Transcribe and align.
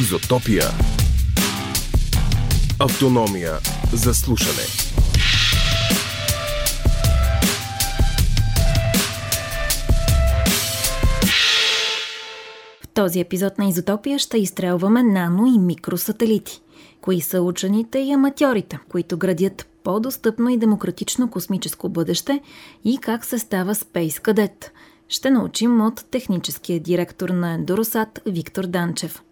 Изотопия. 0.00 0.64
Автономия 2.80 3.52
за 3.92 4.14
слушане. 4.14 4.66
В 12.82 12.88
този 12.94 13.20
епизод 13.20 13.58
на 13.58 13.68
Изотопия 13.68 14.18
ще 14.18 14.38
изстрелваме 14.38 15.02
нано 15.02 15.46
и 15.46 15.58
микросателити. 15.58 16.60
Кои 17.00 17.20
са 17.20 17.42
учените 17.42 17.98
и 17.98 18.12
аматьорите, 18.12 18.78
които 18.88 19.18
градят 19.18 19.68
по-достъпно 19.84 20.48
и 20.48 20.58
демократично 20.58 21.30
космическо 21.30 21.88
бъдеще 21.88 22.40
и 22.84 22.98
как 22.98 23.24
се 23.24 23.38
става 23.38 23.74
Space 23.74 24.08
Cadet. 24.08 24.70
Ще 25.08 25.30
научим 25.30 25.80
от 25.80 26.04
техническия 26.10 26.80
директор 26.80 27.28
на 27.28 27.52
Ендоросат 27.52 28.20
Виктор 28.26 28.66
Данчев. 28.66 29.22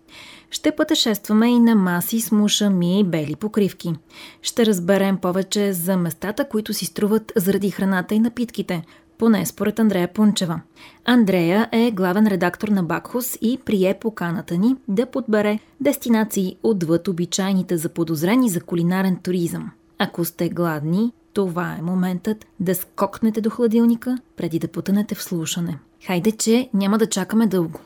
Ще 0.55 0.73
пътешестваме 0.73 1.49
и 1.49 1.59
на 1.59 1.75
маси 1.75 2.21
с 2.21 2.33
мушами 2.33 3.01
и 3.01 3.05
бели 3.05 3.37
покривки. 3.37 3.95
Ще 4.43 4.67
разберем 4.67 5.17
повече 5.17 5.73
за 5.73 5.97
местата, 5.97 6.49
които 6.49 6.73
си 6.73 6.85
струват 6.85 7.33
заради 7.37 7.71
храната 7.71 8.15
и 8.15 8.21
напитките, 8.21 8.85
поне 9.19 9.47
според 9.47 9.79
Андрея 9.79 10.09
Пунчева. 10.13 10.61
Андрея 11.05 11.69
е 11.73 11.91
главен 11.91 12.27
редактор 12.27 12.69
на 12.69 12.83
Бакхус 12.83 13.39
и 13.41 13.59
прие 13.65 13.99
поканата 14.01 14.57
ни 14.57 14.77
да 14.89 15.07
подбере 15.07 15.59
дестинации 15.81 16.57
отвъд 16.63 17.09
обичайните 17.09 17.77
заподозрени 17.77 18.49
за 18.49 18.61
кулинарен 18.61 19.17
туризъм. 19.23 19.71
Ако 19.99 20.25
сте 20.25 20.49
гладни, 20.49 21.13
това 21.33 21.77
е 21.79 21.83
моментът 21.83 22.47
да 22.61 22.75
скокнете 22.75 23.41
до 23.41 23.51
хладилника, 23.51 24.19
преди 24.37 24.59
да 24.59 24.69
потънете 24.69 25.15
в 25.15 25.23
слушане. 25.23 25.79
Хайде, 26.07 26.33
че 26.33 26.69
няма 26.75 26.99
да 26.99 27.07
чакаме 27.07 27.47
дълго. 27.47 27.81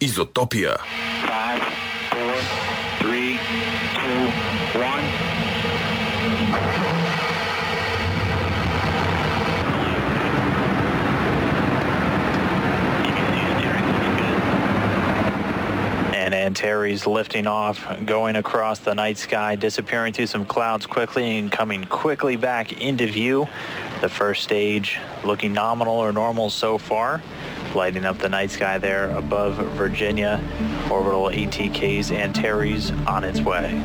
Изотопия. 0.00 0.78
Five, 1.26 1.62
four, 2.10 2.34
three, 2.98 3.38
two, 3.94 4.78
one. 4.78 5.04
And 16.14 16.34
Antares 16.34 17.06
lifting 17.06 17.46
off, 17.46 17.84
going 18.06 18.36
across 18.36 18.78
the 18.78 18.94
night 18.94 19.18
sky, 19.18 19.56
disappearing 19.56 20.12
through 20.12 20.28
some 20.28 20.46
clouds 20.46 20.86
quickly 20.86 21.38
and 21.38 21.50
coming 21.50 21.84
quickly 21.84 22.36
back 22.36 22.80
into 22.80 23.06
view. 23.06 23.48
The 24.00 24.08
first 24.08 24.42
stage 24.42 24.98
looking 25.24 25.52
nominal 25.52 25.96
or 25.96 26.12
normal 26.12 26.50
so 26.50 26.78
far, 26.78 27.22
Lighting 27.75 28.05
up 28.05 28.17
the 28.19 28.29
night 28.29 28.51
sky 28.51 28.77
there 28.79 29.05
above 29.17 29.53
Virginia. 29.83 30.39
Orbital 30.89 31.29
ATK's 31.41 32.11
Antares 32.11 32.91
on 33.05 33.23
its 33.23 33.41
way. 33.43 33.83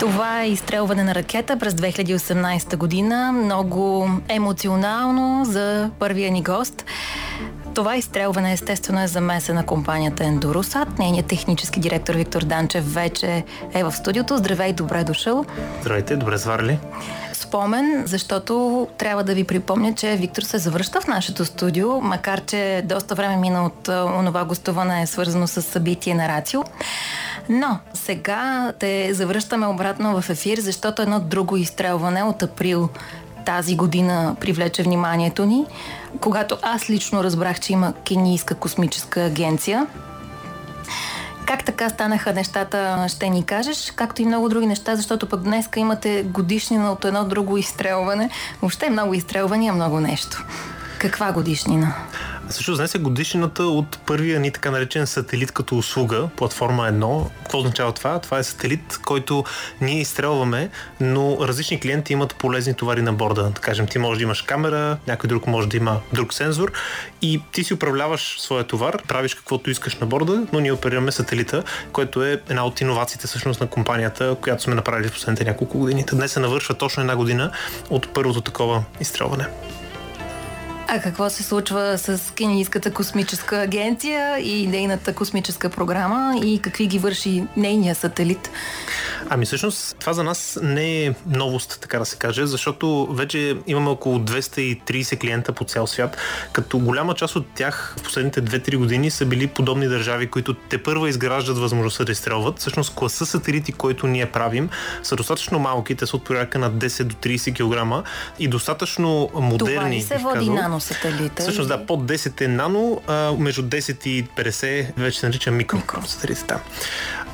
Това 0.00 0.42
е 0.42 0.48
изстрелване 0.48 1.04
на 1.04 1.14
ракета 1.14 1.58
през 1.58 1.74
2018 1.74 2.76
година. 2.76 3.32
Много 3.32 4.10
емоционално 4.28 5.44
за 5.44 5.90
първия 5.98 6.30
ни 6.30 6.42
гост. 6.42 6.84
Това 7.74 7.96
изстрелване 7.96 8.52
естествено 8.52 9.02
е 9.02 9.06
замесена 9.06 9.60
на 9.60 9.66
компанията 9.66 10.24
Endurosat. 10.24 10.98
Нейният 10.98 11.26
технически 11.26 11.80
директор 11.80 12.14
Виктор 12.14 12.42
Данчев 12.42 12.94
вече 12.94 13.44
е 13.74 13.84
в 13.84 13.92
студиото. 13.92 14.36
Здравей, 14.36 14.72
добре 14.72 15.04
дошъл. 15.04 15.44
Здравейте, 15.80 16.16
добре 16.16 16.38
сварили. 16.38 16.78
Спомен, 17.44 18.02
защото 18.06 18.86
трябва 18.98 19.24
да 19.24 19.34
ви 19.34 19.44
припомня, 19.44 19.94
че 19.94 20.16
Виктор 20.16 20.42
се 20.42 20.58
завръща 20.58 21.00
в 21.00 21.06
нашето 21.06 21.44
студио, 21.44 22.00
макар 22.00 22.44
че 22.44 22.82
доста 22.84 23.14
време 23.14 23.36
мина 23.36 23.66
от 23.66 23.88
а, 23.88 24.04
онова 24.04 24.44
гостуване 24.44 25.02
е 25.02 25.06
свързано 25.06 25.46
с 25.46 25.62
събитие 25.62 26.14
на 26.14 26.28
Рацио. 26.28 26.62
Но 27.48 27.78
сега 27.94 28.72
те 28.78 29.14
завръщаме 29.14 29.66
обратно 29.66 30.20
в 30.20 30.30
ефир, 30.30 30.58
защото 30.58 31.02
едно 31.02 31.20
друго 31.20 31.56
изстрелване 31.56 32.22
от 32.22 32.42
април 32.42 32.88
тази 33.46 33.76
година 33.76 34.36
привлече 34.40 34.82
вниманието 34.82 35.46
ни, 35.46 35.66
когато 36.20 36.58
аз 36.62 36.90
лично 36.90 37.24
разбрах, 37.24 37.60
че 37.60 37.72
има 37.72 37.92
Кенийска 38.04 38.54
космическа 38.54 39.20
агенция. 39.20 39.86
Как 41.46 41.64
така 41.64 41.88
станаха 41.88 42.32
нещата, 42.32 43.06
ще 43.08 43.30
ни 43.30 43.44
кажеш, 43.44 43.92
както 43.96 44.22
и 44.22 44.24
много 44.24 44.48
други 44.48 44.66
неща, 44.66 44.96
защото 44.96 45.28
пък 45.28 45.40
днеска 45.40 45.80
имате 45.80 46.22
годишнина 46.22 46.92
от 46.92 47.04
едно 47.04 47.24
друго 47.24 47.58
изстрелване. 47.58 48.30
Въобще 48.62 48.90
много 48.90 49.14
изстрелвания, 49.14 49.72
много 49.72 50.00
нещо. 50.00 50.44
Каква 50.98 51.32
годишнина? 51.32 51.94
Също 52.48 52.76
днес 52.76 52.94
е 52.94 52.98
годишнината 52.98 53.62
от 53.62 53.98
първия 54.06 54.40
ни 54.40 54.50
така 54.50 54.70
наречен 54.70 55.06
сателит 55.06 55.52
като 55.52 55.78
услуга, 55.78 56.28
платформа 56.36 56.82
1. 56.92 57.28
Какво 57.42 57.58
означава 57.58 57.92
това? 57.92 58.18
Това 58.18 58.38
е 58.38 58.42
сателит, 58.42 58.98
който 59.04 59.44
ние 59.80 60.00
изстрелваме, 60.00 60.70
но 61.00 61.38
различни 61.40 61.80
клиенти 61.80 62.12
имат 62.12 62.34
полезни 62.34 62.74
товари 62.74 63.02
на 63.02 63.12
борда. 63.12 63.42
Да 63.42 63.60
кажем, 63.60 63.86
ти 63.86 63.98
може 63.98 64.18
да 64.18 64.22
имаш 64.22 64.42
камера, 64.42 64.96
някой 65.06 65.28
друг 65.28 65.46
може 65.46 65.68
да 65.68 65.76
има 65.76 66.00
друг 66.12 66.34
сензор 66.34 66.72
и 67.22 67.42
ти 67.52 67.64
си 67.64 67.74
управляваш 67.74 68.40
своя 68.40 68.64
товар, 68.64 69.02
правиш 69.08 69.34
каквото 69.34 69.70
искаш 69.70 69.96
на 69.96 70.06
борда, 70.06 70.46
но 70.52 70.60
ние 70.60 70.72
оперираме 70.72 71.12
сателита, 71.12 71.62
което 71.92 72.24
е 72.24 72.40
една 72.48 72.66
от 72.66 72.80
иновациите 72.80 73.26
всъщност 73.26 73.60
на 73.60 73.66
компанията, 73.66 74.36
която 74.40 74.62
сме 74.62 74.74
направили 74.74 75.08
в 75.08 75.12
последните 75.12 75.44
няколко 75.44 75.78
години. 75.78 76.04
Днес 76.12 76.32
се 76.32 76.40
навършва 76.40 76.74
точно 76.74 77.00
една 77.00 77.16
година 77.16 77.50
от 77.90 78.14
първото 78.14 78.40
такова 78.40 78.84
изстрелване. 79.00 79.46
А 80.94 81.00
какво 81.00 81.30
се 81.30 81.42
случва 81.42 81.98
с 81.98 82.32
Кенийската 82.34 82.90
космическа 82.90 83.56
агенция 83.56 84.38
и 84.38 84.66
нейната 84.66 85.14
космическа 85.14 85.70
програма 85.70 86.34
и 86.44 86.58
какви 86.58 86.86
ги 86.86 86.98
върши 86.98 87.44
нейния 87.56 87.94
сателит? 87.94 88.50
Ами 89.30 89.46
всъщност 89.46 89.96
това 90.00 90.12
за 90.12 90.24
нас 90.24 90.58
не 90.62 91.04
е 91.04 91.14
новост, 91.26 91.78
така 91.80 91.98
да 91.98 92.04
се 92.04 92.16
каже, 92.16 92.46
защото 92.46 93.08
вече 93.10 93.56
имаме 93.66 93.88
около 93.90 94.18
230 94.18 95.20
клиента 95.20 95.52
по 95.52 95.64
цял 95.64 95.86
свят, 95.86 96.16
като 96.52 96.78
голяма 96.78 97.14
част 97.14 97.36
от 97.36 97.46
тях 97.54 97.94
в 97.98 98.02
последните 98.02 98.42
2-3 98.42 98.76
години 98.76 99.10
са 99.10 99.26
били 99.26 99.46
подобни 99.46 99.88
държави, 99.88 100.26
които 100.26 100.54
те 100.54 100.82
първа 100.82 101.08
изграждат 101.08 101.58
възможността 101.58 102.04
да 102.04 102.12
изстрелват. 102.12 102.58
Всъщност 102.58 102.94
класа 102.94 103.26
сателити, 103.26 103.72
който 103.72 104.06
ние 104.06 104.26
правим, 104.26 104.68
са 105.02 105.16
достатъчно 105.16 105.58
малки, 105.58 105.94
те 105.94 106.06
са 106.06 106.16
от 106.16 106.24
порядка 106.24 106.58
на 106.58 106.72
10 106.72 107.04
до 107.04 107.14
30 107.14 107.54
кг 108.02 108.08
и 108.38 108.48
достатъчно 108.48 109.30
модерни. 109.34 109.74
Това 109.74 109.90
ли 109.90 110.02
се 110.02 110.18
води 110.18 110.46
казал. 110.46 110.54
Наносателита? 110.90 111.42
Всъщност 111.42 111.68
да, 111.68 111.86
под 111.86 112.00
10 112.06 112.40
е 112.40 112.48
нано, 112.48 113.00
а 113.06 113.32
между 113.38 113.62
10 113.62 114.06
и 114.06 114.24
50 114.24 114.86
вече 114.96 115.20
се 115.20 115.26
нарича 115.26 115.50
микро. 115.50 115.76
Микро. 115.76 116.00
да. 116.48 116.60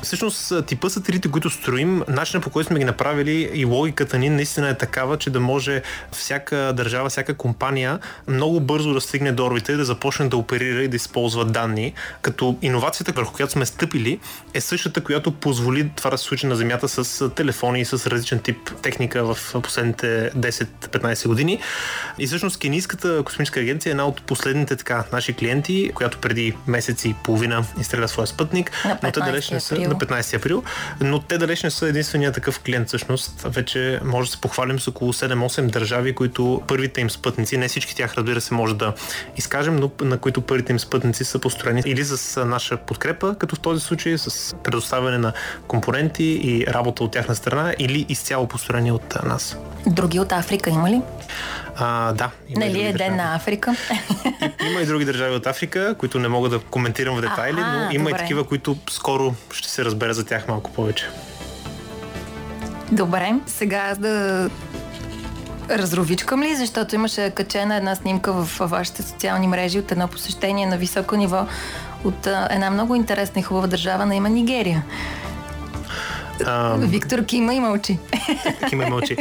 Всъщност 0.03 0.65
типа 0.65 0.89
сателити, 0.89 1.31
които 1.31 1.49
строим, 1.49 2.03
начинът 2.07 2.43
по 2.43 2.49
който 2.49 2.67
сме 2.67 2.79
ги 2.79 2.85
направили 2.85 3.49
и 3.53 3.65
логиката 3.65 4.17
ни 4.17 4.29
наистина 4.29 4.69
е 4.69 4.77
такава, 4.77 5.17
че 5.17 5.29
да 5.29 5.39
може 5.39 5.81
всяка 6.11 6.73
държава, 6.75 7.09
всяка 7.09 7.33
компания 7.33 7.99
много 8.27 8.59
бързо 8.59 8.93
да 8.93 9.01
стигне 9.01 9.31
до 9.31 9.45
орбита 9.45 9.71
и 9.71 9.75
да 9.75 9.85
започне 9.85 10.27
да 10.27 10.37
оперира 10.37 10.83
и 10.83 10.87
да 10.87 10.95
използва 10.95 11.45
данни, 11.45 11.93
като 12.21 12.57
иновацията, 12.61 13.11
върху 13.11 13.33
която 13.33 13.53
сме 13.53 13.65
стъпили, 13.65 14.19
е 14.53 14.61
същата, 14.61 15.03
която 15.03 15.31
позволи 15.31 15.91
това 15.95 16.09
да 16.09 16.17
се 16.17 16.23
случи 16.23 16.47
на 16.47 16.55
Земята 16.55 16.87
с 16.87 17.29
телефони 17.29 17.81
и 17.81 17.85
с 17.85 18.07
различен 18.07 18.39
тип 18.39 18.57
техника 18.81 19.33
в 19.33 19.37
последните 19.61 20.31
10-15 20.37 21.27
години. 21.27 21.59
И 22.19 22.27
всъщност 22.27 22.59
Кенийската 22.59 23.23
космическа 23.23 23.59
агенция 23.59 23.89
е 23.89 23.91
една 23.91 24.05
от 24.05 24.21
последните 24.21 24.75
така 24.75 25.03
наши 25.13 25.33
клиенти, 25.33 25.91
която 25.95 26.17
преди 26.17 26.53
месеци 26.67 27.09
и 27.09 27.15
половина 27.23 27.65
изстреля 27.79 28.07
своя 28.07 28.27
спътник. 28.27 28.71
Но 28.85 29.11
те 29.11 29.19
15 29.19 29.25
далеч 29.25 29.49
не 29.49 29.59
са. 29.59 29.75
На 29.91 29.99
15 29.99 30.37
април, 30.37 30.63
но 31.01 31.19
те 31.19 31.37
далеч 31.37 31.63
не 31.63 31.71
са 31.71 31.87
единствения 31.87 32.31
такъв 32.31 32.59
клиент. 32.59 32.87
Всъщност, 32.87 33.41
вече 33.45 33.99
може 34.03 34.29
да 34.29 34.31
се 34.31 34.41
похвалим 34.41 34.79
с 34.79 34.87
около 34.87 35.13
7-8 35.13 35.61
държави, 35.69 36.15
които 36.15 36.61
първите 36.67 37.01
им 37.01 37.09
спътници, 37.09 37.57
не 37.57 37.67
всички 37.67 37.95
тях, 37.95 38.13
разбира 38.13 38.41
се, 38.41 38.53
може 38.53 38.75
да 38.75 38.93
изкажем, 39.37 39.75
но 39.75 39.91
на 40.01 40.17
които 40.17 40.41
първите 40.41 40.71
им 40.71 40.79
спътници 40.79 41.23
са 41.23 41.39
построени 41.39 41.83
или 41.85 42.05
с 42.05 42.45
наша 42.45 42.77
подкрепа, 42.77 43.35
като 43.39 43.55
в 43.55 43.59
този 43.59 43.81
случай 43.81 44.17
с 44.17 44.55
предоставяне 44.63 45.17
на 45.17 45.33
компоненти 45.67 46.23
и 46.23 46.67
работа 46.67 47.03
от 47.03 47.11
тяхна 47.11 47.35
страна, 47.35 47.73
или 47.79 48.05
изцяло 48.09 48.47
построени 48.47 48.91
от 48.91 49.23
нас. 49.25 49.57
Други 49.87 50.19
от 50.19 50.31
Африка 50.31 50.69
има 50.69 50.89
ли? 50.89 51.01
А, 51.75 52.13
да. 52.13 52.29
Нали 52.57 52.85
е 52.85 52.93
ден 52.93 53.15
на 53.15 53.35
Африка? 53.35 53.75
Има 54.71 54.81
и 54.81 54.85
други 54.85 55.05
държави 55.05 55.35
от 55.35 55.47
Африка, 55.47 55.95
които 55.97 56.19
не 56.19 56.27
мога 56.27 56.49
да 56.49 56.59
коментирам 56.59 57.17
в 57.17 57.21
детайли, 57.21 57.59
Аха, 57.59 57.71
но 57.71 57.91
има 57.91 58.09
добре. 58.09 58.15
и 58.15 58.21
такива, 58.21 58.43
които 58.43 58.77
скоро 58.89 59.35
ще 59.51 59.69
се 59.69 59.85
разбере 59.85 60.13
за 60.13 60.25
тях 60.25 60.47
малко 60.47 60.71
повече. 60.71 61.09
Добре, 62.91 63.33
сега 63.45 63.77
аз 63.77 63.97
да 63.97 64.49
разровичкам 65.69 66.43
ли, 66.43 66.55
защото 66.55 66.95
имаше 66.95 67.29
качена 67.29 67.75
една 67.75 67.95
снимка 67.95 68.33
в 68.33 68.59
вашите 68.59 69.01
социални 69.01 69.47
мрежи 69.47 69.79
от 69.79 69.91
едно 69.91 70.07
посещение 70.07 70.67
на 70.67 70.77
високо 70.77 71.15
ниво 71.15 71.45
от 72.03 72.27
една 72.49 72.69
много 72.69 72.95
интересна 72.95 73.39
и 73.39 73.43
хубава 73.43 73.67
държава 73.67 74.05
на 74.05 74.15
име 74.15 74.29
Нигерия. 74.29 74.83
А, 76.45 76.77
Виктор 76.77 77.25
кима 77.25 77.53
и 77.53 77.59
мълчи. 77.59 77.97
Кима 78.69 78.83
и 78.83 78.89
мълчи. 78.89 79.17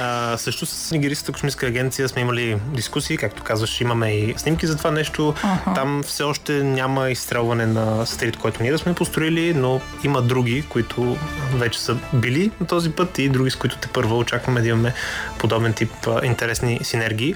А, 0.00 0.36
също 0.36 0.66
с 0.66 0.90
Нигерийската 0.90 1.32
космическа 1.32 1.66
агенция 1.66 2.08
сме 2.08 2.22
имали 2.22 2.58
дискусии, 2.74 3.16
както 3.16 3.42
казваш, 3.42 3.80
имаме 3.80 4.10
и 4.10 4.34
снимки 4.36 4.66
за 4.66 4.76
това 4.76 4.90
нещо. 4.90 5.34
Uh-huh. 5.42 5.74
Там 5.74 6.02
все 6.02 6.22
още 6.22 6.52
няма 6.52 7.10
изстрелване 7.10 7.66
на 7.66 8.06
сателит, 8.06 8.36
който 8.36 8.62
ние 8.62 8.72
да 8.72 8.78
сме 8.78 8.94
построили, 8.94 9.54
но 9.54 9.80
има 10.04 10.22
други, 10.22 10.64
които 10.68 11.16
вече 11.54 11.80
са 11.80 11.96
били 12.14 12.50
на 12.60 12.66
този 12.66 12.90
път 12.90 13.18
и 13.18 13.28
други, 13.28 13.50
с 13.50 13.56
които 13.56 13.76
те 13.76 13.88
първо 13.88 14.18
очакваме 14.18 14.60
да 14.60 14.68
имаме 14.68 14.94
подобен 15.38 15.72
тип 15.72 15.92
а, 16.06 16.26
интересни 16.26 16.78
синергии 16.82 17.34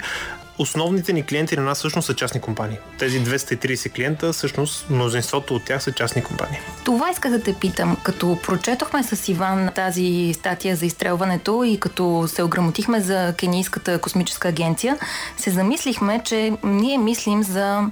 основните 0.57 1.13
ни 1.13 1.23
клиенти 1.23 1.55
на 1.57 1.63
нас 1.63 1.77
всъщност 1.77 2.05
са 2.05 2.13
частни 2.13 2.41
компании. 2.41 2.77
Тези 2.99 3.21
230 3.23 3.93
клиента, 3.93 4.33
всъщност 4.33 4.89
мнозинството 4.89 5.55
от 5.55 5.65
тях 5.65 5.83
са 5.83 5.91
частни 5.91 6.23
компании. 6.23 6.59
Това 6.85 7.09
исках 7.11 7.31
да 7.31 7.43
те 7.43 7.53
питам. 7.53 7.97
Като 8.03 8.37
прочетохме 8.43 9.03
с 9.03 9.27
Иван 9.27 9.69
тази 9.75 10.33
статия 10.33 10.75
за 10.75 10.85
изстрелването 10.85 11.63
и 11.63 11.79
като 11.79 12.27
се 12.27 12.43
ограмотихме 12.43 13.01
за 13.01 13.33
Кенийската 13.37 13.99
космическа 13.99 14.47
агенция, 14.47 14.97
се 15.37 15.49
замислихме, 15.49 16.21
че 16.23 16.53
ние 16.63 16.97
мислим 16.97 17.43
за 17.43 17.89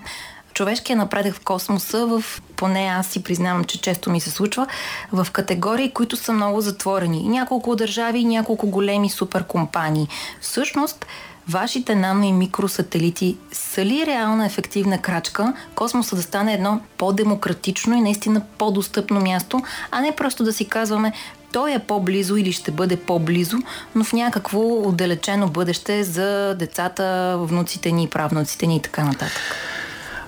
човешкия 0.54 0.96
напредък 0.96 1.36
в 1.36 1.40
космоса, 1.40 2.06
в 2.06 2.42
поне 2.56 2.92
аз 2.94 3.08
си 3.08 3.24
признавам, 3.24 3.64
че 3.64 3.82
често 3.82 4.10
ми 4.10 4.22
се 4.22 4.30
случва, 4.32 4.68
в 5.12 5.28
категории, 5.32 5.92
които 5.92 6.16
са 6.16 6.34
много 6.34 6.62
затворени. 6.62 7.30
Няколко 7.30 7.76
държави, 7.76 8.26
няколко 8.26 8.68
големи 8.68 9.10
суперкомпании. 9.10 10.08
Всъщност, 10.42 11.06
Вашите 11.50 11.96
нано 11.96 12.24
и 12.24 12.34
микросателити 12.34 13.38
са 13.52 13.86
ли 13.86 14.06
реална 14.06 14.46
ефективна 14.46 15.02
крачка 15.02 15.54
космоса 15.76 16.16
да 16.16 16.22
стане 16.22 16.54
едно 16.54 16.82
по-демократично 16.98 17.96
и 17.96 18.02
наистина 18.02 18.42
по-достъпно 18.58 19.22
място, 19.22 19.62
а 19.92 20.02
не 20.02 20.16
просто 20.16 20.44
да 20.44 20.54
си 20.54 20.66
казваме 20.66 21.14
той 21.54 21.74
е 21.74 21.80
по-близо 21.80 22.38
или 22.38 22.52
ще 22.52 22.72
бъде 22.72 22.98
по-близо, 22.98 23.58
но 23.96 24.04
в 24.04 24.14
някакво 24.14 24.60
отдалечено 24.60 25.50
бъдеще 25.50 26.04
за 26.04 26.56
децата, 26.60 27.38
внуците 27.40 27.92
ни, 27.92 28.08
правнуците 28.08 28.68
ни 28.68 28.76
и 28.76 28.82
така 28.82 29.04
нататък. 29.04 29.56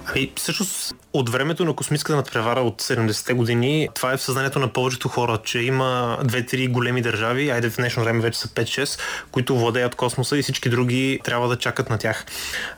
Ами, 0.10 0.31
всъщност 0.36 0.96
от 1.19 1.30
времето 1.30 1.66
на 1.66 1.74
космическата 1.74 2.16
надпревара 2.16 2.62
от 2.62 2.81
70-те 2.81 3.34
години, 3.34 3.90
това 3.96 4.14
е 4.14 4.18
в 4.18 4.22
съзнанието 4.22 4.60
на 4.60 4.68
повечето 4.68 5.08
хора, 5.08 5.40
че 5.44 5.60
има 5.60 6.18
две-три 6.24 6.68
големи 6.68 7.02
държави, 7.02 7.50
айде 7.50 7.69
в 7.69 7.75
днешно 7.78 8.04
време 8.04 8.22
вече 8.22 8.40
са 8.40 8.48
5-6, 8.48 9.00
които 9.31 9.58
владеят 9.58 9.96
космоса 9.96 10.38
и 10.38 10.42
всички 10.42 10.69
други 10.69 11.19
трябва 11.24 11.48
да 11.48 11.58
чакат 11.58 11.90
на 11.90 11.98
тях. 11.98 12.25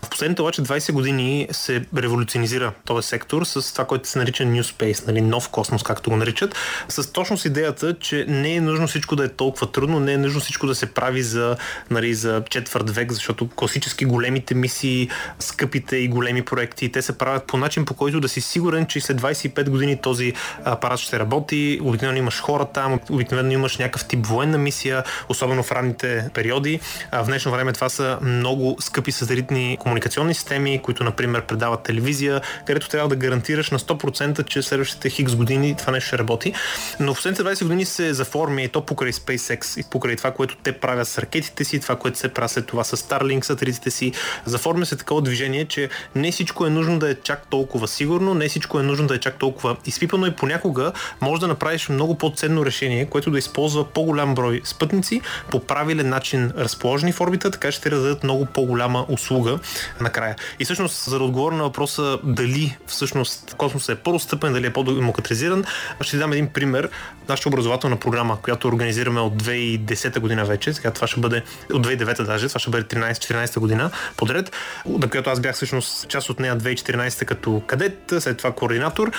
В 0.04 0.10
последните 0.10 0.42
обаче 0.42 0.62
20 0.62 0.92
години 0.92 1.48
се 1.52 1.86
революционизира 1.98 2.72
този 2.86 3.08
сектор 3.08 3.44
с 3.44 3.74
това, 3.74 3.86
което 3.86 4.10
се 4.10 4.20
нарича 4.20 4.44
New 4.44 4.62
Space, 4.62 5.08
нали, 5.08 5.22
нов 5.22 5.50
космос, 5.50 5.84
както 5.84 6.10
го 6.10 6.16
наричат, 6.16 6.56
с 6.90 7.12
точно 7.12 7.38
с 7.38 7.46
идеята, 7.46 8.00
че 8.00 8.26
не 8.28 8.56
е 8.56 8.62
нужно 8.62 8.88
всичко 8.88 9.16
да 9.16 9.26
е 9.26 9.30
толкова 9.30 9.72
трудно, 9.72 10.00
не 10.00 10.14
е 10.14 10.18
нужно 10.18 10.42
всичко 10.42 10.68
да 10.68 10.76
се 10.76 10.94
прави 10.94 11.24
за, 11.24 11.58
нали, 11.90 12.14
за 12.14 12.44
четвърт 12.50 12.90
век, 12.90 13.12
защото 13.12 13.50
класически 13.50 14.06
големите 14.06 14.56
мисии, 14.56 15.10
скъпите 15.40 15.98
и 15.98 16.08
големи 16.08 16.42
проекти, 16.42 16.92
те 16.92 17.02
се 17.02 17.18
правят 17.18 17.48
по 17.48 17.58
начин, 17.58 17.86
по 17.86 17.94
който 17.94 18.20
да 18.20 18.29
си 18.30 18.42
сигурен, 18.42 18.86
че 18.86 19.02
след 19.02 19.22
25 19.22 19.70
години 19.70 19.98
този 19.98 20.34
апарат 20.66 21.00
ще 21.00 21.20
работи. 21.20 21.80
Обикновено 21.84 22.20
имаш 22.20 22.42
хора 22.42 22.66
там, 22.66 23.00
обикновено 23.10 23.52
имаш 23.52 23.78
някакъв 23.78 24.06
тип 24.06 24.26
военна 24.26 24.58
мисия, 24.58 25.04
особено 25.30 25.64
в 25.64 25.72
ранните 25.72 26.30
периоди. 26.34 26.80
В 27.12 27.26
днешно 27.26 27.52
време 27.52 27.74
това 27.74 27.90
са 27.90 28.18
много 28.22 28.78
скъпи 28.80 29.12
сателитни 29.12 29.78
комуникационни 29.80 30.34
системи, 30.34 30.80
които, 30.84 31.04
например, 31.04 31.42
предават 31.42 31.84
телевизия, 31.84 32.42
където 32.66 32.90
трябва 32.90 33.10
да 33.10 33.16
гарантираш 33.16 33.72
на 33.72 33.80
100%, 33.80 34.46
че 34.46 34.62
следващите 34.62 35.10
хикс 35.10 35.36
години 35.36 35.76
това 35.78 35.92
нещо 35.94 36.08
ще 36.08 36.18
работи. 36.18 36.54
Но 37.00 37.14
в 37.14 37.18
последните 37.18 37.44
20 37.44 37.64
години 37.64 37.86
се 37.86 38.14
заформи 38.14 38.64
и 38.64 38.68
то 38.68 38.86
покрай 38.86 39.12
SpaceX 39.12 39.80
и 39.80 39.84
покрай 39.90 40.16
това, 40.16 40.32
което 40.32 40.58
те 40.64 40.72
правят 40.72 41.08
с 41.08 41.18
ракетите 41.18 41.64
си, 41.64 41.80
това, 41.80 41.96
което 41.96 42.18
се 42.18 42.34
прави 42.34 42.50
след 42.50 42.66
това 42.66 42.84
с 42.84 42.98
Starlink 42.98 43.42
сателитите 43.44 43.92
си. 43.92 44.12
Заформя 44.46 44.86
се 44.86 44.96
такова 44.96 45.22
движение, 45.22 45.66
че 45.66 45.90
не 46.16 46.32
всичко 46.32 46.66
е 46.66 46.70
нужно 46.70 47.00
да 47.00 47.10
е 47.10 47.16
чак 47.16 47.48
толкова 47.50 47.88
сигурно, 47.88 48.19
не 48.20 48.50
всичко 48.50 48.80
е 48.80 48.84
нужно 48.84 49.08
да 49.08 49.16
е 49.16 49.20
чак 49.20 49.38
толкова 49.38 49.76
изпипано 49.86 50.26
и 50.26 50.32
понякога 50.32 50.92
може 51.22 51.42
да 51.42 51.48
направиш 51.48 51.90
много 51.90 52.16
по-ценно 52.16 52.66
решение, 52.66 53.06
което 53.06 53.32
да 53.32 53.38
използва 53.38 53.86
по-голям 53.86 54.36
брой 54.36 54.62
спътници 54.64 55.22
по 55.52 55.60
правилен 55.60 56.10
начин 56.10 56.52
разположени 56.58 57.12
в 57.12 57.22
орбита, 57.22 57.52
така 57.52 57.72
че 57.72 57.78
ще 57.78 57.90
дадат 57.90 58.24
много 58.24 58.46
по-голяма 58.46 59.06
услуга 59.10 59.60
накрая. 60.02 60.36
И 60.60 60.66
всъщност, 60.66 61.10
за 61.10 61.18
да 61.18 61.24
отговоря 61.24 61.56
на 61.56 61.64
въпроса 61.64 62.20
дали 62.24 62.78
всъщност 62.88 63.56
космосът 63.58 63.98
е 63.98 64.02
по-достъпен, 64.02 64.54
дали 64.54 64.68
е 64.68 64.74
по-демократизиран, 64.74 65.66
ще 66.02 66.18
дам 66.18 66.32
един 66.32 66.48
пример. 66.48 66.90
Нашата 67.30 67.50
образователна 67.50 67.96
програма, 67.96 68.38
която 68.42 68.68
организираме 68.68 69.20
от 69.20 69.44
2010 69.44 70.20
година 70.20 70.46
вече, 70.46 70.74
сега 70.74 70.92
това 70.92 71.08
ще 71.08 71.20
бъде 71.20 71.44
от 71.74 71.88
2009 71.88 72.24
даже, 72.24 72.48
това 72.48 72.60
ще 72.60 72.70
бъде 72.70 72.84
13-14 72.84 73.60
година 73.60 73.92
подред, 74.18 74.52
на 74.86 75.10
която 75.10 75.30
аз 75.30 75.40
бях 75.40 75.56
всъщност 75.56 76.08
част 76.08 76.30
от 76.30 76.40
нея 76.40 76.58
2014 76.58 77.26
като 77.26 77.62
кадет, 77.68 78.14
след 78.20 78.38
това 78.38 78.52
координатор. 78.52 79.12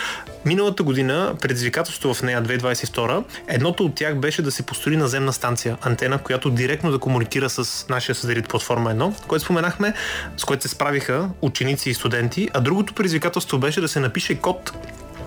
Миналата 0.44 0.82
година 0.82 1.34
предизвикателството 1.40 2.14
в 2.14 2.22
нея 2.22 2.42
2022, 2.42 3.24
едното 3.48 3.84
от 3.84 3.94
тях 3.94 4.16
беше 4.16 4.42
да 4.42 4.50
се 4.50 4.62
построи 4.62 4.96
наземна 4.96 5.32
станция, 5.32 5.76
антена, 5.82 6.18
която 6.18 6.50
директно 6.50 6.90
да 6.90 6.98
комуникира 6.98 7.50
с 7.50 7.88
нашия 7.88 8.14
сателит 8.14 8.48
платформа 8.48 8.94
1, 8.94 9.26
което 9.26 9.44
споменахме, 9.44 9.94
с 10.36 10.44
което 10.44 10.62
се 10.62 10.68
справиха 10.68 11.28
ученици 11.42 11.90
и 11.90 11.94
студенти, 11.94 12.48
а 12.54 12.60
другото 12.60 12.94
предизвикателство 12.94 13.58
беше 13.58 13.80
да 13.80 13.88
се 13.88 14.00
напише 14.00 14.34
код, 14.34 14.72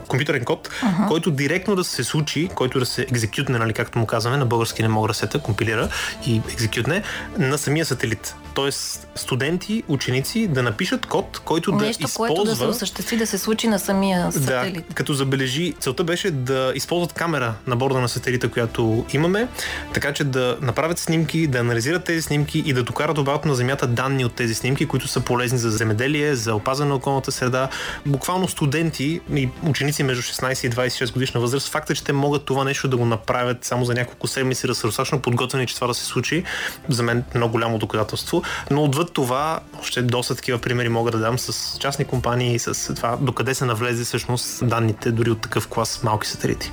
компютърен 0.08 0.46
код, 0.46 0.70
uh-huh. 0.70 1.08
който 1.08 1.32
директно 1.32 1.76
да 1.76 1.84
се 1.84 2.04
случи, 2.04 2.50
който 2.56 2.80
да 2.80 2.86
се 2.86 3.02
екзекютне, 3.02 3.60
нали, 3.60 3.74
както 3.74 4.00
му 4.00 4.06
казваме, 4.06 4.38
на 4.38 4.46
български 4.46 4.82
не 4.82 4.88
мога 4.88 5.08
да 5.08 5.14
сета, 5.14 5.40
компилира 5.40 5.90
и 6.28 6.42
екзекютне 6.54 7.04
на 7.38 7.58
самия 7.58 7.86
сателит. 7.86 8.36
Тоест 8.54 9.08
студенти, 9.16 9.84
ученици 9.88 10.48
да 10.48 10.64
напишат 10.64 11.06
код, 11.06 11.42
който 11.46 11.72
Нещо, 11.72 12.02
да 12.02 12.06
използва... 12.06 12.36
което 12.36 12.50
да 12.50 12.56
се 12.56 12.66
осъществи, 12.66 13.18
да 13.18 13.28
се 13.28 13.38
случи 13.38 13.68
на 13.68 13.80
самия 13.80 14.32
сателит. 14.32 14.88
Да, 14.88 14.94
като 14.94 15.14
забележи, 15.14 15.74
целта 15.80 16.04
беше 16.04 16.32
да 16.32 16.72
използват 16.76 17.14
камера 17.14 17.54
на 17.68 17.76
борда 17.76 18.00
на 18.00 18.10
сателита, 18.10 18.50
която 18.50 19.06
имаме, 19.14 19.48
така 19.94 20.14
че 20.14 20.24
да 20.24 20.58
направят 20.62 21.00
снимки, 21.00 21.48
да 21.48 21.60
анализират 21.60 22.04
тези 22.04 22.22
снимки 22.22 22.64
и 22.66 22.74
да 22.74 22.84
докарат 22.84 23.18
обратно 23.18 23.50
на 23.50 23.56
Земята 23.56 23.88
данни 23.88 24.26
от 24.26 24.34
тези 24.34 24.56
снимки, 24.56 24.86
които 24.86 25.08
са 25.08 25.20
полезни 25.20 25.58
за 25.58 25.70
земеделие, 25.70 26.36
за 26.36 26.56
опазване 26.56 26.90
на 26.90 26.96
околната 26.96 27.32
среда. 27.32 27.70
Буквално 28.06 28.48
студенти 28.48 29.22
и 29.36 29.50
ученици 29.68 30.04
между 30.04 30.24
16 30.24 30.68
и 30.68 30.72
26 30.72 31.14
годишна 31.14 31.42
възраст, 31.42 31.70
факта, 31.70 31.96
че 31.96 32.04
те 32.04 32.14
могат 32.14 32.46
това 32.46 32.64
нещо 32.64 32.88
да 32.88 32.98
го 32.98 33.06
направят 33.06 33.66
само 33.66 33.86
за 33.86 33.94
няколко 33.94 34.28
седмици, 34.28 34.68
да 34.68 34.76
са 34.76 34.88
достатъчно 34.88 35.20
подготвени, 35.20 35.68
че 35.68 35.76
това 35.76 35.88
да 35.88 35.94
се 35.94 36.06
случи, 36.06 36.44
за 36.90 37.04
мен 37.04 37.24
е 37.36 37.38
много 37.38 37.52
голямо 37.52 37.78
доказателство. 37.78 38.43
Но 38.72 38.84
отвъд 38.84 39.14
това, 39.14 39.60
още 39.80 40.02
доста 40.02 40.36
такива 40.36 40.60
примери 40.60 40.90
мога 40.90 41.12
да 41.12 41.18
дам 41.18 41.40
с 41.40 41.78
частни 41.80 42.06
компании, 42.06 42.60
с 42.60 42.96
това 42.96 43.18
докъде 43.22 43.56
се 43.56 43.66
навлезе 43.66 44.04
всъщност 44.04 44.68
данните 44.68 45.12
дори 45.12 45.32
от 45.32 45.42
такъв 45.42 45.68
клас 45.68 46.04
малки 46.04 46.28
сателити. 46.28 46.72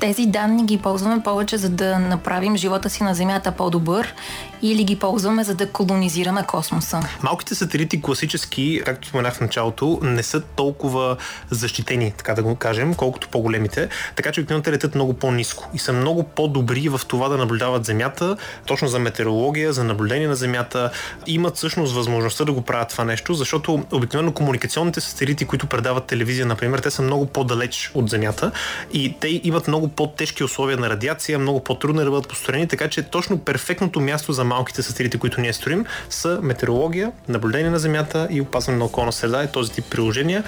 Тези 0.00 0.26
данни 0.26 0.64
ги 0.64 0.78
ползваме 0.78 1.22
повече 1.22 1.56
за 1.56 1.70
да 1.70 1.98
направим 1.98 2.56
живота 2.56 2.90
си 2.90 3.02
на 3.02 3.14
Земята 3.14 3.52
по-добър 3.52 4.14
или 4.62 4.84
ги 4.84 4.96
ползваме 4.96 5.44
за 5.44 5.54
да 5.54 5.66
колонизираме 5.66 6.42
космоса? 6.46 7.00
Малките 7.22 7.54
сателити 7.54 8.02
класически, 8.02 8.82
както 8.84 9.08
споменах 9.08 9.34
в 9.34 9.40
началото, 9.40 9.98
не 10.02 10.22
са 10.22 10.40
толкова 10.40 11.16
защитени, 11.50 12.12
така 12.16 12.34
да 12.34 12.42
го 12.42 12.54
кажем, 12.54 12.94
колкото 12.94 13.28
по-големите, 13.28 13.88
така 14.16 14.32
че 14.32 14.40
обикновено 14.40 14.62
те 14.62 14.72
летят 14.72 14.94
много 14.94 15.14
по-низко 15.14 15.68
и 15.74 15.78
са 15.78 15.92
много 15.92 16.22
по-добри 16.22 16.88
в 16.88 17.00
това 17.08 17.28
да 17.28 17.36
наблюдават 17.36 17.84
Земята, 17.84 18.36
точно 18.66 18.88
за 18.88 18.98
метеорология, 18.98 19.72
за 19.72 19.84
наблюдение 19.84 20.28
на 20.28 20.36
Земята. 20.36 20.90
Имат 21.26 21.56
всъщност 21.56 21.94
възможността 21.94 22.44
да 22.44 22.52
го 22.52 22.62
правят 22.62 22.88
това 22.88 23.04
нещо, 23.04 23.34
защото 23.34 23.84
обикновено 23.92 24.32
комуникационните 24.32 25.00
сателити, 25.00 25.44
които 25.44 25.66
предават 25.66 26.04
телевизия, 26.04 26.46
например, 26.46 26.78
те 26.78 26.90
са 26.90 27.02
много 27.02 27.26
по-далеч 27.26 27.90
от 27.94 28.10
Земята 28.10 28.52
и 28.92 29.14
те 29.20 29.40
имат 29.44 29.68
много 29.68 29.88
по-тежки 29.88 30.44
условия 30.44 30.78
на 30.78 30.88
радиация, 30.90 31.38
много 31.38 31.64
по-трудно 31.64 32.04
да 32.04 32.10
бъдат 32.10 32.28
построени, 32.28 32.68
така 32.68 32.88
че 32.88 33.02
точно 33.02 33.38
перфектното 33.38 34.00
място 34.00 34.32
за 34.32 34.44
малките 34.50 34.82
сателити, 34.82 35.18
които 35.18 35.40
ние 35.40 35.52
строим, 35.52 35.84
са 36.10 36.38
метеорология, 36.42 37.12
наблюдение 37.28 37.70
на 37.70 37.78
Земята 37.78 38.28
и 38.30 38.40
опазване 38.40 38.78
на 38.78 38.84
околна 38.84 39.12
среда 39.12 39.44
и 39.44 39.52
този 39.52 39.72
тип 39.72 39.84
приложения. 39.90 40.44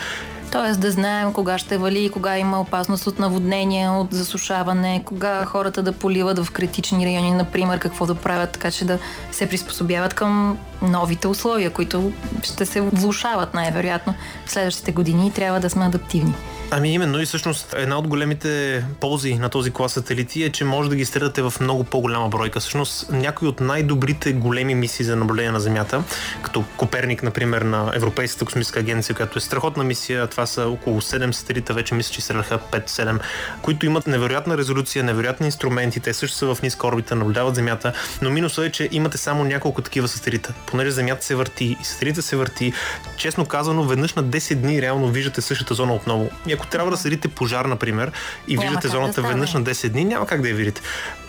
Тоест 0.53 0.81
да 0.81 0.91
знаем 0.91 1.33
кога 1.33 1.59
ще 1.59 1.79
вали, 1.79 2.11
кога 2.11 2.39
има 2.39 2.61
опасност 2.61 3.07
от 3.07 3.19
наводнение, 3.19 3.89
от 3.89 4.13
засушаване, 4.13 5.03
кога 5.05 5.45
хората 5.45 5.83
да 5.83 5.93
поливат 5.93 6.45
в 6.45 6.51
критични 6.51 7.07
райони, 7.07 7.33
например, 7.33 7.79
какво 7.79 8.07
да 8.07 8.15
правят, 8.15 8.51
така 8.51 8.71
че 8.71 8.85
да 8.85 8.99
се 9.31 9.49
приспособяват 9.49 10.15
към 10.15 10.59
новите 10.83 11.29
условия, 11.29 11.71
които 11.71 12.13
ще 12.43 12.67
се 12.67 12.81
влушават 12.81 13.55
най-вероятно 13.55 14.15
в 14.47 14.51
следващите 14.51 14.93
години 14.93 15.27
и 15.27 15.31
трябва 15.31 15.61
да 15.61 15.71
сме 15.71 15.85
адаптивни. 15.85 16.35
Ами 16.75 16.95
именно 16.95 17.21
и 17.21 17.27
всъщност 17.27 17.75
една 17.77 17.99
от 17.99 18.09
големите 18.09 18.85
ползи 19.01 19.35
на 19.35 19.49
този 19.49 19.71
клас 19.71 19.93
сателити 19.93 20.43
е, 20.43 20.51
че 20.51 20.65
може 20.65 20.91
да 20.91 20.97
ги 20.97 21.05
стреляте 21.05 21.43
в 21.43 21.55
много 21.61 21.85
по-голяма 21.85 22.29
бройка. 22.29 22.61
Всъщност 22.61 23.11
някои 23.11 23.49
от 23.49 23.61
най-добрите 23.61 24.33
големи 24.33 24.75
мисии 24.75 25.05
за 25.05 25.17
наблюдение 25.17 25.51
на 25.51 25.61
Земята, 25.61 26.05
като 26.43 26.65
Коперник, 26.77 27.23
например, 27.23 27.63
на 27.63 27.93
Европейската 27.95 28.45
космическа 28.45 28.81
агенция, 28.81 29.17
която 29.17 29.39
е 29.39 29.41
страхотна 29.41 29.85
мисия, 29.85 30.27
това 30.27 30.47
са 30.47 30.69
около 30.69 31.01
7 31.01 31.31
сателита, 31.31 31.75
вече 31.75 31.95
мисля, 31.95 32.15
че 32.15 32.21
стреляха 32.21 32.59
5-7, 32.59 33.19
които 33.63 33.87
имат 33.87 34.07
невероятна 34.07 34.59
резолюция, 34.59 35.05
невероятни 35.05 35.47
инструменти, 35.47 36.01
те 36.01 36.15
също 36.15 36.37
са 36.37 36.55
в 36.55 36.63
ниска 36.63 36.87
орбита, 36.87 37.17
наблюдават 37.17 37.55
Земята, 37.55 37.93
но 38.23 38.31
минусът 38.31 38.65
е, 38.65 38.73
че 38.73 38.89
имате 38.93 39.19
само 39.19 39.45
няколко 39.45 39.83
такива 39.83 40.09
сателита. 40.09 40.55
Понеже 40.67 40.91
Земята 40.91 41.25
се 41.25 41.35
върти 41.35 41.77
и 41.81 41.85
сателита 41.85 42.23
се 42.23 42.37
върти, 42.37 42.73
честно 43.17 43.47
казано, 43.47 43.85
веднъж 43.85 44.15
на 44.15 44.25
10 44.25 44.55
дни 44.55 44.83
реално 44.83 45.09
виждате 45.09 45.41
същата 45.41 45.75
зона 45.75 45.95
отново. 45.95 46.31
И 46.47 46.62
ако 46.63 46.71
трябва 46.71 46.91
да 46.91 46.97
следите 46.97 47.29
пожар, 47.29 47.65
например, 47.65 48.13
и 48.49 48.55
няма 48.55 48.63
виждате 48.63 48.89
зоната 48.89 49.23
да 49.23 49.29
веднъж 49.29 49.53
на 49.53 49.63
10 49.63 49.89
дни, 49.89 50.05
няма 50.05 50.27
как 50.27 50.43
да 50.43 50.49
я 50.49 50.55
видите. 50.55 50.81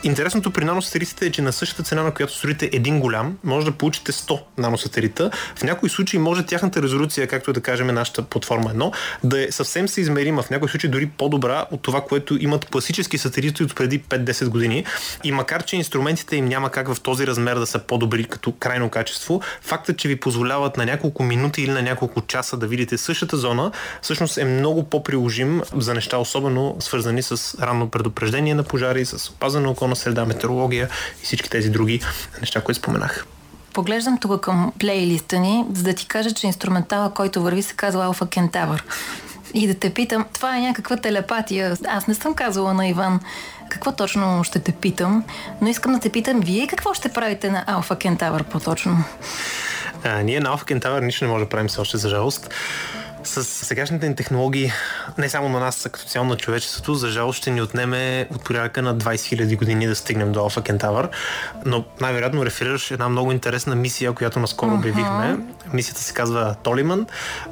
Интересното 0.03 0.51
при 0.51 0.65
наносателитите 0.65 1.25
е, 1.25 1.31
че 1.31 1.41
на 1.41 1.53
същата 1.53 1.83
цена, 1.83 2.03
на 2.03 2.11
която 2.11 2.33
строите 2.33 2.69
един 2.73 2.99
голям, 2.99 3.37
може 3.43 3.65
да 3.65 3.71
получите 3.71 4.11
100 4.11 4.39
наносателита. 4.57 5.31
В 5.55 5.63
някои 5.63 5.89
случаи 5.89 6.19
може 6.19 6.45
тяхната 6.45 6.81
резолюция, 6.81 7.27
както 7.27 7.51
е 7.51 7.53
да 7.53 7.61
кажем 7.61 7.87
нашата 7.87 8.21
платформа 8.21 8.73
1, 8.73 8.93
да 9.23 9.43
е 9.43 9.51
съвсем 9.51 9.87
съизмерима, 9.87 10.43
в 10.43 10.49
някои 10.49 10.69
случаи 10.69 10.89
дори 10.89 11.05
по-добра 11.05 11.65
от 11.71 11.81
това, 11.81 12.01
което 12.01 12.37
имат 12.39 12.65
класически 12.65 13.17
сателити 13.17 13.63
от 13.63 13.75
преди 13.75 14.01
5-10 14.01 14.49
години. 14.49 14.85
И 15.23 15.31
макар, 15.31 15.63
че 15.63 15.75
инструментите 15.75 16.35
им 16.35 16.45
няма 16.45 16.69
как 16.69 16.93
в 16.93 17.01
този 17.01 17.27
размер 17.27 17.55
да 17.55 17.65
са 17.65 17.79
по-добри 17.79 18.23
като 18.23 18.51
крайно 18.51 18.89
качество, 18.89 19.41
фактът, 19.61 19.97
че 19.97 20.07
ви 20.07 20.15
позволяват 20.15 20.77
на 20.77 20.85
няколко 20.85 21.23
минути 21.23 21.61
или 21.61 21.71
на 21.71 21.81
няколко 21.81 22.21
часа 22.21 22.57
да 22.57 22.67
видите 22.67 22.97
същата 22.97 23.37
зона, 23.37 23.71
всъщност 24.01 24.37
е 24.37 24.45
много 24.45 24.89
по-приложим 25.23 25.61
за 25.75 25.93
неща, 25.93 26.17
особено 26.17 26.75
свързани 26.79 27.23
с 27.23 27.57
ранно 27.61 27.89
предупреждение 27.89 28.55
на 28.55 28.63
пожари, 28.63 29.05
с 29.05 29.29
опазване 29.29 29.65
на 29.65 29.71
околна 29.71 29.95
среда, 29.95 30.25
метеорология 30.25 30.89
и 31.21 31.25
всички 31.25 31.49
тези 31.49 31.69
други 31.69 32.01
неща, 32.39 32.61
които 32.61 32.79
споменах. 32.79 33.25
Поглеждам 33.73 34.17
тук 34.17 34.41
към 34.41 34.73
плейлиста 34.79 35.39
ни, 35.39 35.65
за 35.73 35.83
да 35.83 35.93
ти 35.93 36.07
кажа, 36.07 36.31
че 36.31 36.47
инструментала, 36.47 37.13
който 37.13 37.41
върви, 37.41 37.61
се 37.61 37.73
казва 37.73 38.05
Алфа 38.05 38.25
Кентавър. 38.25 38.83
И 39.53 39.67
да 39.67 39.73
те 39.73 39.93
питам, 39.93 40.25
това 40.33 40.57
е 40.57 40.61
някаква 40.61 40.97
телепатия. 40.97 41.77
Аз 41.87 42.07
не 42.07 42.15
съм 42.15 42.33
казала 42.33 42.73
на 42.73 42.87
Иван 42.87 43.19
какво 43.69 43.91
точно 43.91 44.43
ще 44.43 44.59
те 44.59 44.71
питам, 44.71 45.23
но 45.61 45.67
искам 45.67 45.93
да 45.93 45.99
те 45.99 46.09
питам, 46.09 46.39
вие 46.39 46.67
какво 46.67 46.93
ще 46.93 47.09
правите 47.09 47.51
на 47.51 47.63
Алфа 47.67 47.95
Кентавър 47.95 48.43
по-точно? 48.43 49.03
А, 50.03 50.21
ние 50.21 50.39
на 50.39 50.49
Алфа 50.49 50.65
Кентавър 50.65 51.01
нищо 51.01 51.25
не 51.25 51.31
може 51.31 51.43
да 51.43 51.49
правим 51.49 51.67
все 51.67 51.81
още, 51.81 51.97
за 51.97 52.09
жалост. 52.09 52.49
С 53.25 53.43
сегашните 53.43 54.09
ни 54.09 54.15
технологии, 54.15 54.71
не 55.17 55.29
само 55.29 55.49
на 55.49 55.59
нас, 55.59 55.85
а 55.85 55.89
като 55.89 56.05
цяло 56.05 56.25
на 56.25 56.37
човечеството, 56.37 56.93
за 56.93 57.09
жалост 57.09 57.37
ще 57.39 57.51
ни 57.51 57.61
отнеме 57.61 58.27
от 58.35 58.43
порядъка 58.43 58.81
на 58.81 58.97
20 58.97 59.15
000 59.15 59.57
години 59.57 59.87
да 59.87 59.95
стигнем 59.95 60.31
до 60.31 60.39
Алфа 60.39 60.61
Кентавър. 60.61 61.09
Но 61.65 61.85
най-вероятно 62.01 62.45
реферираш 62.45 62.91
една 62.91 63.09
много 63.09 63.31
интересна 63.31 63.75
мисия, 63.75 64.13
която 64.13 64.39
наскоро 64.39 64.73
обявихме. 64.73 65.03
Uh-huh. 65.03 65.73
Мисията 65.73 66.01
се 66.01 66.13
казва 66.13 66.55
Толиман. 66.63 67.07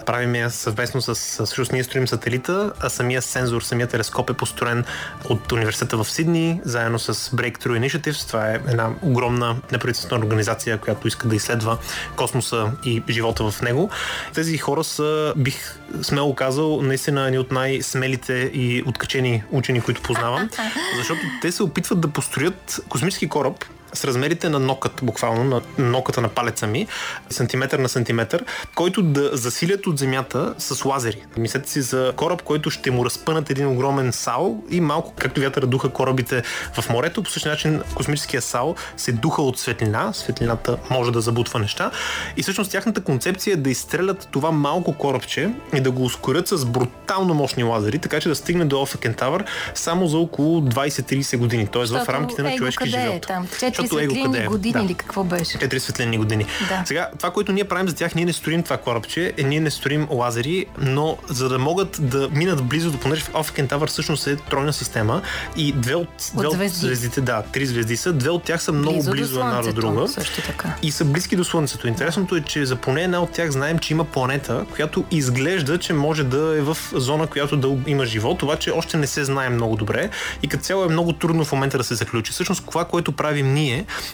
Правим 0.05 0.35
я 0.35 0.49
съвместно 0.49 1.01
с, 1.01 1.15
всъщност 1.15 1.71
ние 1.71 1.83
строим 1.83 2.07
сателита, 2.07 2.71
а 2.79 2.89
самия 2.89 3.21
сензор, 3.21 3.61
самия 3.61 3.87
телескоп 3.87 4.29
е 4.29 4.33
построен 4.33 4.85
от 5.29 5.51
университета 5.51 5.97
в 5.97 6.11
Сидни, 6.11 6.61
заедно 6.65 6.99
с 6.99 7.13
Breakthrough 7.13 7.87
Initiatives. 7.87 8.27
Това 8.27 8.51
е 8.51 8.53
една 8.53 8.89
огромна 9.01 9.55
неправителствена 9.71 10.25
организация, 10.25 10.77
която 10.77 11.07
иска 11.07 11.27
да 11.27 11.35
изследва 11.35 11.77
космоса 12.15 12.71
и 12.85 13.03
живота 13.09 13.51
в 13.51 13.61
него. 13.61 13.89
Тези 14.33 14.57
хора 14.57 14.83
са, 14.83 15.33
бих 15.37 15.60
смело 16.01 16.35
казал, 16.35 16.81
наистина 16.81 17.31
ни 17.31 17.37
от 17.37 17.51
най-смелите 17.51 18.33
и 18.53 18.83
откачени 18.85 19.43
учени, 19.51 19.81
които 19.81 20.01
познавам, 20.01 20.49
защото 20.97 21.21
те 21.41 21.51
се 21.51 21.63
опитват 21.63 22.01
да 22.01 22.07
построят 22.07 22.81
космически 22.89 23.29
кораб, 23.29 23.65
с 23.93 24.03
размерите 24.03 24.49
на 24.49 24.59
нокът, 24.59 24.99
буквално 25.03 25.43
на 25.43 25.61
ноката 25.77 26.21
на 26.21 26.29
палеца 26.29 26.67
ми, 26.67 26.87
сантиметър 27.29 27.79
на 27.79 27.89
сантиметър, 27.89 28.45
който 28.75 29.01
да 29.01 29.29
засилят 29.33 29.87
от 29.87 29.97
земята 29.97 30.53
с 30.57 30.85
лазери. 30.85 31.23
Мислете 31.37 31.69
си 31.69 31.81
за 31.81 32.13
кораб, 32.15 32.41
който 32.41 32.69
ще 32.69 32.91
му 32.91 33.05
разпънат 33.05 33.49
един 33.49 33.67
огромен 33.67 34.11
сал 34.11 34.63
и 34.69 34.81
малко, 34.81 35.13
както 35.19 35.41
вятъра 35.41 35.67
духа 35.67 35.89
корабите 35.89 36.43
в 36.73 36.89
морето, 36.89 37.23
по 37.23 37.29
същия 37.29 37.51
начин 37.51 37.81
космическия 37.95 38.41
сал 38.41 38.75
се 38.97 39.11
духа 39.11 39.41
от 39.41 39.59
светлина. 39.59 40.13
Светлината 40.13 40.77
може 40.89 41.11
да 41.11 41.21
забутва 41.21 41.59
неща. 41.59 41.91
И 42.37 42.41
всъщност 42.41 42.71
тяхната 42.71 43.01
концепция 43.01 43.53
е 43.53 43.57
да 43.57 43.69
изстрелят 43.69 44.27
това 44.31 44.51
малко 44.51 44.93
корабче 44.93 45.49
и 45.75 45.81
да 45.81 45.91
го 45.91 46.03
ускорят 46.03 46.47
с 46.47 46.65
брутално 46.65 47.33
мощни 47.33 47.63
лазери, 47.63 47.99
така 47.99 48.19
че 48.19 48.29
да 48.29 48.35
стигне 48.35 48.65
до 48.65 48.77
Алфа 48.77 48.97
Кентавър 48.97 49.45
само 49.75 50.07
за 50.07 50.17
около 50.17 50.61
20-30 50.61 51.37
години, 51.37 51.67
т.е. 51.67 51.85
в 51.85 52.09
рамките 52.09 52.43
на 52.43 52.55
човешки 52.55 52.89
живот. 52.89 53.15
Е 53.15 53.19
там? 53.19 53.47
Защото 53.81 54.17
его 54.17 54.25
къде 54.25 54.43
е. 54.43 54.47
години 54.47 54.73
да. 54.73 54.79
или 54.79 54.93
какво 54.93 55.23
беше? 55.23 55.59
Четири 55.59 55.79
светлини 55.79 56.17
години. 56.17 56.45
Да. 56.69 56.83
Сега, 56.85 57.09
това, 57.17 57.31
което 57.31 57.51
ние 57.51 57.63
правим 57.63 57.89
за 57.89 57.95
тях, 57.95 58.15
ние 58.15 58.25
не 58.25 58.33
строим 58.33 58.63
това 58.63 58.77
корабче, 58.77 59.33
е, 59.37 59.43
ние 59.43 59.59
не 59.59 59.71
строим 59.71 60.07
лазери, 60.09 60.65
но 60.79 61.17
за 61.29 61.49
да 61.49 61.59
могат 61.59 61.97
да 62.01 62.29
минат 62.31 62.63
близо 62.63 62.91
до, 62.91 62.97
понеже 62.97 63.21
в 63.21 63.31
Alpha 63.31 63.67
Centaur 63.67 63.87
всъщност 63.87 64.27
е 64.27 64.35
тройна 64.35 64.73
система 64.73 65.21
и 65.57 65.71
две 65.71 65.95
от, 65.95 66.31
две 66.35 66.47
от, 66.47 66.53
звезди. 66.53 66.79
звездите, 66.79 67.21
да, 67.21 67.41
три 67.41 67.65
звезди 67.65 67.97
са, 67.97 68.13
две 68.13 68.29
от 68.29 68.43
тях 68.43 68.63
са 68.63 68.71
много 68.71 68.95
близо, 68.95 69.11
близо 69.11 69.33
до 69.33 69.39
една 69.39 69.61
до 69.61 69.73
друга. 69.73 70.07
Също 70.07 70.41
така. 70.41 70.75
И 70.81 70.91
са 70.91 71.05
близки 71.05 71.35
до 71.35 71.43
Слънцето. 71.43 71.87
Интересното 71.87 72.35
е, 72.35 72.41
че 72.41 72.65
за 72.65 72.75
поне 72.75 73.03
една 73.03 73.21
от 73.21 73.31
тях 73.31 73.51
знаем, 73.51 73.79
че 73.79 73.93
има 73.93 74.05
планета, 74.05 74.65
която 74.75 75.03
изглежда, 75.11 75.77
че 75.77 75.93
може 75.93 76.23
да 76.23 76.57
е 76.57 76.61
в 76.61 76.77
зона, 76.93 77.27
която 77.27 77.57
да 77.57 77.77
има 77.87 78.05
живот, 78.05 78.43
обаче 78.43 78.71
още 78.71 78.97
не 78.97 79.07
се 79.07 79.23
знае 79.23 79.49
много 79.49 79.75
добре 79.75 80.09
и 80.43 80.47
като 80.47 80.63
цяло 80.63 80.83
е 80.83 80.87
много 80.87 81.13
трудно 81.13 81.45
в 81.45 81.51
момента 81.51 81.77
да 81.77 81.83
се 81.83 81.95
заключи. 81.95 82.31
Всъщност, 82.31 82.65
това, 82.65 82.85
което 82.85 83.11
правим 83.11 83.53
ние, 83.53 83.70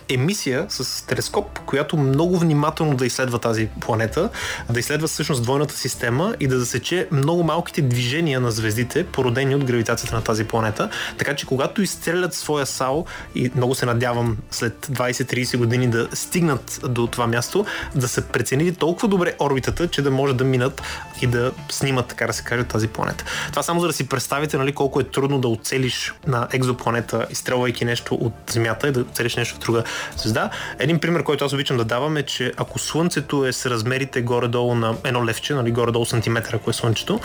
е 0.10 0.18
мисия 0.18 0.66
с 0.70 1.06
телескоп, 1.06 1.60
която 1.60 1.98
много 1.98 2.38
внимателно 2.38 2.96
да 2.96 3.06
изследва 3.06 3.40
тази 3.40 3.70
планета, 3.80 4.30
да 4.70 4.80
изследва 4.80 5.08
всъщност 5.08 5.44
двойната 5.44 5.78
система 5.78 6.36
и 6.40 6.48
да 6.48 6.60
засече 6.60 7.08
много 7.12 7.44
малките 7.44 7.82
движения 7.82 8.40
на 8.40 8.52
звездите, 8.52 9.06
породени 9.06 9.56
от 9.56 9.64
гравитацията 9.64 10.16
на 10.16 10.22
тази 10.22 10.44
планета. 10.44 10.90
Така 11.18 11.36
че 11.36 11.46
когато 11.46 11.82
изстрелят 11.82 12.34
своя 12.34 12.66
САО 12.66 13.06
и 13.36 13.52
много 13.56 13.76
се 13.76 13.86
надявам 13.86 14.38
след 14.52 14.88
20-30 14.92 15.58
години 15.58 15.88
да 15.88 16.08
стигнат 16.14 16.80
до 16.90 17.08
това 17.08 17.28
място, 17.28 17.66
да 17.96 18.08
се 18.08 18.28
преценили 18.28 18.76
толкова 18.76 19.08
добре 19.08 19.36
орбитата, 19.40 19.88
че 19.88 20.02
да 20.02 20.12
може 20.12 20.34
да 20.34 20.44
минат 20.44 20.82
и 21.22 21.28
да 21.28 21.52
снимат, 21.70 22.08
така 22.08 22.28
да 22.28 22.34
се 22.34 22.44
каже, 22.44 22.64
тази 22.64 22.88
планета. 22.88 23.26
Това 23.50 23.64
само 23.64 23.80
за 23.80 23.88
да 23.88 23.94
си 23.94 24.08
представите 24.08 24.58
нали, 24.58 24.72
колко 24.72 25.00
е 25.00 25.04
трудно 25.04 25.40
да 25.40 25.48
оцелиш 25.48 26.14
на 26.28 26.48
екзопланета, 26.54 27.28
изстрелвайки 27.30 27.86
нещо 27.86 28.16
от 28.16 28.34
Земята 28.50 28.88
и 28.88 28.92
да 28.92 29.02
оцелиш 29.02 29.36
нещо 29.36 29.47
в 29.54 29.60
друга 29.60 29.84
звезда. 30.18 30.50
Един 30.80 31.00
пример, 31.00 31.24
който 31.24 31.46
аз 31.46 31.54
обичам 31.54 31.78
да 31.78 31.86
давам 31.86 32.18
е, 32.18 32.24
че 32.24 32.54
ако 32.58 32.80
Слънцето 32.80 33.46
е 33.46 33.54
с 33.54 33.66
размерите 33.66 34.22
горе-долу 34.22 34.76
на 34.76 34.96
едно 35.04 35.26
левче, 35.26 35.54
нали, 35.54 35.72
горе-долу 35.72 36.06
сантиметър, 36.06 36.54
ако 36.54 36.70
е 36.70 36.74
Слънчето, 36.74 37.20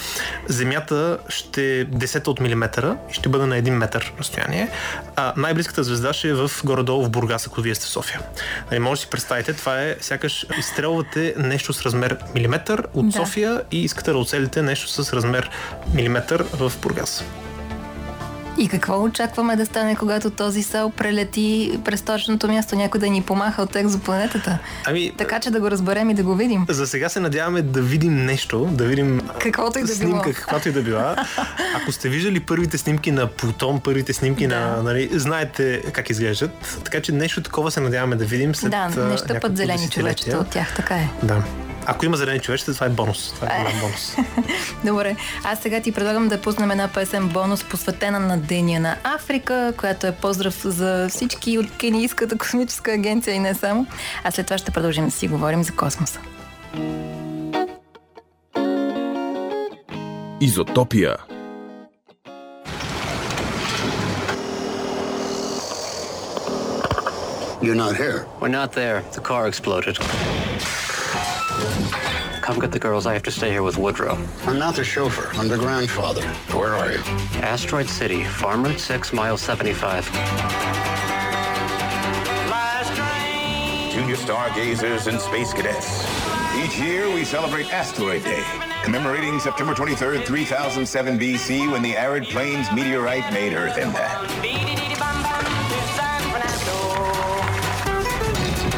Земята 0.49 1.19
ще 1.29 1.81
е 1.81 1.85
десета 1.85 2.31
от 2.31 2.41
милиметъра 2.41 2.97
и 3.11 3.14
ще 3.14 3.29
бъде 3.29 3.47
на 3.47 3.57
един 3.57 3.75
метър 3.75 4.12
разстояние, 4.19 4.69
а 5.17 5.33
най-близката 5.37 5.85
звезда 5.85 6.12
ще 6.12 6.29
е 6.29 6.35
в 6.35 6.50
горе-долу 6.64 7.05
в 7.05 7.11
Бургас, 7.11 7.47
ако 7.47 7.61
вие 7.61 7.75
сте 7.75 7.87
в 7.87 7.88
София. 7.88 8.21
Нали, 8.71 8.81
може 8.81 8.99
да 8.99 9.02
си 9.02 9.11
представите, 9.11 9.52
това 9.52 9.83
е 9.83 9.97
сякаш 10.00 10.47
изстрелвате 10.59 11.35
нещо 11.38 11.73
с 11.73 11.83
размер 11.83 12.17
милиметър 12.35 12.87
от 12.95 13.09
да. 13.09 13.12
София 13.12 13.62
и 13.71 13.85
искате 13.85 14.12
да 14.12 14.19
оцелите 14.19 14.62
нещо 14.62 14.88
с 14.88 15.12
размер 15.12 15.50
милиметър 15.95 16.45
в 16.52 16.73
Бургас. 16.83 17.25
И 18.59 18.68
какво 18.68 19.02
очакваме 19.02 19.56
да 19.56 19.66
стане, 19.66 19.97
когато 19.97 20.30
този 20.30 20.62
сел 20.62 20.90
прелети 20.90 21.80
през 21.85 22.02
точното 22.02 22.49
място, 22.49 22.76
някой 22.76 23.00
да 23.00 23.09
ни 23.09 23.23
помаха 23.23 23.62
от 23.62 23.76
екзопланетата? 23.76 24.59
Ами, 24.87 25.12
така 25.18 25.40
че 25.40 25.50
да 25.50 25.61
го 25.61 25.71
разберем 25.71 26.11
и 26.11 26.14
да 26.14 26.23
го 26.23 26.35
видим. 26.35 26.66
За 26.68 26.87
сега 26.87 27.09
се 27.09 27.21
надяваме 27.21 27.62
да 27.62 27.82
видим 27.82 28.25
нещо, 28.26 28.68
да 28.73 28.85
видим 28.85 29.21
Каквото 29.40 29.78
и 29.78 29.82
да 29.82 29.94
снимка, 29.94 30.23
било. 30.23 30.35
каквато 30.35 30.68
и 30.68 30.73
да 30.73 30.82
била. 30.82 31.16
Ако 31.82 31.92
сте 31.92 32.09
виждали 32.09 32.40
първите 32.40 32.78
снимки 32.78 33.11
на 33.11 33.26
Плутон, 33.26 33.80
първите 33.80 34.12
снимки 34.12 34.47
да. 34.47 34.61
на... 34.61 34.82
Нали, 34.82 35.11
знаете 35.12 35.82
как 35.92 36.11
изглеждат. 36.11 36.80
Така 36.85 37.02
че 37.02 37.12
нещо 37.12 37.42
такова 37.42 37.71
се 37.71 37.80
надяваме 37.80 38.16
да 38.16 38.25
видим 38.25 38.54
след 38.54 38.71
Да, 38.71 38.88
не 38.88 39.16
щъпат 39.16 39.56
зелени 39.56 39.88
човечета 39.90 40.38
от 40.38 40.50
тях, 40.50 40.76
така 40.76 40.94
е. 40.94 41.11
Да. 41.23 41.42
Ако 41.87 42.05
има 42.05 42.17
зелени 42.17 42.41
човечета, 42.41 42.75
това 42.75 42.87
е 42.87 42.91
бонус. 42.91 43.33
Това 43.33 43.47
е 43.47 43.59
голям 43.59 43.81
бонус. 43.81 44.17
Добре. 44.85 45.17
Аз 45.45 45.59
сега 45.59 45.81
ти 45.81 45.93
предлагам 45.93 46.29
да 46.29 46.41
пуснем 46.41 46.71
една 46.71 46.89
песен 46.89 47.29
бонус, 47.29 47.65
посветена 47.65 48.21
на 48.21 48.39
Деня 48.39 48.81
на 48.81 48.97
Африка, 49.05 49.73
която 49.77 50.07
е 50.07 50.12
поздрав 50.12 50.61
за 50.65 51.09
всички 51.09 51.59
от 51.59 51.67
Кенийската 51.77 52.39
космическа 52.39 52.93
агенция 52.93 53.35
и 53.35 53.39
не 53.39 53.55
само. 53.55 53.87
А 54.25 54.31
след 54.31 54.47
това 54.47 54.59
ще 54.59 54.71
продължим 54.71 55.05
да 55.05 55.11
си 55.11 55.29
говорим 55.29 55.65
за 55.65 55.73
космоса. 55.73 56.21
Изотопия 60.41 61.17
You're 67.62 67.77
not 67.77 67.95
here. 67.95 68.27
We're 68.41 68.49
not 68.49 68.73
there. 68.73 69.05
The 69.12 69.21
car 69.21 69.47
exploded. 69.47 69.97
Come 72.42 72.59
get 72.59 72.73
the 72.73 72.78
girls. 72.78 73.07
I 73.07 73.12
have 73.12 73.23
to 73.23 73.31
stay 73.31 73.50
here 73.50 73.62
with 73.62 73.78
Woodrow. 73.78 74.19
I'm 74.47 74.59
not 74.59 74.75
the 74.75 74.83
chauffeur. 74.83 75.31
I'm 75.38 75.49
the 75.49 75.57
grandfather. 75.57 76.26
Where 76.57 76.75
are 76.75 76.90
you? 76.90 76.99
Asteroid 77.40 77.88
City, 77.88 78.25
Farm 78.25 78.64
Route 78.64 78.81
6, 78.81 79.12
mile 79.12 79.37
75. 79.37 80.07
Junior 83.92 84.16
stargazers 84.16 85.07
and 85.07 85.21
space 85.21 85.52
cadets. 85.52 86.04
Each 86.57 86.78
year 86.78 87.09
we 87.14 87.25
celebrate 87.25 87.73
Asteroid 87.73 88.25
Day, 88.25 88.42
commemorating 88.83 89.38
September 89.38 89.75
23rd, 89.75 90.25
3007 90.25 91.19
BC, 91.19 91.71
when 91.71 91.83
the 91.83 91.97
arid 91.97 92.25
plains 92.25 92.71
meteorite 92.73 93.33
made 93.33 93.52
Earth 93.52 93.78
impact. 93.78 94.31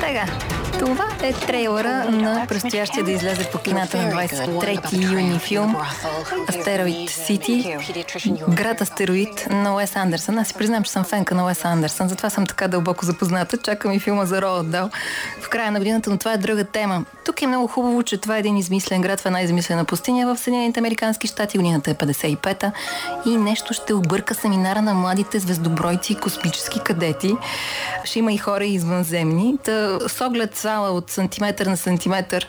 Tega. 0.00 0.53
Това 0.84 1.06
е 1.22 1.32
трейлера 1.32 2.10
на 2.10 2.44
предстоящия 2.48 3.04
да 3.04 3.10
излезе 3.10 3.50
по 3.50 3.58
кината 3.58 3.96
на 3.96 4.12
23 4.12 5.12
юни 5.12 5.38
филм 5.38 5.76
Астероид 6.48 7.10
Сити, 7.10 7.76
град 8.48 8.80
Астероид 8.80 9.46
на 9.50 9.74
Уес 9.74 9.96
Андерсън. 9.96 10.38
Аз 10.38 10.48
си 10.48 10.54
признам, 10.54 10.82
че 10.82 10.90
съм 10.90 11.04
фенка 11.04 11.34
на 11.34 11.44
Уес 11.44 11.64
Андерсън, 11.64 12.08
затова 12.08 12.30
съм 12.30 12.46
така 12.46 12.68
дълбоко 12.68 13.04
запозната. 13.04 13.56
Чакам 13.56 13.92
и 13.92 14.00
филма 14.00 14.24
за 14.24 14.42
Роуд 14.42 14.70
Дал 14.70 14.90
в 15.40 15.48
края 15.48 15.72
на 15.72 15.78
годината, 15.78 16.10
но 16.10 16.18
това 16.18 16.32
е 16.32 16.38
друга 16.38 16.64
тема. 16.64 17.04
Тук 17.24 17.42
е 17.42 17.46
много 17.46 17.66
хубаво, 17.66 18.02
че 18.02 18.18
това 18.18 18.36
е 18.36 18.38
един 18.38 18.56
измислен 18.56 19.00
град 19.00 19.20
в 19.20 19.26
една 19.26 19.42
измислена 19.42 19.84
пустиня 19.84 20.34
в 20.34 20.40
Съединените 20.40 20.80
Американски 20.80 21.26
щати. 21.26 21.58
Годината 21.58 21.90
е 21.90 21.94
55-та 21.94 22.72
и 23.26 23.36
нещо 23.36 23.74
ще 23.74 23.94
обърка 23.94 24.34
семинара 24.34 24.82
на 24.82 24.94
младите 24.94 25.38
звездобройци 25.38 26.12
и 26.12 26.16
космически 26.16 26.80
кадети. 26.80 27.36
Ще 28.04 28.18
има 28.18 28.32
и 28.32 28.38
хора 28.38 28.64
извънземни. 28.64 29.58
Та, 29.64 29.98
с 30.08 30.26
оглед 30.26 30.56
зала 30.74 30.90
от 30.90 31.10
сантиметър 31.10 31.66
на 31.66 31.76
сантиметър, 31.76 32.48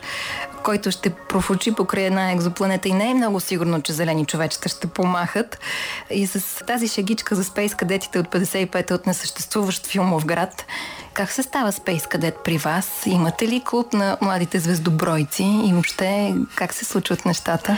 който 0.62 0.90
ще 0.90 1.10
профучи 1.10 1.74
покрай 1.74 2.04
една 2.04 2.32
екзопланета 2.32 2.88
и 2.88 2.92
не 2.92 3.10
е 3.10 3.14
много 3.14 3.40
сигурно, 3.40 3.82
че 3.82 3.92
зелени 3.92 4.26
човечета 4.26 4.68
ще 4.68 4.86
помахат. 4.86 5.58
И 6.10 6.26
с 6.26 6.64
тази 6.66 6.88
шегичка 6.88 7.34
за 7.34 7.44
спейс 7.44 7.74
кадетите 7.74 8.18
от 8.18 8.26
55-та 8.26 8.94
от 8.94 9.06
несъществуващ 9.06 9.86
филмов 9.86 10.26
град, 10.26 10.64
как 11.14 11.32
се 11.32 11.42
става 11.42 11.72
Space 11.72 12.16
Cadet 12.16 12.34
при 12.44 12.58
вас? 12.58 13.02
Имате 13.06 13.48
ли 13.48 13.62
клуб 13.64 13.92
на 13.92 14.16
младите 14.20 14.58
звездобройци 14.58 15.42
и 15.42 15.72
въобще 15.72 16.34
как 16.54 16.74
се 16.74 16.84
случват 16.84 17.24
нещата? 17.24 17.76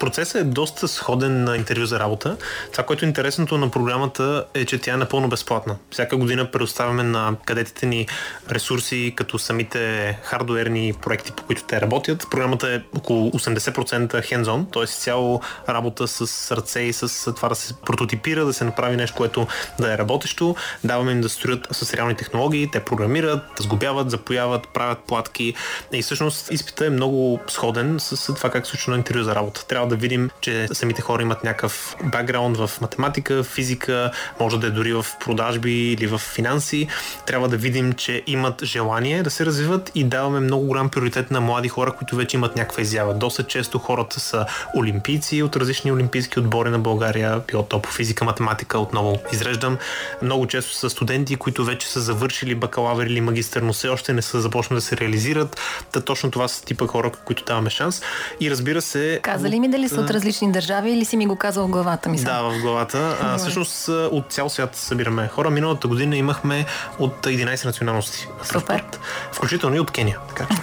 Процесът 0.00 0.40
е 0.40 0.44
доста 0.44 0.88
сходен 0.88 1.44
на 1.44 1.56
интервю 1.56 1.86
за 1.86 2.00
работа. 2.00 2.36
Това, 2.72 2.84
което 2.84 3.04
е 3.04 3.08
интересното 3.08 3.58
на 3.58 3.70
програмата 3.70 4.44
е, 4.54 4.64
че 4.64 4.78
тя 4.78 4.94
е 4.94 4.96
напълно 4.96 5.28
безплатна. 5.28 5.76
Всяка 5.90 6.16
година 6.16 6.50
предоставяме 6.50 7.02
на 7.02 7.36
кадетите 7.44 7.86
ни 7.86 8.06
ресурси, 8.50 9.12
като 9.16 9.38
самите 9.38 10.18
хардуерни 10.22 10.92
проекти, 11.02 11.32
по 11.32 11.42
които 11.42 11.64
те 11.64 11.80
работят. 11.80 12.26
Програмата 12.30 12.74
е 12.74 12.82
около 12.96 13.30
80% 13.30 14.10
hands-on, 14.10 14.72
т.е. 14.72 14.86
цяло 14.86 15.40
работа 15.68 16.08
с 16.08 16.26
сърце 16.26 16.80
и 16.80 16.92
с 16.92 17.32
това 17.34 17.48
да 17.48 17.54
се 17.54 17.74
прототипира, 17.86 18.44
да 18.44 18.52
се 18.52 18.64
направи 18.64 18.96
нещо, 18.96 19.16
което 19.16 19.46
да 19.78 19.94
е 19.94 19.98
работещо. 19.98 20.56
Даваме 20.84 21.12
им 21.12 21.20
да 21.20 21.28
строят 21.28 21.68
с 21.72 21.94
реални 21.94 22.14
технологии, 22.14 22.70
те 22.72 22.80
програмират, 22.80 23.42
сгубяват, 23.58 24.10
запояват, 24.10 24.68
правят 24.74 24.98
платки. 24.98 25.54
И 25.92 26.02
всъщност 26.02 26.50
изпита 26.50 26.86
е 26.86 26.90
много 26.90 27.40
сходен 27.48 27.96
с 27.98 28.34
това 28.34 28.50
как 28.50 28.66
се 28.66 28.70
случва 28.70 28.92
на 28.92 28.98
интервю 28.98 29.22
за 29.22 29.34
работа. 29.34 29.66
Трябва 29.66 29.89
да 29.90 29.96
видим, 29.96 30.30
че 30.40 30.68
самите 30.72 31.02
хора 31.02 31.22
имат 31.22 31.44
някакъв 31.44 31.96
бекграунд 32.04 32.56
в 32.56 32.70
математика, 32.80 33.44
физика, 33.44 34.10
може 34.40 34.60
да 34.60 34.66
е 34.66 34.70
дори 34.70 34.92
в 34.92 35.06
продажби 35.20 35.92
или 35.92 36.06
в 36.06 36.18
финанси. 36.18 36.88
Трябва 37.26 37.48
да 37.48 37.56
видим, 37.56 37.92
че 37.92 38.22
имат 38.26 38.64
желание 38.64 39.22
да 39.22 39.30
се 39.30 39.46
развиват 39.46 39.90
и 39.94 40.04
даваме 40.04 40.40
много 40.40 40.66
голям 40.66 40.88
приоритет 40.88 41.30
на 41.30 41.40
млади 41.40 41.68
хора, 41.68 41.92
които 41.92 42.16
вече 42.16 42.36
имат 42.36 42.56
някаква 42.56 42.82
изява. 42.82 43.14
Доста 43.14 43.42
често 43.42 43.78
хората 43.78 44.20
са 44.20 44.46
олимпийци 44.76 45.42
от 45.42 45.56
различни 45.56 45.92
олимпийски 45.92 46.40
отбори 46.40 46.70
на 46.70 46.78
България, 46.78 47.42
било 47.48 47.62
то 47.62 47.82
по 47.82 47.90
физика, 47.90 48.24
математика, 48.24 48.78
отново 48.78 49.20
изреждам. 49.32 49.78
Много 50.22 50.46
често 50.46 50.74
са 50.74 50.90
студенти, 50.90 51.36
които 51.36 51.64
вече 51.64 51.88
са 51.88 52.00
завършили 52.00 52.54
бакалавър 52.54 53.06
или 53.06 53.20
магистър, 53.20 53.62
но 53.62 53.72
все 53.72 53.88
още 53.88 54.12
не 54.12 54.22
са 54.22 54.40
започнали 54.40 54.78
да 54.78 54.82
се 54.82 54.96
реализират. 54.96 55.60
Та 55.92 56.00
точно 56.00 56.30
това 56.30 56.48
са 56.48 56.64
типа 56.64 56.86
хора, 56.86 57.10
които 57.24 57.44
даваме 57.44 57.70
шанс. 57.70 58.02
И 58.40 58.50
разбира 58.50 58.82
се. 58.82 59.20
Каза 59.22 59.48
ли 59.48 59.60
ми 59.60 59.68
дали 59.68 59.79
са 59.88 60.00
от 60.00 60.10
различни 60.10 60.52
държави 60.52 60.90
или 60.90 61.04
си 61.04 61.16
ми 61.16 61.26
го 61.26 61.36
казал 61.36 61.66
в 61.66 61.70
главата 61.70 62.08
ми? 62.08 62.16
Да, 62.16 62.42
в 62.42 62.60
главата. 62.60 63.18
А, 63.22 63.38
всъщност 63.38 63.88
от 63.88 64.32
цял 64.32 64.48
свят 64.48 64.76
събираме 64.76 65.28
хора. 65.28 65.50
Миналата 65.50 65.88
година 65.88 66.16
имахме 66.16 66.66
от 66.98 67.26
11 67.26 67.64
националности. 67.64 68.28
Супер. 68.52 68.84
Включително 69.32 69.76
и 69.76 69.80
от 69.80 69.90
Кения. 69.90 70.18
Така. 70.28 70.46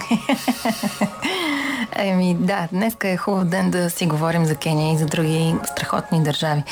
Еми 1.96 2.36
да, 2.40 2.68
днес 2.72 2.98
е 3.04 3.18
хубав 3.18 3.44
ден 3.44 3.72
да 3.72 3.90
си 3.90 4.06
говорим 4.06 4.46
за 4.46 4.56
Кения 4.56 4.94
и 4.94 4.98
за 4.98 5.06
други 5.06 5.56
страхотни 5.66 6.24
държави. 6.24 6.64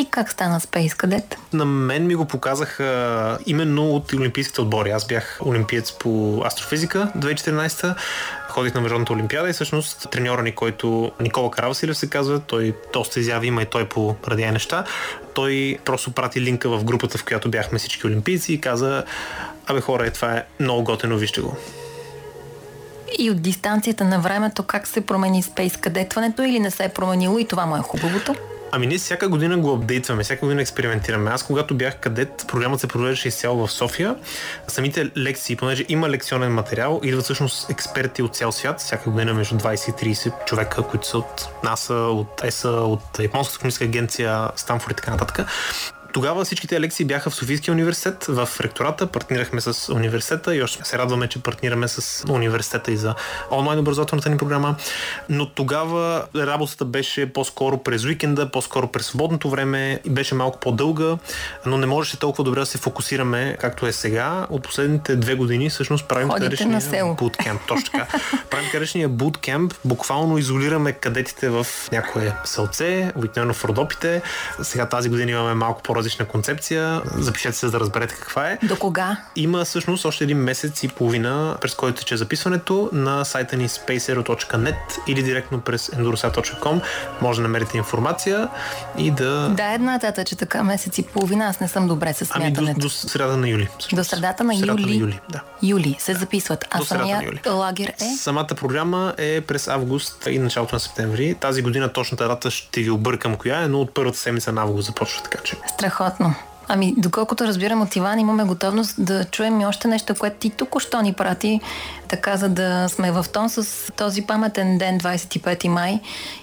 Ти 0.00 0.06
как 0.10 0.30
стана 0.30 0.60
Space 0.60 0.92
Cadet? 0.92 1.36
На 1.52 1.64
мен 1.64 2.06
ми 2.06 2.14
го 2.14 2.24
показаха 2.24 3.38
именно 3.46 3.90
от 3.90 4.12
олимпийските 4.12 4.60
отбори. 4.60 4.90
Аз 4.90 5.06
бях 5.06 5.38
олимпиец 5.44 5.92
по 5.92 6.42
астрофизика 6.46 7.12
2014 7.16 7.94
ходих 8.48 8.74
на 8.74 8.80
Международната 8.80 9.12
олимпиада 9.12 9.50
и 9.50 9.52
всъщност 9.52 10.10
треньора 10.10 10.42
ни, 10.42 10.54
който 10.54 11.12
Никола 11.20 11.50
Каравасилев 11.50 11.98
се 11.98 12.10
казва, 12.10 12.40
той 12.40 12.74
доста 12.92 13.20
изяви 13.20 13.46
има 13.46 13.62
и 13.62 13.66
той 13.66 13.88
по 13.88 14.16
радия 14.28 14.52
неща. 14.52 14.84
Той 15.34 15.78
просто 15.84 16.10
прати 16.10 16.40
линка 16.40 16.68
в 16.68 16.84
групата, 16.84 17.18
в 17.18 17.24
която 17.24 17.50
бяхме 17.50 17.78
всички 17.78 18.06
олимпийци 18.06 18.52
и 18.52 18.60
каза, 18.60 19.04
абе 19.66 19.80
хора, 19.80 20.06
е, 20.06 20.10
това 20.10 20.36
е 20.36 20.44
много 20.60 20.84
готино, 20.84 21.16
вижте 21.16 21.40
го. 21.40 21.56
И 23.18 23.30
от 23.30 23.42
дистанцията 23.42 24.04
на 24.04 24.20
времето 24.20 24.62
как 24.62 24.86
се 24.86 25.00
промени 25.00 25.42
спейс 25.42 25.76
кадетването 25.76 26.42
или 26.42 26.60
не 26.60 26.70
се 26.70 26.84
е 26.84 26.88
променило 26.88 27.38
и 27.38 27.48
това 27.48 27.66
му 27.66 27.76
е 27.76 27.80
хубавото? 27.80 28.34
Ами 28.72 28.86
ние 28.86 28.98
всяка 28.98 29.28
година 29.28 29.58
го 29.58 29.72
апдейтваме, 29.72 30.22
всяка 30.22 30.46
година 30.46 30.62
експериментираме. 30.62 31.30
Аз 31.30 31.42
когато 31.42 31.74
бях 31.74 31.96
кадет, 31.96 32.44
програмата 32.48 32.80
се 32.80 32.86
провеждаше 32.86 33.28
изцяло 33.28 33.66
в 33.66 33.72
София. 33.72 34.16
Самите 34.68 35.10
лекции, 35.16 35.56
понеже 35.56 35.84
има 35.88 36.08
лекционен 36.08 36.52
материал, 36.52 37.00
идват 37.04 37.24
всъщност 37.24 37.70
експерти 37.70 38.22
от 38.22 38.36
цял 38.36 38.52
свят, 38.52 38.80
всяка 38.80 39.10
година 39.10 39.34
между 39.34 39.54
20 39.54 40.02
и 40.02 40.14
30 40.14 40.44
човека, 40.44 40.82
които 40.82 41.06
са 41.06 41.18
от 41.18 41.48
НАСА, 41.64 41.94
от 41.94 42.44
ЕСА, 42.44 42.70
от 42.70 43.18
Японската 43.18 43.58
космическа 43.58 43.84
агенция, 43.84 44.48
Станфорд 44.56 44.92
и 44.92 44.96
така 44.96 45.10
нататък. 45.10 45.46
Тогава 46.12 46.44
всичките 46.44 46.80
лекции 46.80 47.04
бяха 47.04 47.30
в 47.30 47.34
Софийския 47.34 47.74
университет, 47.74 48.24
в 48.28 48.48
ректората, 48.60 49.06
партнирахме 49.06 49.60
с 49.60 49.92
университета 49.94 50.56
и 50.56 50.62
още 50.62 50.84
се 50.84 50.98
радваме, 50.98 51.28
че 51.28 51.42
партнираме 51.42 51.88
с 51.88 52.24
университета 52.30 52.92
и 52.92 52.96
за 52.96 53.14
онлайн 53.50 53.78
образователната 53.78 54.30
ни 54.30 54.36
програма. 54.36 54.76
Но 55.28 55.50
тогава 55.50 56.24
работата 56.36 56.84
беше 56.84 57.32
по-скоро 57.32 57.78
през 57.78 58.04
уикенда, 58.04 58.50
по-скоро 58.50 58.88
през 58.88 59.06
свободното 59.06 59.50
време 59.50 60.00
и 60.04 60.10
беше 60.10 60.34
малко 60.34 60.60
по-дълга, 60.60 61.16
но 61.66 61.78
не 61.78 61.86
можеше 61.86 62.18
толкова 62.18 62.44
добре 62.44 62.60
да 62.60 62.66
се 62.66 62.78
фокусираме, 62.78 63.56
както 63.60 63.86
е 63.86 63.92
сега. 63.92 64.46
От 64.50 64.62
последните 64.62 65.16
две 65.16 65.34
години 65.34 65.70
всъщност 65.70 66.08
правим 66.08 66.28
карешния 66.28 67.14
буткемп. 67.14 67.60
Точно 67.68 67.90
така. 67.92 68.06
правим 68.50 68.70
карешния 68.72 69.08
буткемп, 69.08 69.74
буквално 69.84 70.38
изолираме 70.38 70.92
кадетите 70.92 71.48
в 71.48 71.66
някое 71.92 72.32
селце, 72.44 73.12
обикновено 73.16 73.54
в 73.54 73.64
Родопите. 73.64 74.22
Сега 74.62 74.88
тази 74.88 75.08
година 75.08 75.30
имаме 75.30 75.54
малко 75.54 75.82
по 75.82 75.94
различна 76.00 76.24
концепция. 76.24 77.02
Запишете 77.16 77.56
се, 77.56 77.66
за 77.66 77.72
да 77.72 77.80
разберете 77.80 78.14
каква 78.14 78.50
е. 78.50 78.58
До 78.62 78.76
кога? 78.76 79.16
Има 79.36 79.64
всъщност 79.64 80.04
още 80.04 80.24
един 80.24 80.38
месец 80.38 80.82
и 80.82 80.88
половина, 80.88 81.56
през 81.60 81.74
който 81.74 81.98
тече 81.98 82.16
записването 82.16 82.90
на 82.92 83.24
сайта 83.24 83.56
ни 83.56 83.68
spacero.net 83.68 84.98
или 85.08 85.22
директно 85.22 85.60
през 85.60 85.88
endurosat.com. 85.88 86.80
Може 87.20 87.36
да 87.36 87.42
намерите 87.42 87.76
информация 87.76 88.48
и 88.98 89.10
да... 89.10 89.48
Да, 89.48 89.72
една 89.72 89.98
тата, 89.98 90.24
че 90.24 90.36
така 90.36 90.62
месец 90.62 90.98
и 90.98 91.02
половина. 91.02 91.44
Аз 91.44 91.60
не 91.60 91.68
съм 91.68 91.88
добре 91.88 92.12
с 92.12 92.24
смятането. 92.24 92.60
Ами 92.60 92.74
до, 92.74 92.80
до 92.80 92.88
средата 92.88 93.36
на 93.36 93.48
юли. 93.48 93.68
Всъщност. 93.78 94.02
До 94.02 94.04
средата 94.04 94.44
на 94.44 94.56
средата 94.56 94.82
юли? 94.82 94.94
На 94.94 95.00
юли, 95.00 95.20
да. 95.30 95.40
Юли 95.62 95.96
се 95.98 96.14
записват. 96.14 96.64
А 96.70 96.84
самия 96.84 97.30
лагер 97.46 97.92
е? 98.00 98.16
Самата 98.18 98.46
програма 98.46 99.14
е 99.18 99.40
през 99.40 99.68
август 99.68 100.26
и 100.30 100.38
началото 100.38 100.74
на 100.74 100.80
септември. 100.80 101.34
Тази 101.40 101.62
година 101.62 101.92
точната 101.92 102.28
дата 102.28 102.50
ще 102.50 102.80
ви 102.80 102.90
объркам 102.90 103.36
коя 103.36 103.62
е, 103.62 103.68
но 103.68 103.80
от 103.80 103.94
първата 103.94 104.18
седмица 104.18 104.52
на 104.52 104.62
август 104.62 104.86
започва 104.86 105.22
така 105.22 105.38
че. 105.44 105.56
Страхотно. 105.90 106.34
Ами, 106.68 106.94
доколкото 106.96 107.44
разбирам 107.44 107.82
от 107.82 107.96
Иван, 107.96 108.18
имаме 108.18 108.44
готовност 108.44 109.04
да 109.04 109.24
чуем 109.24 109.60
и 109.60 109.66
още 109.66 109.88
нещо, 109.88 110.14
което 110.14 110.36
ти 110.36 110.50
току-що 110.50 111.00
ни 111.00 111.12
прати, 111.12 111.60
така 112.08 112.36
за 112.36 112.48
да 112.48 112.88
сме 112.88 113.12
в 113.12 113.26
тон 113.32 113.50
с 113.50 113.92
този 113.96 114.22
паметен 114.22 114.78
ден, 114.78 115.00
25 115.00 115.68
май, 115.68 116.00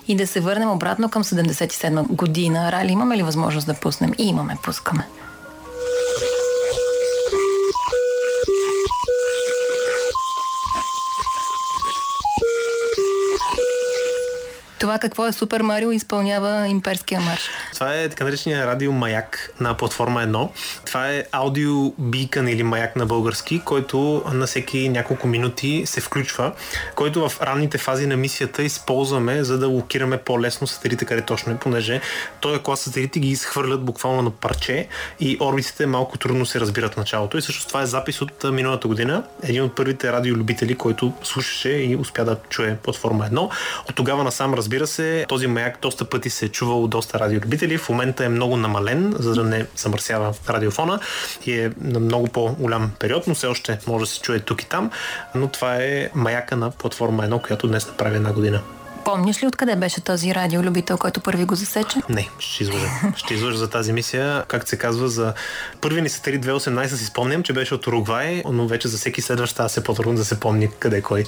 и 0.08 0.16
да 0.16 0.28
се 0.28 0.40
върнем 0.40 0.72
обратно 0.72 1.10
към 1.10 1.24
77 1.24 2.08
година. 2.08 2.72
Рали, 2.72 2.92
имаме 2.92 3.18
ли 3.18 3.24
възможност 3.24 3.68
да 3.68 3.74
пуснем? 3.74 4.14
И 4.18 4.28
имаме, 4.28 4.58
пускаме. 4.64 5.08
Това 14.80 15.00
какво 15.00 15.28
е 15.28 15.32
Супер 15.32 15.62
Марио 15.62 15.92
изпълнява 15.92 16.68
имперския 16.68 17.22
марш. 17.22 17.50
Това 17.74 17.96
е 17.96 18.10
така 18.10 18.24
наречения 18.24 18.68
радио 18.68 18.92
Маяк 18.92 19.54
на 19.60 19.78
платформа 19.78 20.22
1. 20.22 20.50
Това 20.86 21.10
е 21.10 21.24
аудио 21.32 21.92
бикън 21.98 22.48
или 22.48 22.64
маяк 22.64 22.96
на 22.96 23.06
български, 23.06 23.62
който 23.66 24.24
на 24.34 24.48
всеки 24.48 24.90
няколко 24.90 25.28
минути 25.28 25.84
се 25.86 26.02
включва, 26.02 26.52
който 26.96 27.30
в 27.30 27.42
ранните 27.42 27.78
фази 27.78 28.08
на 28.08 28.18
мисията 28.18 28.64
използваме, 28.64 29.44
за 29.44 29.58
да 29.58 29.68
локираме 29.68 30.18
по-лесно 30.18 30.68
сателите 30.68 31.06
къде 31.06 31.22
точно 31.22 31.54
е, 31.54 31.58
понеже 31.58 32.02
този 32.42 32.60
клас 32.60 32.80
сателити 32.80 33.20
ги 33.20 33.30
изхвърлят 33.30 33.86
буквално 33.86 34.22
на 34.22 34.32
парче 34.32 34.88
и 35.20 35.38
орбитите 35.42 35.86
малко 35.86 36.18
трудно 36.18 36.46
се 36.46 36.60
разбират 36.60 36.94
в 36.94 36.98
началото. 36.98 37.38
И 37.38 37.42
също 37.42 37.68
това 37.68 37.82
е 37.82 37.86
запис 37.86 38.22
от 38.22 38.44
миналата 38.52 38.88
година. 38.88 39.24
Един 39.44 39.64
от 39.64 39.76
първите 39.76 40.12
радиолюбители, 40.12 40.76
който 40.76 41.14
слушаше 41.24 41.70
и 41.70 41.96
успя 41.96 42.26
да 42.26 42.38
чуе 42.50 42.78
платформа 42.84 43.30
1. 43.32 43.50
От 43.90 43.96
тогава 43.96 44.24
насам, 44.24 44.54
разбира 44.68 44.88
се, 44.88 45.26
този 45.28 45.48
маяк 45.48 45.78
доста 45.82 46.06
пъти 46.06 46.30
се 46.30 46.46
е 46.46 46.50
чувал 46.50 46.88
доста 46.88 47.20
радиолюбители. 47.20 47.78
В 47.78 47.90
момента 47.90 48.26
е 48.26 48.30
много 48.30 48.58
намален, 48.58 49.16
за 49.20 49.34
да 49.34 49.44
не 49.44 49.66
замърсява 49.76 50.34
радиофона 50.50 51.00
и 51.46 51.60
е 51.60 51.72
на 51.82 52.00
много 52.00 52.28
по-голям 52.28 52.92
период, 53.00 53.28
но 53.28 53.36
все 53.36 53.48
още 53.48 53.80
може 53.88 54.06
да 54.06 54.12
се 54.12 54.22
чуе 54.22 54.40
тук 54.40 54.62
и 54.62 54.66
там. 54.66 54.92
Но 55.36 55.48
това 55.48 55.76
е 55.76 56.10
маяка 56.16 56.56
на 56.56 56.72
платформа 56.72 57.24
1, 57.24 57.42
която 57.42 57.68
днес 57.68 57.88
направи 57.88 58.16
една 58.16 58.34
година. 58.34 58.62
Помниш 59.08 59.44
ли 59.44 59.48
откъде 59.48 59.76
беше 59.76 60.02
този 60.02 60.36
радиолюбител, 60.36 60.98
който 60.98 61.20
първи 61.20 61.46
го 61.46 61.56
засече? 61.56 62.00
Не, 62.10 62.30
ще 62.40 62.64
излъжа. 62.64 62.88
ще 63.16 63.34
излъжа 63.34 63.58
за 63.58 63.70
тази 63.70 63.94
мисия. 63.94 64.44
Както 64.48 64.70
се 64.70 64.78
казва, 64.78 65.10
за 65.10 65.34
първи 65.82 66.02
ни 66.02 66.10
сателит 66.10 66.46
2018 66.46 66.88
си 66.88 67.06
спомням, 67.06 67.44
че 67.44 67.54
беше 67.54 67.76
от 67.76 67.88
Уругвай, 67.88 68.44
но 68.52 68.68
вече 68.68 68.88
за 68.88 68.98
всеки 68.98 69.22
следващ 69.22 69.54
става 69.54 69.70
се 69.70 69.84
по-трудно 69.84 70.16
да 70.16 70.26
се 70.26 70.40
помни 70.40 70.70
къде 70.80 71.02
кой. 71.02 71.24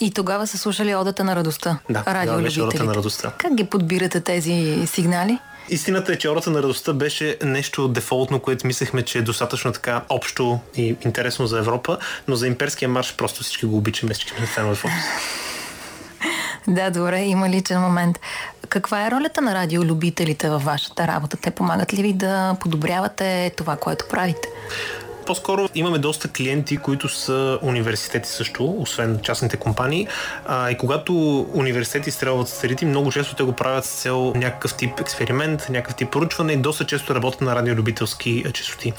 И 0.00 0.10
тогава 0.10 0.46
са 0.46 0.58
слушали 0.58 0.94
Одата 0.94 1.24
на 1.24 1.36
радостта. 1.36 1.78
Да, 1.90 2.38
беше 2.42 2.62
Одата 2.62 2.84
на 2.84 2.94
радостта. 2.94 3.32
Как 3.38 3.54
ги 3.54 3.64
подбирате 3.64 4.20
тези 4.20 4.86
сигнали? 4.86 5.38
Истината 5.68 6.12
е, 6.12 6.16
че 6.16 6.30
Ората 6.30 6.50
на 6.50 6.58
радостта 6.58 6.92
беше 6.92 7.36
нещо 7.42 7.88
дефолтно, 7.88 8.40
което 8.40 8.66
мислехме, 8.66 9.02
че 9.02 9.18
е 9.18 9.22
достатъчно 9.22 9.72
така 9.72 10.02
общо 10.08 10.58
и 10.76 10.96
интересно 11.04 11.46
за 11.46 11.58
Европа, 11.58 11.98
но 12.28 12.36
за 12.36 12.46
имперския 12.46 12.88
марш 12.88 13.14
просто 13.16 13.42
всички 13.42 13.66
го 13.66 13.76
обичаме, 13.76 14.14
всички 14.14 14.36
сме 14.36 14.46
фенове 14.46 14.74
в 14.74 14.84
Да, 16.68 16.90
добре, 16.90 17.22
има 17.22 17.48
личен 17.48 17.80
момент. 17.80 18.20
Каква 18.68 19.06
е 19.06 19.10
ролята 19.10 19.40
на 19.40 19.54
радиолюбителите 19.54 20.48
във 20.48 20.64
вашата 20.64 21.06
работа? 21.06 21.36
Те 21.36 21.50
помагат 21.50 21.94
ли 21.94 22.02
ви 22.02 22.12
да 22.12 22.56
подобрявате 22.60 23.52
това, 23.56 23.76
което 23.76 24.04
правите? 24.10 24.48
По-скоро 25.26 25.68
имаме 25.74 25.98
доста 25.98 26.28
клиенти, 26.28 26.76
които 26.76 27.08
са 27.08 27.58
университети 27.62 28.28
също, 28.28 28.74
освен 28.78 29.20
частните 29.22 29.56
компании. 29.56 30.08
А, 30.46 30.70
и 30.70 30.76
когато 30.76 31.40
университети 31.54 32.10
стрелват 32.10 32.48
сателити, 32.48 32.84
много 32.84 33.12
често 33.12 33.34
те 33.34 33.42
го 33.42 33.52
правят 33.52 33.84
с 33.84 34.02
цел 34.02 34.32
някакъв 34.36 34.74
тип 34.74 35.00
експеримент, 35.00 35.66
някакъв 35.70 35.94
тип 35.94 36.10
поручване 36.10 36.52
и 36.52 36.56
доста 36.56 36.86
често 36.86 37.14
работят 37.14 37.40
на 37.40 37.54
радиолюбителски 37.54 38.44
частоти. 38.54 38.92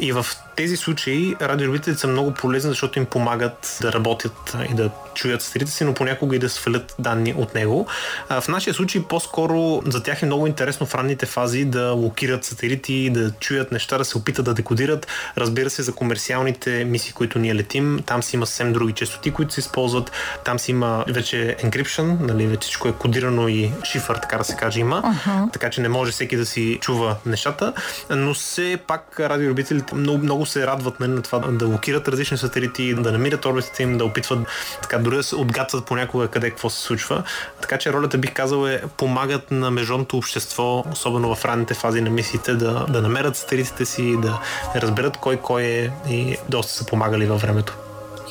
И 0.00 0.12
в 0.12 0.26
тези 0.56 0.76
случаи 0.76 1.36
радиолюбителите 1.40 2.00
са 2.00 2.06
много 2.06 2.34
полезни, 2.34 2.70
защото 2.70 2.98
им 2.98 3.06
помагат 3.06 3.78
да 3.82 3.92
работят 3.92 4.56
и 4.70 4.74
да 4.74 4.90
чуят 5.14 5.42
сателита 5.42 5.70
си, 5.70 5.84
но 5.84 5.94
понякога 5.94 6.36
и 6.36 6.38
да 6.38 6.48
свалят 6.48 6.94
данни 6.98 7.34
от 7.36 7.54
него. 7.54 7.86
В 8.30 8.44
нашия 8.48 8.74
случай 8.74 9.02
по-скоро 9.08 9.82
за 9.86 10.02
тях 10.02 10.22
е 10.22 10.26
много 10.26 10.46
интересно 10.46 10.86
в 10.86 10.94
ранните 10.94 11.26
фази 11.26 11.64
да 11.64 11.90
локират 11.90 12.44
сателити, 12.44 13.10
да 13.10 13.30
чуят 13.30 13.72
неща, 13.72 13.98
да 13.98 14.04
се 14.04 14.18
опитат 14.18 14.44
да 14.44 14.54
декодират. 14.54 15.06
Разбира 15.38 15.70
се, 15.70 15.82
за 15.82 15.92
комерциалните 15.92 16.84
мисии, 16.84 17.12
които 17.12 17.38
ние 17.38 17.54
летим, 17.54 18.00
там 18.06 18.22
си 18.22 18.36
има 18.36 18.46
съвсем 18.46 18.72
други 18.72 18.92
частоти, 18.92 19.30
които 19.30 19.54
се 19.54 19.60
използват. 19.60 20.12
Там 20.44 20.58
си 20.58 20.70
има 20.70 21.04
вече 21.08 21.56
encryption, 21.64 22.20
нали, 22.20 22.46
вече 22.46 22.60
всичко 22.60 22.88
е 22.88 22.92
кодирано 22.92 23.48
и 23.48 23.70
шифър, 23.84 24.16
така 24.16 24.38
да 24.38 24.44
се 24.44 24.56
каже, 24.56 24.80
има. 24.80 25.02
Uh-huh. 25.02 25.52
Така 25.52 25.70
че 25.70 25.80
не 25.80 25.88
може 25.88 26.12
всеки 26.12 26.36
да 26.36 26.46
си 26.46 26.78
чува 26.80 27.16
нещата. 27.26 27.72
Но 28.10 28.34
все 28.34 28.78
пак 28.86 29.20
радиолюбителите 29.20 29.94
много, 29.94 30.18
много 30.18 30.41
се 30.46 30.66
радват 30.66 31.00
нали, 31.00 31.10
на 31.12 31.22
това 31.22 31.38
да 31.38 31.66
локират 31.66 32.08
различни 32.08 32.38
сателити, 32.38 32.94
да 32.94 33.12
намират 33.12 33.44
орбитите 33.44 33.82
им, 33.82 33.98
да 33.98 34.04
опитват 34.04 34.38
така 34.82 34.98
дори 34.98 35.16
да 35.16 35.22
се 35.22 35.36
отгатват 35.36 35.84
понякога 35.84 36.28
къде 36.28 36.50
какво 36.50 36.70
се 36.70 36.82
случва. 36.82 37.22
Така 37.60 37.78
че 37.78 37.92
ролята 37.92 38.18
бих 38.18 38.32
казал 38.32 38.66
е 38.66 38.82
помагат 38.96 39.50
на 39.50 39.70
международното 39.70 40.16
общество, 40.16 40.84
особено 40.92 41.34
в 41.34 41.44
ранните 41.44 41.74
фази 41.74 42.00
на 42.00 42.10
мисиите, 42.10 42.54
да, 42.54 42.86
да 42.88 43.02
намерят 43.02 43.36
сателитите 43.36 43.84
си, 43.84 44.16
да 44.16 44.40
разберат 44.76 45.16
кой 45.16 45.36
кой 45.36 45.62
е 45.62 45.90
и 46.08 46.36
доста 46.48 46.72
са 46.72 46.86
помагали 46.86 47.26
във 47.26 47.42
времето. 47.42 47.76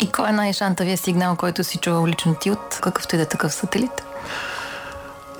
И 0.02 0.12
кой 0.12 0.30
е 0.30 0.32
най-шантавия 0.32 0.97
сигнал, 0.97 1.36
който 1.36 1.63
си 1.63 1.78
чувал 1.78 2.08
лично 2.08 2.36
ти 2.36 2.52
от 2.52 2.80
какъвто 2.82 3.15
и 3.15 3.17
да 3.17 3.24
е 3.24 3.28
такъв 3.28 3.54
сателит? 3.54 3.91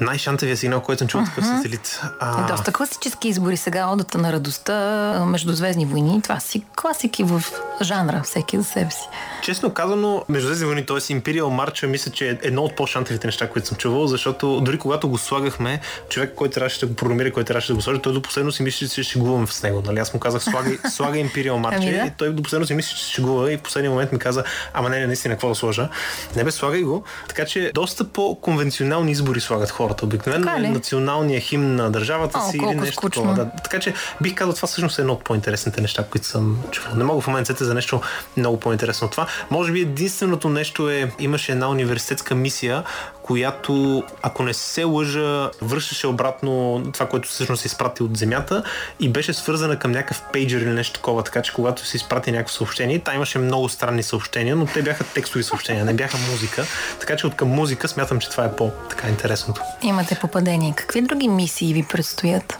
Най-шантавия 0.02 0.58
сигнал, 0.58 0.82
който 0.82 1.00
съм 1.00 1.08
чул 1.08 1.24
такъв 1.26 1.44
uh-huh. 1.44 1.58
сателит. 1.58 2.02
А... 2.20 2.48
Доста 2.48 2.74
класически 2.74 3.28
избори 3.28 3.58
сега, 3.58 3.88
Одата 3.88 4.18
на 4.18 4.34
радостта, 4.34 5.26
Междузвездни 5.26 5.86
войни. 5.86 6.22
Това 6.22 6.40
си 6.40 6.64
класики 6.76 7.24
в 7.24 7.44
жанра, 7.82 8.22
всеки 8.26 8.58
за 8.58 8.64
себе 8.64 8.92
си. 8.92 9.08
Честно 9.42 9.74
казано, 9.74 10.26
Междузвездни 10.30 10.66
войни, 10.66 10.86
т.е. 10.86 10.98
Imperial 10.98 11.42
March, 11.42 11.86
мисля, 11.86 12.12
че 12.12 12.30
е 12.30 12.38
едно 12.42 12.62
от 12.64 12.76
по-шантавите 12.76 13.28
неща, 13.28 13.50
които 13.50 13.68
съм 13.68 13.78
чувал, 13.78 14.08
защото 14.08 14.62
дори 14.62 14.80
когато 14.80 15.10
го 15.10 15.18
слагахме, 15.18 15.82
човек, 16.10 16.34
който 16.36 16.54
трябваше 16.54 16.80
да 16.80 16.88
го 16.88 16.94
програмира, 16.94 17.34
който 17.34 17.48
трябваше 17.48 17.68
да 17.68 17.76
го 17.76 17.82
сложи, 17.82 18.02
той 18.02 18.14
до 18.14 18.22
последно 18.22 18.52
си 18.52 18.64
мисли, 18.64 18.88
че 18.88 18.94
ще 18.94 19.04
шегувам 19.04 19.48
с 19.48 19.64
него. 19.64 19.82
Нали? 19.86 20.00
Аз 20.00 20.14
му 20.14 20.20
казах, 20.20 20.44
слагай, 20.44 20.78
слагай 20.90 21.24
Imperial 21.24 21.52
March 21.52 21.78
ами 21.78 21.92
да. 21.92 22.06
и 22.06 22.12
той 22.18 22.30
до 22.30 22.44
последно 22.44 22.68
си 22.68 22.74
мисли, 22.74 22.90
че 22.90 23.04
ще 23.04 23.14
шегува 23.14 23.54
и 23.54 23.58
в 23.58 23.62
последния 23.62 23.92
момент 23.92 24.12
ми 24.12 24.20
каза, 24.20 24.44
ама 24.74 24.90
не, 24.90 25.00
не, 25.00 25.08
наистина, 25.08 25.34
какво 25.34 25.50
да 25.50 25.56
сложа. 25.56 25.90
Не 26.36 26.44
бе, 26.44 26.52
слагай 26.52 26.82
го. 26.82 27.04
Така 27.28 27.46
че 27.46 27.72
доста 27.74 28.04
по-конвенционални 28.10 29.12
избори 29.12 29.42
слагат 29.42 29.72
хората. 29.92 30.06
Обикновено 30.06 30.68
е 30.68 30.70
националния 30.70 31.42
химн 31.42 31.76
на 31.76 31.92
държавата 31.92 32.40
О, 32.40 32.52
си 32.52 32.58
или 32.58 32.76
нещо 32.76 33.10
такова. 33.10 33.34
Да. 33.34 33.52
Така 33.64 33.80
че 33.80 33.94
бих 34.22 34.36
казал, 34.36 34.54
това 34.54 34.68
всъщност 34.68 35.00
е 35.00 35.02
едно 35.02 35.14
от 35.14 35.24
по-интересните 35.24 35.82
неща, 35.82 36.04
които 36.04 36.28
съм 36.28 36.64
чувал. 36.72 36.96
Не 36.96 37.04
мога 37.04 37.22
в 37.22 37.28
момента 37.28 37.66
за 37.66 37.74
нещо 37.74 38.02
много 38.38 38.60
по-интересно 38.60 39.06
от 39.06 39.12
това. 39.12 39.28
Може 39.50 39.72
би 39.72 39.82
единственото 39.82 40.50
нещо 40.50 40.90
е, 40.90 41.12
имаше 41.20 41.52
една 41.52 41.70
университетска 41.70 42.36
мисия, 42.36 42.84
която, 43.32 44.04
ако 44.22 44.44
не 44.44 44.54
се 44.54 44.84
лъжа, 44.84 45.50
връщаше 45.62 46.08
обратно 46.08 46.84
това, 46.94 47.08
което 47.08 47.30
всъщност 47.30 47.62
се 47.62 47.68
изпрати 47.68 48.04
от 48.04 48.18
Земята 48.18 48.64
и 49.00 49.10
беше 49.10 49.34
свързана 49.34 49.80
към 49.80 49.92
някакъв 49.92 50.24
пейджер 50.34 50.62
или 50.62 50.70
нещо 50.70 50.94
такова, 50.94 51.24
така 51.24 51.42
че 51.42 51.54
когато 51.54 51.86
се 51.86 51.98
изпрати 51.98 52.32
някакво 52.32 52.54
съобщение, 52.54 53.00
там 53.00 53.16
имаше 53.16 53.40
много 53.40 53.70
странни 53.70 54.04
съобщения, 54.04 54.56
но 54.56 54.66
те 54.66 54.82
бяха 54.82 55.04
текстови 55.04 55.44
съобщения, 55.44 55.86
не 55.86 55.94
бяха 55.94 56.18
музика, 56.32 56.64
така 57.00 57.16
че 57.16 57.28
от 57.28 57.36
към 57.36 57.48
музика 57.48 57.88
смятам, 57.88 58.20
че 58.20 58.30
това 58.30 58.46
е 58.46 58.56
по-така 58.56 59.08
интересното. 59.08 59.62
Имате 59.84 60.16
попадение. 60.22 60.74
Какви 60.76 61.02
други 61.02 61.28
мисии 61.28 61.74
ви 61.74 61.86
предстоят? 61.90 62.58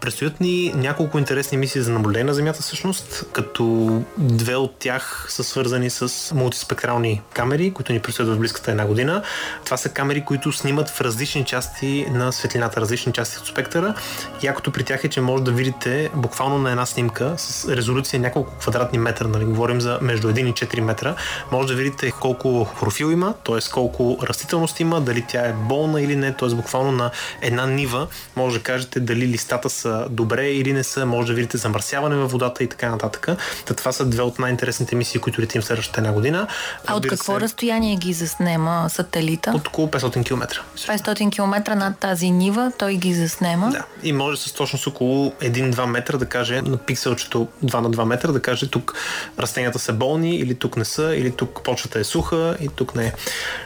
Предстоят 0.00 0.40
ни 0.40 0.72
няколко 0.76 1.18
интересни 1.18 1.58
мисии 1.58 1.82
за 1.82 1.92
наблюдение 1.92 2.24
на 2.24 2.34
Земята 2.34 2.62
всъщност, 2.62 3.24
като 3.32 4.02
две 4.18 4.56
от 4.56 4.76
тях 4.78 5.26
са 5.28 5.44
свързани 5.44 5.90
с 5.90 6.34
мултиспектрални 6.34 7.22
камери, 7.34 7.70
които 7.70 7.92
ни 7.92 8.00
предстоят 8.00 8.30
в 8.30 8.38
близката 8.38 8.70
една 8.70 8.86
година. 8.86 9.22
Това 9.64 9.76
са 9.76 9.88
камери, 9.88 10.24
които 10.24 10.52
снимат 10.52 10.90
в 10.90 11.00
различни 11.00 11.44
части 11.44 12.06
на 12.10 12.32
светлината, 12.32 12.80
различни 12.80 13.12
части 13.12 13.38
от 13.38 13.46
спектъра. 13.46 13.94
Якото 14.42 14.72
при 14.72 14.84
тях 14.84 15.04
е, 15.04 15.08
че 15.08 15.20
може 15.20 15.44
да 15.44 15.52
видите 15.52 16.10
буквално 16.14 16.58
на 16.58 16.70
една 16.70 16.86
снимка 16.86 17.34
с 17.36 17.68
резолюция 17.68 18.20
няколко 18.20 18.52
квадратни 18.60 18.98
метра, 18.98 19.28
нали, 19.28 19.44
говорим 19.44 19.80
за 19.80 19.98
между 20.02 20.28
1 20.28 20.48
и 20.48 20.52
4 20.52 20.80
метра, 20.80 21.14
може 21.52 21.68
да 21.68 21.74
видите 21.74 22.10
колко 22.10 22.68
профил 22.80 23.06
има, 23.06 23.34
т.е. 23.44 23.70
колко 23.72 24.18
растителност 24.22 24.80
има, 24.80 25.00
дали 25.00 25.24
тя 25.28 25.46
е 25.46 25.52
болна 25.52 26.02
или 26.02 26.16
не, 26.16 26.32
т.е. 26.36 26.48
буквално 26.48 26.92
на 26.92 27.10
една 27.40 27.66
нива 27.66 28.06
може 28.36 28.58
да 28.58 28.62
кажете 28.62 29.00
дали 29.00 29.28
листата 29.28 29.70
са 29.70 29.87
са 29.88 30.06
добре 30.10 30.50
или 30.50 30.72
не 30.72 30.84
са, 30.84 31.06
може 31.06 31.26
да 31.26 31.34
видите 31.34 31.56
замърсяване 31.56 32.16
във 32.16 32.30
водата 32.30 32.64
и 32.64 32.66
така 32.66 32.90
нататък. 32.90 33.28
Та 33.64 33.74
това 33.74 33.92
са 33.92 34.04
две 34.06 34.22
от 34.22 34.38
най-интересните 34.38 34.96
мисии, 34.96 35.20
които 35.20 35.40
летим 35.40 35.62
следващата 35.62 36.00
една 36.00 36.12
година. 36.12 36.46
А 36.86 36.94
от 36.94 37.06
какво 37.06 37.34
се, 37.34 37.40
разстояние 37.40 37.96
ги 37.96 38.12
заснема 38.12 38.86
сателита? 38.88 39.50
От 39.50 39.68
около 39.68 39.88
500 39.88 40.26
км. 40.26 40.62
500 40.76 41.32
км 41.32 41.76
над 41.76 41.98
тази 41.98 42.30
нива 42.30 42.72
той 42.78 42.96
ги 42.96 43.14
заснема? 43.14 43.70
Да. 43.70 43.84
И 44.02 44.12
може 44.12 44.40
с 44.40 44.52
точност 44.52 44.86
около 44.86 45.30
1-2 45.30 45.86
метра 45.86 46.18
да 46.18 46.26
каже 46.26 46.62
на 46.62 46.76
пикселчето 46.76 47.48
2 47.64 47.80
на 47.80 47.90
2 47.90 48.04
метра 48.04 48.32
да 48.32 48.42
каже 48.42 48.70
тук 48.70 48.94
растенията 49.38 49.78
са 49.78 49.92
болни 49.92 50.36
или 50.36 50.54
тук 50.54 50.76
не 50.76 50.84
са, 50.84 51.14
или 51.16 51.30
тук 51.30 51.60
почвата 51.64 51.98
е 51.98 52.04
суха 52.04 52.56
и 52.60 52.68
тук 52.68 52.94
не 52.94 53.06
е. 53.06 53.12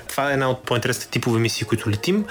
Това 0.08 0.30
е 0.30 0.32
една 0.32 0.50
от 0.50 0.62
по-интересните 0.64 1.10
типове 1.10 1.40
мисии, 1.40 1.66
които 1.66 1.90
летим. 1.90 2.24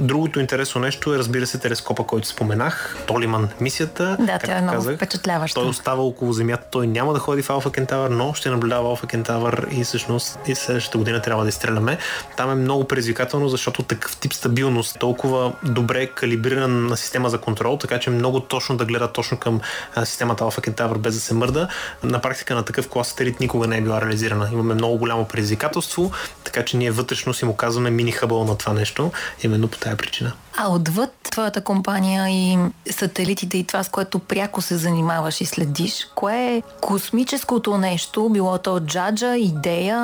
Другото 0.00 0.40
интересно 0.40 0.80
нещо 0.80 1.14
е, 1.14 1.18
разбира 1.18 1.46
се, 1.46 1.58
телескопа, 1.58 2.04
който 2.04 2.28
споменах, 2.28 2.96
Толиман 3.06 3.48
мисията. 3.60 4.16
Да, 4.20 4.38
тя 4.38 4.58
е 4.58 4.62
много 4.62 4.76
казах, 4.76 4.96
впечатляваща. 4.96 5.60
Той 5.60 5.68
остава 5.68 6.02
около 6.02 6.32
Земята, 6.32 6.64
той 6.70 6.86
няма 6.86 7.12
да 7.12 7.18
ходи 7.18 7.42
в 7.42 7.50
Алфа 7.50 7.70
Кентавър, 7.70 8.10
но 8.10 8.34
ще 8.34 8.50
наблюдава 8.50 8.88
Алфа 8.88 9.06
Кентавър 9.06 9.66
и 9.70 9.84
всъщност 9.84 10.38
и 10.46 10.54
следващата 10.54 10.98
година 10.98 11.22
трябва 11.22 11.42
да 11.42 11.48
изстреляме. 11.48 11.98
Там 12.36 12.50
е 12.50 12.54
много 12.54 12.84
предизвикателно, 12.84 13.48
защото 13.48 13.82
такъв 13.82 14.16
тип 14.16 14.32
стабилност, 14.32 14.98
толкова 14.98 15.52
добре 15.62 16.06
калибрирана 16.06 16.96
система 16.96 17.30
за 17.30 17.38
контрол, 17.38 17.76
така 17.76 17.98
че 17.98 18.10
много 18.10 18.40
точно 18.40 18.76
да 18.76 18.84
гледа 18.84 19.12
точно 19.12 19.38
към 19.38 19.60
системата 20.04 20.44
Алфа 20.44 20.60
Кентавър 20.60 20.98
без 20.98 21.14
да 21.14 21.20
се 21.20 21.34
мърда. 21.34 21.68
На 22.02 22.20
практика 22.20 22.54
на 22.54 22.62
такъв 22.62 22.88
клас 22.88 23.08
сателит 23.08 23.40
никога 23.40 23.66
не 23.66 23.78
е 23.78 23.80
била 23.80 24.00
реализирана. 24.00 24.48
Имаме 24.52 24.74
много 24.74 24.98
голямо 24.98 25.24
предизвикателство, 25.24 26.12
така 26.44 26.64
че 26.64 26.76
ние 26.76 26.90
вътрешно 26.90 27.34
си 27.34 27.44
му 27.44 27.56
казваме 27.56 27.90
мини 27.90 28.12
хъбъл 28.12 28.44
на 28.44 28.58
това 28.58 28.72
нещо, 28.72 29.12
именно 29.42 29.68
по 29.68 29.78
тази 29.84 29.96
причина. 29.96 30.32
А 30.56 30.68
отвъд 30.68 31.10
твоята 31.30 31.60
компания 31.60 32.28
и 32.28 32.58
сателитите 32.90 33.58
и 33.58 33.64
това, 33.64 33.82
с 33.82 33.88
което 33.88 34.18
пряко 34.18 34.62
се 34.62 34.76
занимаваш 34.76 35.40
и 35.40 35.44
следиш, 35.44 36.08
кое 36.14 36.54
е 36.54 36.62
космическото 36.80 37.78
нещо, 37.78 38.28
било 38.28 38.58
то 38.58 38.80
джаджа, 38.80 39.36
идея, 39.36 39.98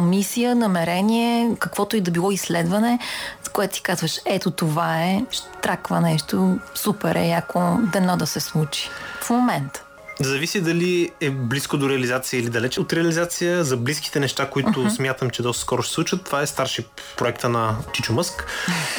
мисия, 0.00 0.54
намерение, 0.54 1.56
каквото 1.58 1.96
и 1.96 2.00
да 2.00 2.10
било 2.10 2.30
изследване, 2.30 2.98
с 3.42 3.48
което 3.48 3.74
ти 3.74 3.82
казваш, 3.82 4.20
ето 4.24 4.50
това 4.50 5.02
е, 5.02 5.24
штраква 5.30 6.00
нещо, 6.00 6.58
супер 6.74 7.14
е, 7.14 7.28
яко 7.28 7.78
дано 7.92 8.16
да 8.16 8.26
се 8.26 8.40
случи. 8.40 8.90
В 9.20 9.30
момента. 9.30 9.85
Зависи 10.20 10.60
дали 10.60 11.10
е 11.20 11.30
близко 11.30 11.76
до 11.76 11.88
реализация 11.88 12.40
или 12.40 12.48
далеч 12.48 12.78
от 12.78 12.92
реализация. 12.92 13.64
За 13.64 13.76
близките 13.76 14.20
неща, 14.20 14.50
които 14.50 14.70
uh-huh. 14.70 14.96
смятам, 14.96 15.30
че 15.30 15.42
доста 15.42 15.62
скоро 15.62 15.82
ще 15.82 15.94
случат, 15.94 16.24
това 16.24 16.42
е 16.42 16.46
Starship 16.46 16.86
проекта 17.16 17.48
на 17.48 17.76
Чичо 17.92 18.12
Мъск. 18.12 18.46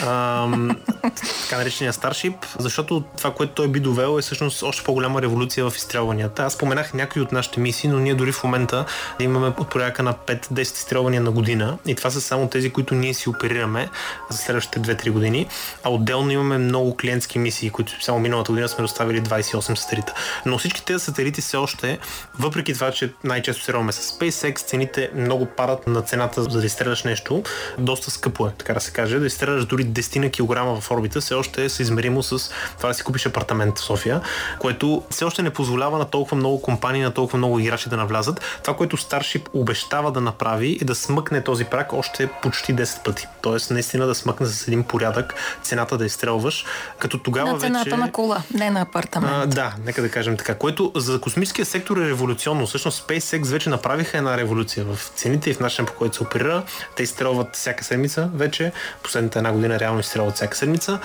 Ам, 0.07 0.77
така 1.43 1.57
наречения 1.57 1.93
Starship, 1.93 2.35
защото 2.59 3.03
това, 3.17 3.33
което 3.33 3.53
той 3.53 3.67
би 3.67 3.79
довел 3.79 4.19
е 4.19 4.21
всъщност 4.21 4.63
още 4.63 4.83
по-голяма 4.83 5.21
революция 5.21 5.69
в 5.69 5.75
изстрелванията. 5.75 6.43
Аз 6.43 6.53
споменах 6.53 6.93
някои 6.93 7.21
от 7.21 7.31
нашите 7.31 7.59
мисии, 7.59 7.89
но 7.89 7.99
ние 7.99 8.15
дори 8.15 8.31
в 8.31 8.43
момента 8.43 8.85
имаме 9.19 9.47
от 9.47 9.69
порядка 9.69 10.03
на 10.03 10.13
5-10 10.13 10.61
изстрелвания 10.61 11.21
на 11.21 11.31
година 11.31 11.77
и 11.85 11.95
това 11.95 12.09
са 12.09 12.21
само 12.21 12.49
тези, 12.49 12.69
които 12.69 12.95
ние 12.95 13.13
си 13.13 13.29
оперираме 13.29 13.89
за 14.29 14.37
следващите 14.37 14.79
2-3 14.79 15.11
години. 15.11 15.47
А 15.83 15.89
отделно 15.89 16.31
имаме 16.31 16.57
много 16.57 16.97
клиентски 16.97 17.39
мисии, 17.39 17.69
които 17.69 18.03
само 18.03 18.19
миналата 18.19 18.51
година 18.51 18.69
сме 18.69 18.81
доставили 18.81 19.21
28 19.21 19.75
сателита. 19.75 20.13
Но 20.45 20.57
всички 20.57 20.85
тези 20.85 21.06
сателити 21.07 21.41
все 21.41 21.57
още, 21.57 21.99
въпреки 22.39 22.73
това, 22.73 22.91
че 22.91 23.13
най-често 23.23 23.63
се 23.63 23.73
роваме 23.73 23.91
с 23.91 24.11
SpaceX, 24.11 24.57
цените 24.57 25.11
много 25.15 25.45
падат 25.45 25.87
на 25.87 26.01
цената 26.01 26.43
за 26.43 26.59
да 26.59 26.65
изстреляш 26.65 27.03
нещо. 27.03 27.43
Доста 27.77 28.11
скъпо 28.11 28.47
е, 28.47 28.51
така 28.57 28.73
да 28.73 28.79
се 28.79 28.91
каже. 28.91 29.19
Да 29.19 29.25
изстреляш 29.25 29.65
дори 29.65 29.85
10 29.85 30.31
кг 30.31 30.81
в 30.81 30.91
орбита 30.91 31.21
все 31.21 31.33
още 31.33 31.65
е 31.65 31.69
съизмеримо 31.69 32.23
с 32.23 32.49
това 32.77 32.89
да 32.89 32.93
си 32.93 33.03
купиш 33.03 33.25
апартамент 33.25 33.77
в 33.77 33.81
София, 33.81 34.21
което 34.59 35.03
все 35.09 35.25
още 35.25 35.43
не 35.43 35.49
позволява 35.49 35.97
на 35.97 36.05
толкова 36.05 36.37
много 36.37 36.61
компании, 36.61 37.01
на 37.01 37.13
толкова 37.13 37.37
много 37.37 37.59
играчи 37.59 37.89
да 37.89 37.97
навлязат. 37.97 38.41
Това, 38.63 38.77
което 38.77 38.97
Starship 38.97 39.47
обещава 39.53 40.11
да 40.11 40.21
направи 40.21 40.77
е 40.81 40.85
да 40.85 40.95
смъкне 40.95 41.43
този 41.43 41.65
прак 41.65 41.93
още 41.93 42.29
почти 42.41 42.75
10 42.75 43.03
пъти. 43.03 43.27
Тоест, 43.41 43.71
наистина 43.71 44.07
да 44.07 44.15
смъкне 44.15 44.47
с 44.47 44.67
един 44.67 44.83
порядък 44.83 45.33
цената 45.63 45.97
да 45.97 46.05
изстрелваш, 46.05 46.65
като 46.99 47.17
тогава 47.17 47.53
на 47.53 47.59
цената 47.59 47.89
вече... 47.89 47.97
на 47.97 48.11
кола, 48.11 48.41
не 48.53 48.69
на 48.69 48.81
апартамент. 48.81 49.33
А, 49.33 49.45
да, 49.45 49.73
нека 49.85 50.01
да 50.01 50.09
кажем 50.09 50.37
така. 50.37 50.55
Което 50.55 50.91
за 50.99 51.21
космическия 51.21 51.65
сектор 51.65 51.97
е 51.97 52.09
революционно. 52.09 52.67
Всъщност 52.67 53.07
SpaceX 53.07 53.51
вече 53.51 53.69
направиха 53.69 54.17
една 54.17 54.37
революция 54.37 54.85
в 54.85 55.11
цените 55.15 55.49
и 55.49 55.53
в 55.53 55.59
начина 55.59 55.87
по 55.87 55.93
който 55.93 56.15
се 56.15 56.23
оперира. 56.23 56.63
Те 56.95 57.03
изстрелват 57.03 57.55
всяка 57.55 57.83
седмица 57.83 58.29
вече. 58.33 58.71
Последната 59.03 59.39
една 59.39 59.51
година 59.51 59.79
реално 59.79 59.99
изстрелват 59.99 60.35
всяка 60.35 60.57
седмица. 60.57 60.99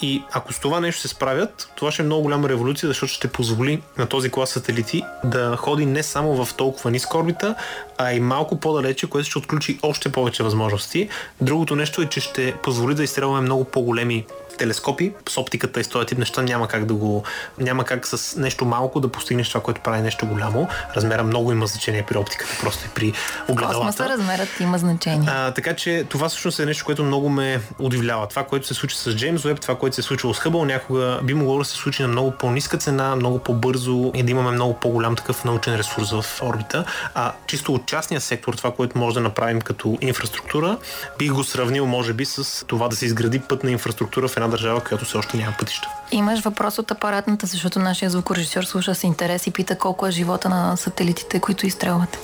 И 0.00 0.22
ако 0.32 0.52
с 0.52 0.58
това 0.58 0.80
нещо 0.80 1.00
се 1.00 1.08
справят, 1.08 1.68
това 1.76 1.92
ще 1.92 2.02
е 2.02 2.04
много 2.04 2.22
голяма 2.22 2.48
революция, 2.48 2.88
защото 2.88 3.12
ще 3.12 3.28
позволи 3.28 3.82
на 3.98 4.06
този 4.06 4.30
клас 4.30 4.50
сателити 4.50 5.02
да 5.24 5.56
ходи 5.56 5.86
не 5.86 6.02
само 6.02 6.44
в 6.44 6.54
толкова 6.54 6.90
ниска 6.90 7.18
орбита, 7.18 7.54
а 7.98 8.12
и 8.12 8.20
малко 8.20 8.60
по-далече, 8.60 9.06
което 9.06 9.28
ще 9.28 9.38
отключи 9.38 9.78
още 9.82 10.12
повече 10.12 10.42
възможности. 10.42 11.08
Другото 11.40 11.76
нещо 11.76 12.02
е, 12.02 12.06
че 12.06 12.20
ще 12.20 12.54
позволи 12.62 12.94
да 12.94 13.04
изстрелваме 13.04 13.40
много 13.40 13.64
по-големи 13.64 14.26
телескопи, 14.56 15.12
с 15.28 15.38
оптиката 15.38 15.80
и 15.80 15.84
с 15.84 15.88
този 15.88 16.06
тип 16.06 16.18
неща 16.18 16.42
няма 16.42 16.68
как 16.68 16.84
да 16.84 16.94
го, 16.94 17.24
няма 17.58 17.84
как 17.84 18.06
с 18.06 18.36
нещо 18.36 18.64
малко 18.64 19.00
да 19.00 19.08
постигнеш 19.08 19.48
това, 19.48 19.60
което 19.60 19.80
прави 19.80 20.00
нещо 20.00 20.26
голямо. 20.26 20.68
Размера 20.96 21.24
много 21.24 21.52
има 21.52 21.66
значение 21.66 22.04
при 22.08 22.18
оптиката, 22.18 22.52
просто 22.60 22.84
и 22.86 22.88
при 22.94 23.12
огледалата. 23.48 23.78
Космоса 23.78 24.08
размерът 24.08 24.48
има 24.60 24.78
значение. 24.78 25.28
А, 25.32 25.50
така 25.50 25.76
че 25.76 26.06
това 26.08 26.28
всъщност 26.28 26.58
е 26.58 26.66
нещо, 26.66 26.84
което 26.84 27.04
много 27.04 27.28
ме 27.28 27.60
удивлява. 27.78 28.26
Това, 28.26 28.44
което 28.44 28.66
се 28.66 28.74
случи 28.74 28.96
с 28.96 29.14
Джеймс 29.14 29.44
Уеб, 29.44 29.60
това, 29.60 29.78
което 29.78 29.94
се 29.96 30.00
е 30.00 30.04
случило 30.04 30.34
с 30.34 30.38
Хъбъл, 30.38 30.64
някога 30.64 31.20
би 31.22 31.34
могло 31.34 31.58
да 31.58 31.64
се 31.64 31.76
случи 31.76 32.02
на 32.02 32.08
много 32.08 32.30
по-ниска 32.30 32.78
цена, 32.78 33.16
много 33.16 33.38
по-бързо 33.38 34.10
и 34.14 34.22
да 34.22 34.30
имаме 34.30 34.50
много 34.50 34.74
по-голям 34.74 35.16
такъв 35.16 35.44
научен 35.44 35.76
ресурс 35.76 36.10
в 36.10 36.42
орбита. 36.42 36.84
А 37.14 37.32
чисто 37.46 37.74
от 37.74 37.86
частния 37.86 38.20
сектор, 38.20 38.54
това, 38.54 38.72
което 38.72 38.98
може 38.98 39.14
да 39.14 39.20
направим 39.20 39.60
като 39.60 39.98
инфраструктура, 40.00 40.76
бих 41.18 41.32
го 41.32 41.44
сравнил, 41.44 41.86
може 41.86 42.12
би, 42.12 42.24
с 42.24 42.66
това 42.66 42.88
да 42.88 42.96
се 42.96 43.06
изгради 43.06 43.38
пътна 43.38 43.70
инфраструктура 43.70 44.28
в 44.28 44.36
една 44.36 44.45
държава, 44.48 44.84
която 44.84 45.04
все 45.04 45.16
още 45.18 45.36
няма 45.36 45.56
пътища. 45.58 45.88
Имаш 46.12 46.40
въпрос 46.40 46.78
от 46.78 46.90
апаратната, 46.90 47.46
защото 47.46 47.78
нашия 47.78 48.10
звукорежисьор 48.10 48.62
слуша 48.64 48.94
с 48.94 49.04
интерес 49.04 49.46
и 49.46 49.50
пита 49.50 49.78
колко 49.78 50.06
е 50.06 50.10
живота 50.10 50.48
на 50.48 50.76
сателитите, 50.76 51.40
които 51.40 51.66
изстрелват. 51.66 52.18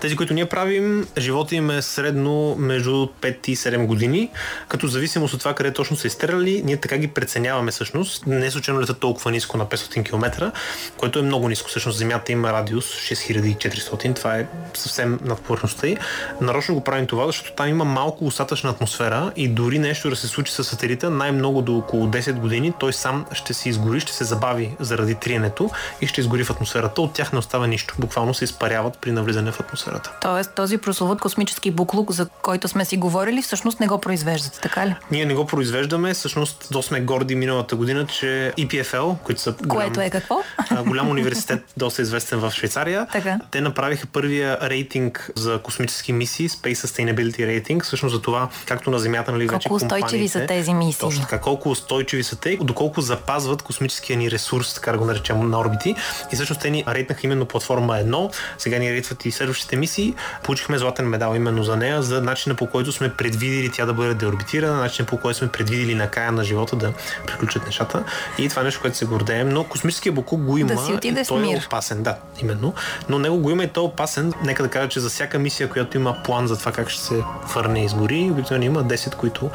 Тези, 0.00 0.16
които 0.16 0.34
ние 0.34 0.48
правим, 0.48 1.06
живота 1.18 1.54
им 1.54 1.70
е 1.70 1.82
средно 1.82 2.56
между 2.58 2.90
5 2.90 3.48
и 3.48 3.56
7 3.56 3.86
години, 3.86 4.30
като 4.68 4.86
зависимост 4.86 5.34
от 5.34 5.40
това 5.40 5.54
къде 5.54 5.72
точно 5.72 5.96
са 5.96 6.06
изстреляли, 6.06 6.62
ние 6.64 6.76
така 6.76 6.98
ги 6.98 7.08
преценяваме 7.08 7.70
всъщност. 7.70 8.26
Не 8.26 8.50
случайно 8.50 8.80
летят 8.80 8.98
толкова 8.98 9.30
ниско 9.30 9.56
на 9.56 9.66
500 9.66 10.04
км, 10.04 10.52
което 10.96 11.18
е 11.18 11.22
много 11.22 11.48
ниско. 11.48 11.68
Всъщност 11.68 11.98
Земята 11.98 12.32
има 12.32 12.52
радиус 12.52 12.84
6400, 12.84 14.16
това 14.16 14.36
е 14.36 14.46
съвсем 14.74 15.18
над 15.24 15.40
повърхността 15.40 15.86
й. 15.86 15.96
Нарочно 16.40 16.74
го 16.74 16.84
правим 16.84 17.06
това, 17.06 17.26
защото 17.26 17.52
там 17.52 17.68
има 17.68 17.84
малко 17.84 18.26
остатъчна 18.26 18.70
атмосфера 18.70 19.32
и 19.36 19.48
дори 19.48 19.78
нещо 19.78 20.10
да 20.10 20.16
се 20.16 20.28
случи 20.28 20.52
с 20.52 20.64
сателита, 20.64 21.10
най-много 21.10 21.62
до 21.62 21.76
около 21.78 22.06
10 22.06 22.32
години, 22.32 22.72
той 22.80 22.92
сам 22.92 23.24
ще 23.32 23.54
се 23.54 23.68
изгори, 23.68 24.00
ще 24.00 24.12
се 24.12 24.24
забави 24.24 24.76
заради 24.80 25.14
триенето 25.14 25.70
и 26.00 26.06
ще 26.06 26.20
изгори 26.20 26.44
в 26.44 26.50
атмосферата. 26.50 27.02
От 27.02 27.12
тях 27.12 27.32
не 27.32 27.38
остава 27.38 27.66
нищо. 27.66 27.94
Буквално 27.98 28.34
се 28.34 28.44
изпаряват 28.44 28.98
при 28.98 29.12
навлизане 29.12 29.52
в 29.52 29.60
атмосферата. 29.60 30.12
Тоест 30.22 30.54
този 30.54 30.78
прословут 30.78 31.20
космически 31.20 31.70
буклук, 31.70 32.12
за 32.12 32.26
който 32.42 32.68
сме 32.68 32.84
си 32.84 32.96
говорили, 32.96 33.42
всъщност 33.42 33.80
не 33.80 33.86
го 33.86 34.00
произвеждате, 34.00 34.60
така 34.60 34.86
ли? 34.86 34.94
Ние 35.10 35.24
не 35.24 35.34
го 35.34 35.46
произвеждаме, 35.46 36.14
всъщност 36.14 36.68
до 36.70 36.82
сме 36.82 37.00
горди 37.00 37.34
миналата 37.34 37.76
година, 37.76 38.06
че 38.06 38.52
EPFL, 38.58 39.18
които 39.18 39.40
са 39.40 39.52
голям, 39.52 39.68
Което 39.68 40.00
е 40.00 40.10
какво? 40.10 40.42
голям 40.86 41.08
университет, 41.08 41.64
доста 41.76 42.02
известен 42.02 42.38
в 42.38 42.50
Швейцария, 42.50 43.06
така. 43.12 43.38
те 43.50 43.60
направиха 43.60 44.06
първия 44.06 44.58
рейтинг 44.62 45.30
за 45.36 45.58
космически 45.62 46.12
мисии, 46.12 46.48
Space 46.48 46.86
Sustainability 46.86 47.38
Rating, 47.38 47.82
всъщност 47.82 48.14
за 48.14 48.22
това, 48.22 48.48
както 48.66 48.90
на 48.90 48.98
Земята, 48.98 49.32
нали, 49.32 49.48
колко 49.48 49.74
вече 49.74 49.84
устойчиви 49.84 50.28
са 50.28 50.46
тези 50.46 50.74
мисии. 50.74 51.00
Точно 51.00 51.22
така, 51.22 51.40
колко 51.40 51.70
устойчиви 51.70 52.22
са 52.22 52.36
те, 52.36 52.58
доколко 52.60 53.00
запазват 53.18 53.62
космическия 53.62 54.16
ни 54.16 54.30
ресурс, 54.30 54.74
така 54.74 54.92
да 54.92 54.98
го 54.98 55.04
наречем, 55.04 55.50
на 55.50 55.60
орбити. 55.60 55.94
И 56.32 56.34
всъщност 56.34 56.60
те 56.60 56.70
ни 56.70 56.84
рейтнаха 56.88 57.20
именно 57.24 57.46
платформа 57.46 57.94
1. 57.94 58.34
Сега 58.58 58.78
ни 58.78 58.92
рейтват 58.92 59.24
и 59.24 59.30
следващите 59.30 59.76
мисии. 59.76 60.14
Получихме 60.42 60.78
златен 60.78 61.08
медал 61.08 61.34
именно 61.34 61.62
за 61.62 61.76
нея, 61.76 62.02
за 62.02 62.22
начина 62.22 62.54
по 62.54 62.66
който 62.66 62.92
сме 62.92 63.14
предвидили 63.14 63.70
тя 63.72 63.86
да 63.86 63.92
бъде 63.92 64.14
деорбитирана, 64.14 64.76
начина 64.76 65.06
по 65.06 65.16
който 65.16 65.38
сме 65.38 65.48
предвидили 65.48 65.94
на 65.94 66.10
края 66.10 66.32
на 66.32 66.44
живота 66.44 66.76
да 66.76 66.92
приключат 67.26 67.66
нещата. 67.66 68.04
И 68.38 68.48
това 68.48 68.62
е 68.62 68.64
нещо, 68.64 68.80
което 68.80 68.96
се 68.96 69.04
гордеем. 69.04 69.48
Но 69.48 69.64
космическия 69.64 70.12
буклук 70.12 70.40
го 70.40 70.58
има. 70.58 70.68
Да 70.68 70.78
си 70.78 70.92
и 71.02 71.24
той 71.28 71.52
е 71.52 71.60
опасен, 71.66 72.02
да, 72.02 72.16
именно. 72.42 72.74
Но 73.08 73.18
него 73.18 73.38
го 73.38 73.50
има 73.50 73.64
и 73.64 73.68
той 73.68 73.84
е 73.84 73.86
опасен. 73.86 74.32
Нека 74.44 74.62
да 74.62 74.68
кажа, 74.68 74.88
че 74.88 75.00
за 75.00 75.08
всяка 75.08 75.38
мисия, 75.38 75.68
която 75.68 75.96
има 75.96 76.16
план 76.24 76.46
за 76.46 76.58
това 76.58 76.72
как 76.72 76.90
ще 76.90 77.02
се 77.02 77.22
върне 77.54 77.84
изгори, 77.84 78.28
обикновено 78.30 78.64
има 78.64 78.84
10, 78.84 79.14
които 79.14 79.50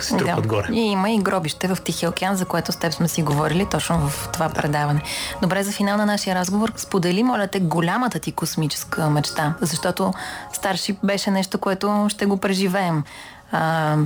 се 0.00 0.16
трупат 0.16 0.42
да. 0.42 0.48
горе. 0.48 0.68
И 0.72 0.80
има 0.80 1.10
и 1.10 1.18
гробище 1.18 1.68
в 1.68 1.78
Тихия 1.84 2.08
океан, 2.08 2.36
за 2.36 2.44
което 2.44 2.72
теб 2.80 2.92
сме 2.92 3.08
си 3.08 3.22
говорили 3.22 3.66
точно 3.66 4.08
в 4.08 4.28
това 4.32 4.48
предаване. 4.48 5.02
Добре, 5.42 5.62
за 5.62 5.72
финал 5.72 5.96
на 5.96 6.06
нашия 6.06 6.34
разговор, 6.34 6.72
сподели, 6.76 7.22
моля 7.22 7.46
те, 7.46 7.60
голямата 7.60 8.18
ти 8.18 8.32
космическа 8.32 9.10
мечта, 9.10 9.54
защото 9.60 10.12
Старшип 10.52 10.98
беше 11.02 11.30
нещо, 11.30 11.58
което 11.58 12.06
ще 12.08 12.26
го 12.26 12.36
преживеем. 12.36 13.04
А, 13.52 13.96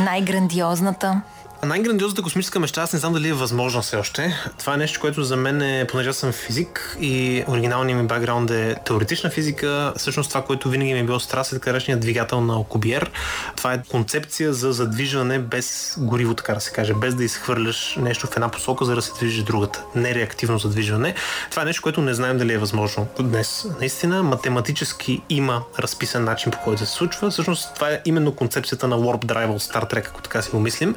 най-грандиозната 0.00 1.20
най-грандиозната 1.66 2.22
космическа 2.22 2.60
мечта, 2.60 2.82
аз 2.82 2.92
не 2.92 2.98
знам 2.98 3.12
дали 3.12 3.28
е 3.28 3.32
възможна 3.32 3.82
все 3.82 3.96
още. 3.96 4.36
Това 4.58 4.74
е 4.74 4.76
нещо, 4.76 5.00
което 5.00 5.22
за 5.22 5.36
мен 5.36 5.62
е, 5.62 5.86
понеже 5.86 6.12
съм 6.12 6.32
физик 6.32 6.96
и 7.00 7.44
оригиналният 7.48 8.00
ми 8.00 8.06
бакграунд 8.06 8.50
е 8.50 8.76
теоретична 8.84 9.30
физика, 9.30 9.92
всъщност 9.96 10.28
това, 10.28 10.44
което 10.44 10.68
винаги 10.68 10.94
ми 10.94 11.00
е 11.00 11.04
било 11.04 11.20
страст 11.20 11.52
е 11.52 11.60
така 11.60 11.96
двигател 11.96 12.40
на 12.40 12.60
Окубиер. 12.60 13.10
Това 13.56 13.72
е 13.72 13.82
концепция 13.88 14.52
за 14.52 14.72
задвижване 14.72 15.38
без 15.38 15.96
гориво, 15.98 16.34
така 16.34 16.54
да 16.54 16.60
се 16.60 16.72
каже, 16.72 16.94
без 16.94 17.14
да 17.14 17.24
изхвърляш 17.24 17.96
нещо 18.00 18.26
в 18.26 18.36
една 18.36 18.48
посока, 18.48 18.84
за 18.84 18.94
да 18.94 19.02
се 19.02 19.12
движи 19.14 19.42
другата. 19.42 19.82
Нереактивно 19.94 20.58
задвижване. 20.58 21.14
Това 21.50 21.62
е 21.62 21.64
нещо, 21.64 21.82
което 21.82 22.00
не 22.00 22.14
знаем 22.14 22.38
дали 22.38 22.52
е 22.52 22.58
възможно 22.58 23.06
днес. 23.20 23.66
Наистина, 23.80 24.22
математически 24.22 25.22
има 25.28 25.62
разписан 25.78 26.24
начин 26.24 26.52
по 26.52 26.58
който 26.58 26.86
се 26.86 26.92
случва. 26.92 27.30
Всъщност 27.30 27.74
това 27.74 27.90
е 27.90 28.00
именно 28.04 28.32
концепцията 28.32 28.88
на 28.88 28.96
Warp 28.96 29.24
Drive 29.24 29.48
от 29.48 29.62
Star 29.62 29.92
Trek, 29.92 30.08
ако 30.08 30.22
така 30.22 30.42
си 30.42 30.50
го 30.50 30.60
мислим 30.60 30.94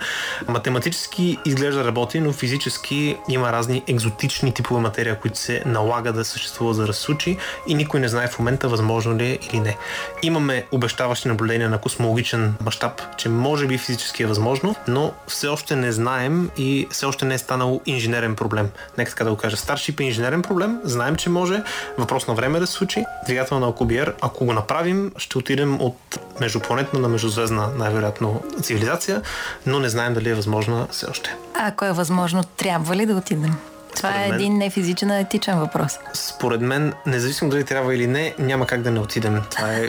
математически 0.53 1.37
изглежда 1.45 1.85
работи, 1.85 2.19
но 2.19 2.33
физически 2.33 3.17
има 3.29 3.51
разни 3.51 3.83
екзотични 3.87 4.53
типове 4.53 4.81
материя, 4.81 5.19
които 5.19 5.37
се 5.37 5.63
налага 5.65 6.13
да 6.13 6.25
съществува 6.25 6.73
за 6.73 6.85
да 6.85 6.93
се 6.93 7.01
случи 7.01 7.37
и 7.67 7.75
никой 7.75 7.99
не 7.99 8.07
знае 8.07 8.27
в 8.27 8.39
момента 8.39 8.69
възможно 8.69 9.17
ли 9.17 9.25
е 9.25 9.39
или 9.49 9.59
не. 9.59 9.77
Имаме 10.23 10.65
обещаващи 10.71 11.27
наблюдения 11.27 11.69
на 11.69 11.77
космологичен 11.77 12.55
мащаб, 12.65 13.01
че 13.17 13.29
може 13.29 13.67
би 13.67 13.77
физически 13.77 14.23
е 14.23 14.25
възможно, 14.25 14.75
но 14.87 15.13
все 15.27 15.47
още 15.47 15.75
не 15.75 15.91
знаем 15.91 16.49
и 16.57 16.87
все 16.91 17.05
още 17.05 17.25
не 17.25 17.35
е 17.35 17.37
станал 17.37 17.81
инженерен 17.85 18.35
проблем. 18.35 18.69
Нека 18.97 19.11
така 19.11 19.23
да 19.23 19.29
го 19.29 19.37
кажа. 19.37 19.57
Старшип 19.57 19.99
е 19.99 20.03
инженерен 20.03 20.41
проблем, 20.41 20.79
знаем, 20.83 21.15
че 21.15 21.29
може. 21.29 21.63
Въпрос 21.97 22.27
на 22.27 22.33
време 22.33 22.59
да 22.59 22.67
се 22.67 22.73
случи. 22.73 23.03
Двигател 23.25 23.59
на 23.59 23.65
Алкубиер, 23.65 24.13
ако 24.21 24.45
го 24.45 24.53
направим, 24.53 25.11
ще 25.17 25.37
отидем 25.37 25.81
от 25.81 26.19
междупланетна, 26.39 26.99
на 26.99 27.09
междузвездна, 27.09 27.69
най-вероятно, 27.77 28.43
цивилизация, 28.61 29.21
но 29.65 29.79
не 29.79 29.89
знаем 29.89 30.13
дали 30.13 30.29
е 30.29 30.35
възможна 30.43 30.87
все 30.91 31.05
още. 31.05 31.35
А 31.55 31.67
ако 31.67 31.85
е 31.85 31.91
възможно, 31.91 32.43
трябва 32.43 32.95
ли 32.95 33.05
да 33.05 33.15
отидем? 33.15 33.55
Това 33.95 34.09
Според 34.09 34.25
е 34.25 34.29
мен- 34.29 34.35
един 34.35 34.57
нефизичен, 34.57 35.11
а 35.11 35.19
етичен 35.19 35.59
въпрос. 35.59 35.99
Според 36.13 36.61
мен, 36.61 36.93
независимо 37.05 37.51
дали 37.51 37.63
трябва 37.63 37.95
или 37.95 38.07
не, 38.07 38.35
няма 38.39 38.65
как 38.65 38.81
да 38.81 38.91
не 38.91 38.99
отидем. 38.99 39.41
Това 39.51 39.69
е, 39.69 39.87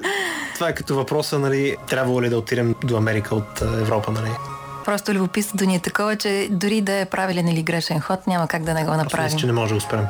това 0.54 0.68
е 0.68 0.74
като 0.74 0.94
въпроса, 0.94 1.38
нали, 1.38 1.76
трябва 1.88 2.22
ли 2.22 2.28
да 2.28 2.38
отидем 2.38 2.74
до 2.84 2.96
Америка 2.96 3.34
от 3.34 3.60
Европа, 3.60 4.12
нали? 4.12 4.30
Просто 4.84 5.12
любопитството 5.12 5.64
ни 5.64 5.76
е 5.76 5.80
такова, 5.80 6.16
че 6.16 6.48
дори 6.50 6.80
да 6.80 6.92
е 6.92 7.04
правилен 7.06 7.48
или 7.48 7.62
грешен 7.62 8.00
ход, 8.00 8.26
няма 8.26 8.48
как 8.48 8.62
да 8.62 8.74
не 8.74 8.84
го 8.84 8.90
Аз 8.90 8.98
направим. 8.98 9.24
мисля, 9.24 9.38
че 9.38 9.46
не 9.46 9.52
може 9.52 9.70
да 9.70 9.76
успеем. 9.76 10.06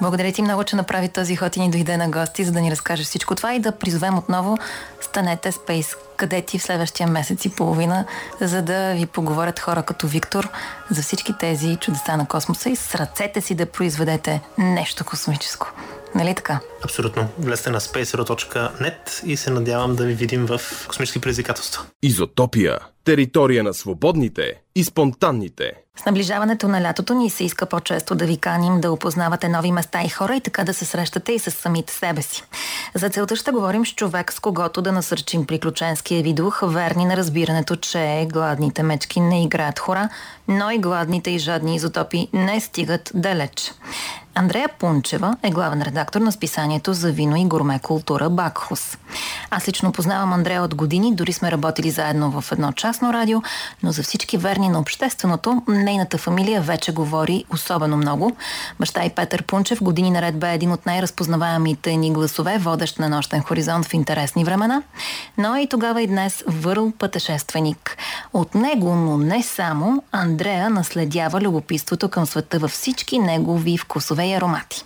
Благодаря 0.00 0.32
ти 0.32 0.42
много, 0.42 0.64
че 0.64 0.76
направи 0.76 1.08
този 1.08 1.36
ход 1.36 1.56
и 1.56 1.60
ни 1.60 1.70
дойде 1.70 1.96
на 1.96 2.08
гости, 2.08 2.44
за 2.44 2.52
да 2.52 2.60
ни 2.60 2.70
разкажеш 2.70 3.06
всичко 3.06 3.34
това 3.34 3.54
и 3.54 3.60
да 3.60 3.72
призовем 3.72 4.18
отново 4.18 4.58
станете 5.00 5.52
Space 5.52 5.96
кадети 6.16 6.58
в 6.58 6.62
следващия 6.62 7.06
месец 7.06 7.44
и 7.44 7.48
половина, 7.48 8.04
за 8.40 8.62
да 8.62 8.94
ви 8.94 9.06
поговорят 9.06 9.60
хора 9.60 9.82
като 9.82 10.06
Виктор 10.06 10.48
за 10.90 11.02
всички 11.02 11.32
тези 11.40 11.76
чудеса 11.76 12.16
на 12.16 12.26
космоса 12.26 12.70
и 12.70 12.76
с 12.76 12.94
ръцете 12.94 13.40
си 13.40 13.54
да 13.54 13.66
произведете 13.66 14.40
нещо 14.58 15.04
космическо. 15.04 15.72
Нали 16.14 16.34
така? 16.34 16.60
Абсолютно. 16.84 17.28
Влезте 17.38 17.70
на 17.70 17.80
spacero.net 17.80 19.24
и 19.24 19.36
се 19.36 19.50
надявам 19.50 19.96
да 19.96 20.04
ви 20.04 20.14
видим 20.14 20.46
в 20.46 20.60
космически 20.88 21.20
предизвикателства. 21.20 21.82
Изотопия. 22.02 22.78
Територия 23.08 23.64
на 23.64 23.74
свободните 23.74 24.54
и 24.74 24.84
спонтанните. 24.84 25.72
С 25.96 26.04
наближаването 26.04 26.68
на 26.68 26.82
лятото 26.82 27.14
ни 27.14 27.30
се 27.30 27.44
иска 27.44 27.66
по-често 27.66 28.14
да 28.14 28.26
ви 28.26 28.36
каним 28.36 28.80
да 28.80 28.92
опознавате 28.92 29.48
нови 29.48 29.72
места 29.72 30.02
и 30.02 30.08
хора 30.08 30.36
и 30.36 30.40
така 30.40 30.64
да 30.64 30.74
се 30.74 30.84
срещате 30.84 31.32
и 31.32 31.38
с 31.38 31.50
самите 31.50 31.92
себе 31.92 32.22
си. 32.22 32.42
За 32.94 33.08
целта 33.08 33.36
ще 33.36 33.50
говорим 33.50 33.86
с 33.86 33.94
човек, 33.94 34.32
с 34.32 34.40
когото 34.40 34.82
да 34.82 34.92
насърчим 34.92 35.46
приключенския 35.46 36.22
ви 36.22 36.32
дух, 36.32 36.60
верни 36.62 37.04
на 37.04 37.16
разбирането, 37.16 37.76
че 37.76 38.26
гладните 38.32 38.82
мечки 38.82 39.20
не 39.20 39.44
играят 39.44 39.78
хора, 39.78 40.08
но 40.48 40.70
и 40.70 40.78
гладните 40.78 41.30
и 41.30 41.38
жадни 41.38 41.76
изотопи 41.76 42.28
не 42.32 42.60
стигат 42.60 43.10
далеч. 43.14 43.72
Андрея 44.34 44.68
Пунчева 44.78 45.36
е 45.42 45.50
главен 45.50 45.82
редактор 45.82 46.20
на 46.20 46.32
списанието 46.32 46.92
за 46.92 47.12
вино 47.12 47.36
и 47.36 47.44
гурме 47.44 47.78
култура 47.78 48.30
Бакхус. 48.30 48.98
Аз 49.50 49.68
лично 49.68 49.92
познавам 49.92 50.32
Андрея 50.32 50.62
от 50.62 50.74
години, 50.74 51.14
дори 51.14 51.32
сме 51.32 51.50
работили 51.50 51.90
заедно 51.90 52.40
в 52.40 52.52
едно 52.52 52.72
частно 52.98 53.12
радио, 53.12 53.42
но 53.82 53.92
за 53.92 54.02
всички 54.02 54.36
верни 54.36 54.68
на 54.68 54.78
общественото, 54.78 55.62
нейната 55.68 56.18
фамилия 56.18 56.60
вече 56.60 56.92
говори 56.92 57.44
особено 57.52 57.96
много. 57.96 58.36
Баща 58.80 59.04
и 59.04 59.10
Петър 59.10 59.42
Пунчев 59.42 59.82
години 59.82 60.10
наред 60.10 60.38
бе 60.38 60.52
един 60.52 60.72
от 60.72 60.86
най-разпознаваемите 60.86 61.96
ни 61.96 62.12
гласове, 62.12 62.58
водещ 62.58 62.98
на 62.98 63.08
нощен 63.08 63.42
хоризонт 63.42 63.86
в 63.86 63.94
интересни 63.94 64.44
времена, 64.44 64.82
но 65.38 65.56
и 65.56 65.68
тогава 65.68 66.02
и 66.02 66.06
днес 66.06 66.44
върл 66.46 66.92
пътешественик. 66.98 67.96
От 68.32 68.54
него, 68.54 68.94
но 68.94 69.18
не 69.18 69.42
само, 69.42 70.02
Андрея 70.12 70.70
наследява 70.70 71.40
любопитството 71.40 72.08
към 72.08 72.26
света 72.26 72.58
във 72.58 72.70
всички 72.70 73.18
негови 73.18 73.78
вкусове 73.78 74.24
и 74.24 74.34
аромати. 74.34 74.84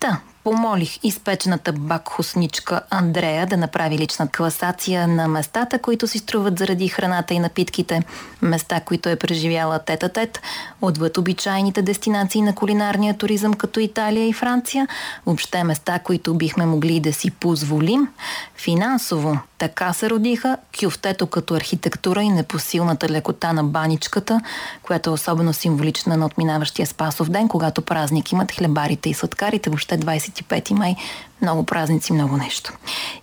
Та, 0.00 0.20
помолих 0.48 0.98
изпечената 1.02 1.72
бакхусничка 1.72 2.80
Андрея 2.90 3.46
да 3.46 3.56
направи 3.56 3.98
лична 3.98 4.28
класация 4.28 5.08
на 5.08 5.28
местата, 5.28 5.78
които 5.78 6.06
си 6.06 6.18
струват 6.18 6.58
заради 6.58 6.88
храната 6.88 7.34
и 7.34 7.38
напитките, 7.38 8.02
места, 8.42 8.80
които 8.80 9.08
е 9.08 9.16
преживяла 9.16 9.78
тет-а-тет, 9.78 10.40
отвъд 10.80 11.18
обичайните 11.18 11.82
дестинации 11.82 12.42
на 12.42 12.54
кулинарния 12.54 13.18
туризъм 13.18 13.54
като 13.54 13.80
Италия 13.80 14.28
и 14.28 14.32
Франция, 14.32 14.88
въобще 15.26 15.64
места, 15.64 15.98
които 15.98 16.34
бихме 16.34 16.66
могли 16.66 17.00
да 17.00 17.12
си 17.12 17.30
позволим. 17.30 18.08
Финансово 18.56 19.38
така 19.58 19.92
се 19.92 20.10
родиха 20.10 20.56
кюфтето 20.80 21.26
като 21.26 21.54
архитектура 21.54 22.22
и 22.22 22.28
непосилната 22.28 23.08
лекота 23.08 23.52
на 23.52 23.64
баничката, 23.64 24.40
която 24.82 25.10
е 25.10 25.12
особено 25.12 25.52
символична 25.52 26.16
на 26.16 26.26
отминаващия 26.26 26.86
Спасов 26.86 27.30
ден, 27.30 27.48
когато 27.48 27.82
празник 27.82 28.32
имат 28.32 28.52
хлебарите 28.52 29.10
и 29.10 29.14
сладкарите, 29.14 29.70
въобще 29.70 29.98
25 29.98 30.72
май, 30.72 30.96
много 31.42 31.64
празници, 31.64 32.12
много 32.12 32.36
нещо. 32.36 32.72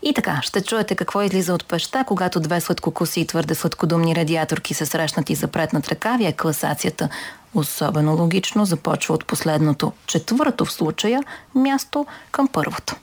И 0.01 0.13
така, 0.13 0.39
ще 0.41 0.61
чуете 0.61 0.95
какво 0.95 1.21
излиза 1.21 1.53
от 1.53 1.65
пеща, 1.65 2.03
когато 2.07 2.39
две 2.39 2.61
сладкокуси 2.61 3.21
и 3.21 3.27
твърде 3.27 3.55
сладкодумни 3.55 4.15
радиаторки 4.15 4.73
се 4.73 4.85
срещнат 4.85 5.29
и 5.29 5.35
запретнат 5.35 5.87
ръкави, 5.87 6.25
а 6.25 6.33
класацията 6.33 7.09
особено 7.53 8.15
логично 8.15 8.65
започва 8.65 9.13
от 9.13 9.25
последното, 9.25 9.91
четвърто 10.07 10.65
в 10.65 10.71
случая, 10.71 11.23
място 11.55 12.05
към 12.31 12.47
първото. 12.47 12.95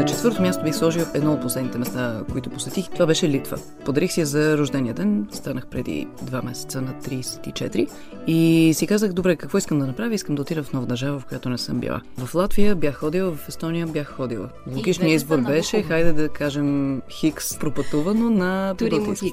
На 0.00 0.06
четвърто 0.06 0.42
място 0.42 0.64
бих 0.64 0.74
сложил 0.74 1.04
едно 1.14 1.32
от 1.32 1.42
последните 1.42 1.78
места, 1.78 2.22
които 2.32 2.50
посетих. 2.50 2.90
Това 2.90 3.06
беше 3.06 3.28
Литва. 3.28 3.56
Подарих 3.84 4.12
си 4.12 4.24
за 4.24 4.58
рождения 4.58 4.94
ден. 4.94 5.28
Станах 5.32 5.66
преди 5.66 6.08
два 6.22 6.42
месеца 6.42 6.80
на 6.80 6.94
34. 6.94 7.88
И 8.26 8.72
си 8.74 8.86
казах, 8.86 9.12
добре, 9.12 9.36
какво 9.36 9.58
искам 9.58 9.78
да 9.78 9.86
направя? 9.86 10.14
Искам 10.14 10.34
да 10.34 10.42
отида 10.42 10.62
в 10.62 10.72
нова 10.72 10.86
държава, 10.86 11.18
в 11.18 11.26
която 11.26 11.48
не 11.48 11.58
съм 11.58 11.78
била. 11.78 12.00
В 12.18 12.34
Латвия 12.34 12.76
бях 12.76 12.94
ходила, 12.94 13.32
в 13.32 13.48
Естония 13.48 13.86
бях 13.86 14.12
ходила. 14.16 14.48
Логичният 14.76 15.22
избор 15.22 15.38
беше, 15.38 15.82
хайде 15.82 16.12
да 16.12 16.28
кажем, 16.28 17.02
Хикс 17.10 17.58
пропътувано 17.58 18.30
на 18.30 18.74
Прибалтийски. 18.78 19.32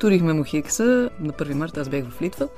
Турихме 0.00 0.32
му 0.32 0.44
Хикса. 0.44 1.10
На 1.20 1.32
1 1.32 1.52
марта 1.52 1.80
аз 1.80 1.88
бях 1.88 2.04
в 2.10 2.22
Литва. 2.22 2.48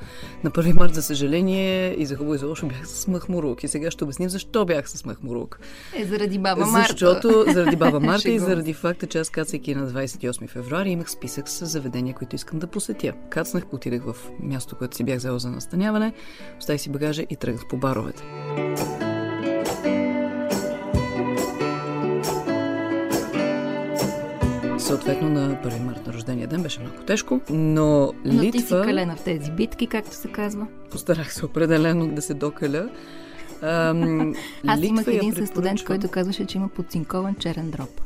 На 0.44 0.51
1 0.51 0.72
март, 0.79 0.94
за 0.94 1.03
съжаление, 1.03 1.94
и 1.98 2.07
за 2.07 2.16
хубаво 2.16 2.35
и 2.35 2.38
за 2.38 2.46
лошо 2.46 2.66
бях 2.66 2.88
с 2.88 3.07
махмурук. 3.07 3.64
И 3.64 3.68
сега 3.68 3.90
ще 3.90 4.05
обясним 4.05 4.29
защо 4.29 4.64
бях 4.64 4.90
с 4.90 5.05
махмурук. 5.05 5.61
Е, 5.96 6.05
заради 6.05 6.38
баба 6.38 6.66
Марта. 6.66 6.92
Защото 6.92 7.27
заради 7.48 7.76
баба 7.76 8.00
Марта 8.06 8.30
и 8.30 8.38
заради 8.38 8.72
факта, 8.72 9.06
че 9.06 9.18
аз 9.18 9.30
кацайки 9.30 9.74
на 9.74 9.90
28 9.90 10.48
февруари 10.48 10.90
имах 10.90 11.10
списък 11.10 11.48
с 11.48 11.66
заведения, 11.66 12.14
които 12.14 12.36
искам 12.36 12.58
да 12.58 12.66
посетя. 12.66 13.12
Кацнах, 13.30 13.64
отидах 13.72 14.02
в 14.04 14.16
място, 14.42 14.76
което 14.76 14.96
си 14.96 15.04
бях 15.04 15.16
взела 15.18 15.38
за 15.38 15.50
настаняване, 15.50 16.12
оставих 16.58 16.80
си 16.80 16.90
багажа 16.90 17.22
и 17.30 17.36
тръгнах 17.36 17.68
по 17.68 17.76
баровете. 17.76 18.24
Съответно 24.78 25.28
на 25.28 25.62
1 25.62 25.78
март 25.78 26.06
на 26.06 26.12
рождения 26.12 26.48
ден 26.48 26.62
беше 26.62 26.80
малко 26.80 27.02
тежко, 27.02 27.40
но, 27.50 28.12
Но 28.24 28.40
ти 28.40 28.52
си 28.52 28.58
Литва... 28.58 28.82
калена 28.82 29.16
в 29.16 29.24
тези 29.24 29.50
битки, 29.50 29.86
както 29.86 30.14
се 30.14 30.28
казва. 30.28 30.66
Постарах 30.90 31.32
се 31.32 31.44
определено 31.44 32.08
да 32.08 32.22
се 32.22 32.34
докаля. 32.34 32.88
Ам, 33.62 34.35
Аз 34.66 34.81
имах 34.83 35.07
един 35.07 35.35
със 35.35 35.49
студент, 35.49 35.85
който 35.85 36.09
казваше, 36.09 36.47
че 36.47 36.59
има 36.59 36.68
подцинкован 36.68 37.35
черен 37.35 37.71
дроб. 37.71 38.01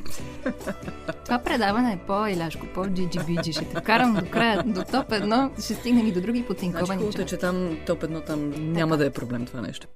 Това 1.25 1.39
предаване 1.39 1.93
е 1.93 1.99
по-иляшко, 2.07 2.65
по-джиджи-биджи. 2.75 3.53
Ще 3.53 3.65
те 3.65 3.81
карам 3.81 4.13
до 4.13 4.25
края, 4.29 4.63
до 4.63 4.83
топ 4.91 5.11
едно, 5.11 5.51
ще 5.59 5.73
стигнем 5.73 6.07
и 6.07 6.11
до 6.11 6.21
други 6.21 6.39
Значи 6.39 6.47
подцинковани 6.47 6.97
хубавото 6.97 7.21
е, 7.21 7.25
че 7.25 7.37
там 7.37 7.77
топ 7.85 8.03
едно 8.03 8.21
там 8.21 8.53
няма 8.57 8.97
да 8.97 9.05
е 9.05 9.09
проблем 9.09 9.45
това 9.45 9.61
нещо. 9.61 9.87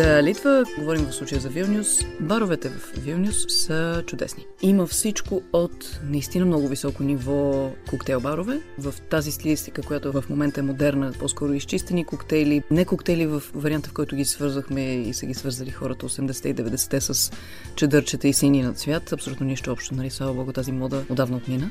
Да, 0.00 0.22
Литва, 0.22 0.64
говорим 0.78 1.04
в 1.04 1.14
случая 1.14 1.40
за 1.40 1.48
Вилнюс, 1.48 1.98
баровете 2.20 2.68
в 2.68 2.92
Вилнюс 2.96 3.44
са 3.48 4.02
чудесни. 4.06 4.46
Има 4.62 4.86
всичко 4.86 5.42
от 5.52 6.00
наистина 6.04 6.46
много 6.46 6.68
високо 6.68 7.02
ниво 7.02 7.70
коктейл 7.90 8.20
барове. 8.20 8.60
В 8.78 8.94
тази 9.10 9.32
стилистика, 9.32 9.82
която 9.82 10.12
в 10.12 10.24
момента 10.30 10.60
е 10.60 10.62
модерна, 10.62 11.12
по-скоро 11.18 11.52
изчистени 11.52 12.04
коктейли, 12.04 12.62
не 12.70 12.84
коктейли 12.84 13.26
в 13.26 13.42
варианта, 13.54 13.88
в 13.88 13.92
който 13.92 14.16
ги 14.16 14.24
свързахме 14.24 14.94
и 14.94 15.14
са 15.14 15.26
ги 15.26 15.34
свързали 15.34 15.70
хората 15.70 16.06
80 16.06 16.46
и 16.46 16.54
90-те 16.54 17.00
с 17.00 17.32
чедърчета 17.74 18.28
и 18.28 18.32
сини 18.32 18.62
на 18.62 18.72
цвят. 18.72 19.12
Абсолютно 19.12 19.46
нищо 19.46 19.72
общо, 19.72 19.94
нали? 19.94 20.10
Слава 20.10 20.34
Богу, 20.34 20.52
тази 20.52 20.72
мода 20.72 21.04
отдавна 21.08 21.36
отмина. 21.36 21.70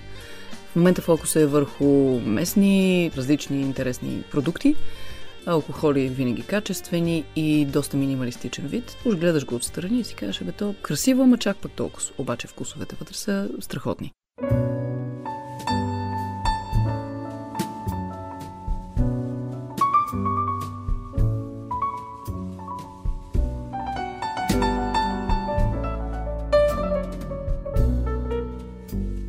В 0.72 0.76
момента 0.76 1.02
фокусът 1.02 1.42
е 1.42 1.46
върху 1.46 1.86
местни, 2.20 3.12
различни 3.18 3.62
интересни 3.62 4.24
продукти, 4.32 4.76
алкохоли 5.50 6.08
винаги 6.08 6.42
качествени 6.42 7.24
и 7.36 7.66
доста 7.66 7.98
минималистичен 7.98 8.68
вид. 8.68 8.98
Уж 9.06 9.16
гледаш 9.16 9.46
го 9.46 9.56
отстрани 9.56 10.00
и 10.00 10.04
си 10.04 10.16
кажеш, 10.16 10.44
бе, 10.44 10.52
то 10.52 10.76
красиво, 10.82 11.24
ама 11.24 11.38
чак 11.38 11.58
пък 11.58 11.72
толкова. 11.72 12.08
Обаче 12.18 12.48
вкусовете 12.48 12.96
вътре 13.00 13.16
са 13.16 13.50
страхотни. 13.60 14.12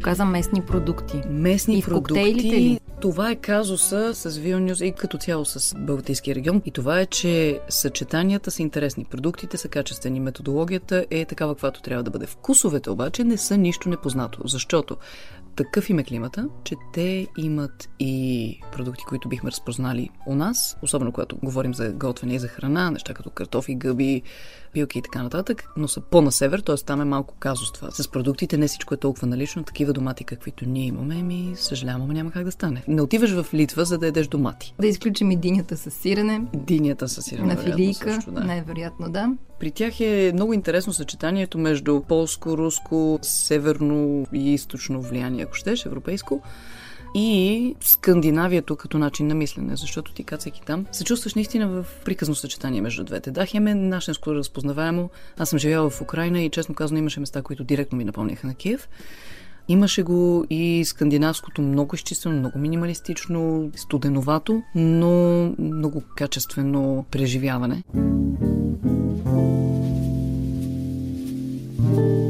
Каза 0.03 0.25
местни 0.25 0.63
продукти. 0.63 1.21
Местни 1.29 1.79
И 1.79 1.83
продукти. 1.83 2.15
коктейлите 2.15 2.57
ли? 2.57 2.81
Това 3.01 3.31
е 3.31 3.37
казуса 3.37 4.15
с 4.15 4.39
Вилнюс 4.39 4.81
и 4.81 4.93
като 4.93 5.19
цяло 5.19 5.45
с 5.45 5.75
Балтийския 5.79 6.35
регион. 6.35 6.63
И 6.65 6.71
това 6.71 7.01
е, 7.01 7.07
че 7.07 7.61
съчетанията 7.69 8.51
са 8.51 8.63
интересни, 8.63 9.05
продуктите 9.05 9.57
са 9.57 9.69
качествени, 9.69 10.21
методологията 10.21 11.07
е 11.11 11.25
такава, 11.25 11.55
каквато 11.55 11.83
трябва 11.83 12.03
да 12.03 12.11
бъде. 12.11 12.27
Вкусовете 12.27 12.91
обаче 12.91 13.25
не 13.25 13.37
са 13.37 13.57
нищо 13.57 13.89
непознато, 13.89 14.41
защото 14.45 14.97
такъв 15.57 15.91
им 15.91 15.99
е 15.99 16.05
климата, 16.05 16.49
че 16.65 16.75
те 16.93 17.27
имат 17.39 17.89
и 17.99 18.59
продукти, 18.73 19.05
които 19.05 19.29
бихме 19.29 19.51
разпознали 19.51 20.11
у 20.27 20.35
нас, 20.35 20.77
особено 20.83 21.13
когато 21.13 21.37
говорим 21.37 21.75
за 21.75 21.93
готвене 21.93 22.35
и 22.35 22.39
за 22.39 22.49
храна, 22.49 22.91
неща 22.91 23.15
като 23.15 23.31
картофи, 23.31 23.75
гъби, 23.75 24.23
билки 24.75 24.99
и 24.99 25.03
така 25.03 25.23
нататък, 25.23 25.65
но 25.77 25.89
са 25.89 26.01
по-на 26.01 26.33
север, 26.33 26.61
т.е. 26.61 26.77
там 26.77 27.01
е 27.01 27.05
малко 27.05 27.35
казус 27.39 27.73
това. 27.73 27.91
С 27.91 28.09
продуктите 28.09 28.57
не 28.57 28.69
всичко 28.69 28.95
е 28.95 28.97
толкова 28.97 29.27
налично, 29.27 29.65
такива 29.65 29.93
домати, 29.93 30.25
каквито 30.25 30.69
ние 30.69 30.87
имаме, 30.87 31.23
ми 31.23 31.53
съжалявам, 31.57 32.11
няма 32.11 32.31
как 32.31 32.45
да 32.45 32.53
стане. 32.53 32.83
Не 32.89 33.03
отиваш 33.03 33.31
в 33.31 33.47
Литва, 33.55 33.85
за 33.85 33.99
да 33.99 34.07
ядеш 34.07 34.29
домати. 34.29 34.75
Да 34.81 34.87
изключим 34.87 35.31
и 35.31 35.37
динята 35.37 35.77
с 35.77 35.91
сирене. 35.91 36.43
Динята 36.55 37.09
с 37.09 37.23
сирене. 37.23 37.55
На 37.55 37.57
филийка, 37.57 38.15
също, 38.15 38.31
да. 38.31 38.41
най-вероятно 38.41 39.11
да. 39.11 39.33
При 39.61 39.71
тях 39.71 40.01
е 40.01 40.31
много 40.35 40.53
интересно 40.53 40.93
съчетанието 40.93 41.59
между 41.59 42.01
полско, 42.01 42.59
руско, 42.59 43.19
северно 43.23 44.27
и 44.33 44.55
източно 44.55 45.03
влияние, 45.03 45.45
ако 45.45 45.55
щеш, 45.55 45.87
европейско 45.87 46.43
и 47.15 47.75
Скандинавието 47.81 48.77
като 48.77 48.99
начин 48.99 49.27
на 49.27 49.35
мислене, 49.35 49.77
защото 49.77 50.13
ти 50.13 50.25
кацайки 50.25 50.63
там 50.67 50.87
се 50.93 51.05
чувстваш 51.05 51.35
наистина 51.35 51.69
в 51.69 51.87
приказно 52.05 52.35
съчетание 52.35 52.81
между 52.81 53.05
двете. 53.05 53.31
Да, 53.31 53.47
хем 53.47 53.67
е 53.67 53.75
нашенско 53.75 54.35
разпознаваемо. 54.35 55.11
Аз 55.39 55.49
съм 55.49 55.59
живяла 55.59 55.91
в 55.91 56.01
Украина 56.01 56.43
и 56.43 56.51
честно 56.51 56.75
казано 56.75 56.99
имаше 56.99 57.21
места, 57.21 57.43
които 57.43 57.65
директно 57.65 57.99
ми 57.99 58.05
напомняха 58.05 58.47
на 58.47 58.55
Киев. 58.55 58.89
Имаше 59.69 60.03
го 60.03 60.47
и 60.51 60.85
скандинавското 60.85 61.63
много 61.63 61.95
изчистено, 61.95 62.37
много 62.37 62.59
минималистично, 62.59 63.71
студеновато, 63.77 64.63
но 64.75 65.55
много 65.59 66.03
качествено 66.17 67.05
преживяване. 67.11 67.83
Аз 71.83 71.95
ще 71.95 72.30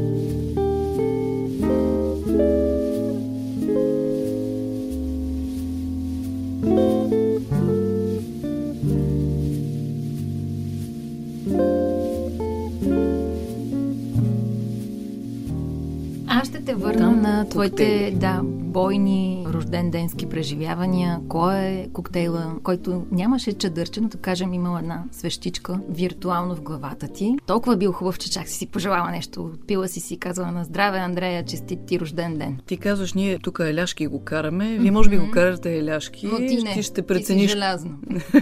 върна 16.75 16.99
Там 16.99 17.21
на 17.21 17.49
твоите 17.49 17.71
коктейли. 17.71 18.15
да, 18.15 18.41
бойни 18.71 19.45
рожден 19.53 19.91
денски 19.91 20.25
преживявания. 20.25 21.19
Кой 21.29 21.55
е 21.55 21.87
коктейла, 21.93 22.55
който 22.63 23.05
нямаше 23.11 23.53
чадърче, 23.53 24.01
но 24.01 24.07
да 24.07 24.17
кажем 24.17 24.53
имал 24.53 24.77
една 24.77 25.03
свещичка 25.11 25.79
виртуално 25.89 26.55
в 26.55 26.61
главата 26.61 27.07
ти. 27.07 27.35
Толкова 27.45 27.77
бил 27.77 27.91
хубав, 27.91 28.19
че 28.19 28.31
чак 28.31 28.47
си 28.47 28.57
си 28.57 28.67
пожелала 28.67 29.11
нещо. 29.11 29.51
Пила 29.67 29.87
си 29.87 29.99
си 29.99 30.17
казала 30.17 30.51
на 30.51 30.63
здраве, 30.63 30.97
Андрея, 30.97 31.45
честит 31.45 31.79
ти 31.87 31.99
рожден 31.99 32.37
ден. 32.37 32.57
Ти 32.65 32.77
казваш, 32.77 33.13
ние 33.13 33.39
тук 33.39 33.59
еляшки 33.59 34.07
го 34.07 34.23
караме. 34.23 34.77
Вие 34.77 34.91
може 34.91 35.09
би 35.09 35.17
го 35.17 35.31
карате 35.31 35.77
еляшки. 35.77 36.27
Но 36.27 36.37
ти 36.37 36.63
не. 36.63 36.73
Ти 36.73 36.83
ще 36.83 36.93
Ти 36.93 37.01
си 37.01 37.07
прецениш 37.07 37.51
желязно. 37.51 37.91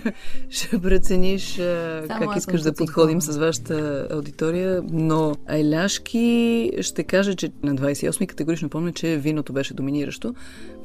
ще 0.50 0.82
прецениш 0.82 1.56
Само 2.08 2.28
как 2.28 2.38
искаш 2.38 2.62
да 2.62 2.74
подходим 2.74 3.22
с 3.22 3.38
вашата 3.38 4.08
аудитория, 4.12 4.84
но 4.92 5.36
Айляшки 5.48 6.72
ще 6.82 7.04
кажа, 7.04 7.36
че 7.36 7.52
на 7.64 7.76
28-ми 7.76 8.28
категорично 8.28 8.70
помня, 8.70 8.92
че 8.92 9.18
виното 9.18 9.54
беше 9.54 9.74
доминиращо. 9.74 10.19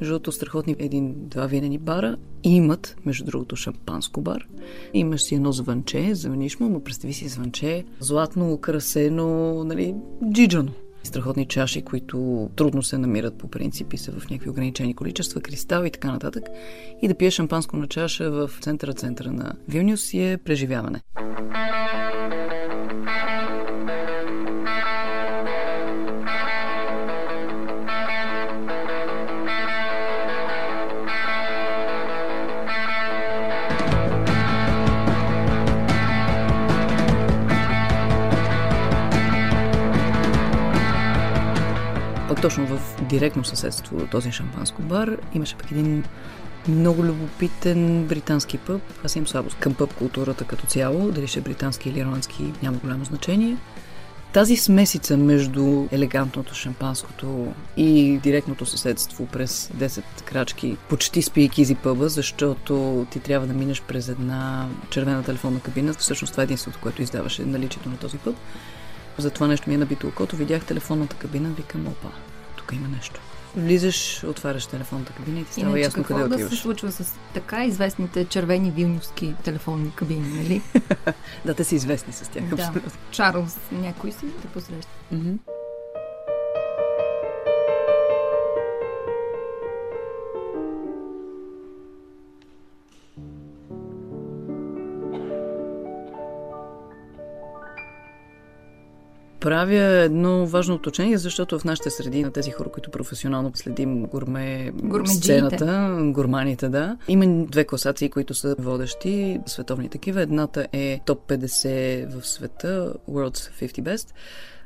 Между 0.00 0.14
другото, 0.14 0.32
страхотни 0.32 0.76
един-два 0.78 1.46
винени 1.46 1.78
бара. 1.78 2.16
Имат, 2.42 2.96
между 3.04 3.24
другото, 3.24 3.56
шампанско 3.56 4.20
бар. 4.20 4.46
Имаш 4.94 5.22
си 5.22 5.34
едно 5.34 5.52
звънче, 5.52 6.14
звъниш 6.14 6.60
му, 6.60 6.68
но 6.68 6.84
представи 6.84 7.12
си 7.12 7.28
звънче, 7.28 7.84
златно, 8.00 8.52
украсено, 8.52 9.64
нали, 9.64 9.94
джиджано. 10.32 10.72
Страхотни 11.02 11.46
чаши, 11.46 11.82
които 11.82 12.48
трудно 12.56 12.82
се 12.82 12.98
намират 12.98 13.38
по 13.38 13.48
принцип 13.48 13.92
и 13.92 13.98
са 13.98 14.12
в 14.12 14.30
някакви 14.30 14.50
ограничени 14.50 14.94
количества, 14.94 15.40
кристал 15.40 15.84
и 15.84 15.90
така 15.90 16.12
нататък. 16.12 16.44
И 17.02 17.08
да 17.08 17.14
пиеш 17.14 17.34
шампанско 17.34 17.76
на 17.76 17.86
чаша 17.86 18.30
в 18.30 18.50
центъра-центъра 18.60 19.32
на 19.32 19.52
Вилнюс 19.68 20.14
е 20.14 20.38
преживяване. 20.44 21.00
Точно 42.44 42.66
в 42.66 43.02
директно 43.02 43.44
съседство 43.44 44.06
този 44.10 44.32
шампанско 44.32 44.82
бар 44.82 45.16
имаше 45.34 45.56
пък 45.56 45.70
един 45.70 46.04
много 46.68 47.04
любопитен 47.04 48.06
британски 48.06 48.58
пъб. 48.58 48.82
Аз 49.04 49.16
имам 49.16 49.26
слабост 49.26 49.56
към 49.58 49.74
пъб 49.74 49.94
културата 49.94 50.44
като 50.44 50.66
цяло, 50.66 51.10
дали 51.10 51.26
ще 51.26 51.38
е 51.38 51.42
британски 51.42 51.88
или 51.88 51.98
ирландски, 51.98 52.52
няма 52.62 52.78
голямо 52.78 53.04
значение. 53.04 53.56
Тази 54.32 54.56
смесица 54.56 55.16
между 55.16 55.86
елегантното 55.92 56.54
шампанското 56.54 57.46
и 57.76 58.18
директното 58.22 58.66
съседство 58.66 59.26
през 59.26 59.70
10 59.76 60.02
крачки, 60.24 60.76
почти 60.88 61.22
спийки 61.22 61.64
зи 61.64 61.74
пъба, 61.74 62.08
защото 62.08 63.06
ти 63.10 63.20
трябва 63.20 63.46
да 63.46 63.54
минеш 63.54 63.82
през 63.82 64.08
една 64.08 64.68
червена 64.90 65.22
телефонна 65.22 65.60
кабина. 65.60 65.94
Всъщност 65.94 66.32
това 66.32 66.42
е 66.42 66.44
единството, 66.44 66.78
което 66.82 67.02
издаваше 67.02 67.44
наличието 67.44 67.88
на 67.88 67.96
този 67.96 68.18
пъб. 68.18 68.36
За 69.18 69.30
това 69.30 69.46
нещо 69.46 69.68
ми 69.68 69.74
е 69.74 69.78
набито 69.78 70.08
окото. 70.08 70.36
Видях 70.36 70.64
телефонната 70.64 71.16
кабина, 71.16 71.48
викам, 71.48 71.86
опа, 71.86 72.08
тук 72.64 72.76
има 72.76 72.88
нещо. 72.88 73.20
Влизаш, 73.56 74.24
отваряш 74.24 74.66
телефонната 74.66 75.12
кабина 75.12 75.40
и 75.40 75.44
ти 75.44 75.52
става 75.52 75.66
Иначе 75.68 75.80
ясно 75.80 76.02
какво 76.02 76.14
къде 76.14 76.28
да 76.28 76.34
отиваш. 76.34 76.52
се 76.54 76.62
случва 76.62 76.92
с 76.92 77.14
така 77.34 77.64
известните 77.64 78.24
червени 78.24 78.70
вилнюски 78.70 79.34
телефонни 79.44 79.92
кабини, 79.94 80.28
нали? 80.28 80.62
Да, 81.44 81.54
те 81.54 81.64
са 81.64 81.74
известни 81.74 82.12
с 82.12 82.28
тях. 82.28 82.44
да. 82.44 82.72
Чарлз 83.10 83.56
някой 83.72 84.12
си 84.12 84.26
да 84.42 84.48
посреща. 84.48 84.90
Мгм. 85.12 85.32
Правя 99.44 99.82
едно 99.82 100.46
важно 100.46 100.74
уточнение, 100.74 101.18
защото 101.18 101.58
в 101.58 101.64
нашите 101.64 101.90
среди, 101.90 102.22
на 102.22 102.30
тези 102.30 102.50
хора, 102.50 102.68
които 102.68 102.90
професионално 102.90 103.50
следим 103.54 104.06
гурме 104.06 104.72
Гурмеджиите. 104.74 105.22
сцената, 105.22 105.98
гурманите, 106.00 106.68
да, 106.68 106.96
има 107.08 107.44
две 107.46 107.64
класации, 107.64 108.10
които 108.10 108.34
са 108.34 108.56
водещи, 108.58 109.40
световни 109.46 109.88
такива. 109.88 110.20
Едната 110.20 110.66
е 110.72 111.00
топ 111.06 111.28
50 111.28 112.20
в 112.20 112.26
света, 112.26 112.94
World's 113.10 113.66
50 113.66 113.82
Best, 113.82 114.08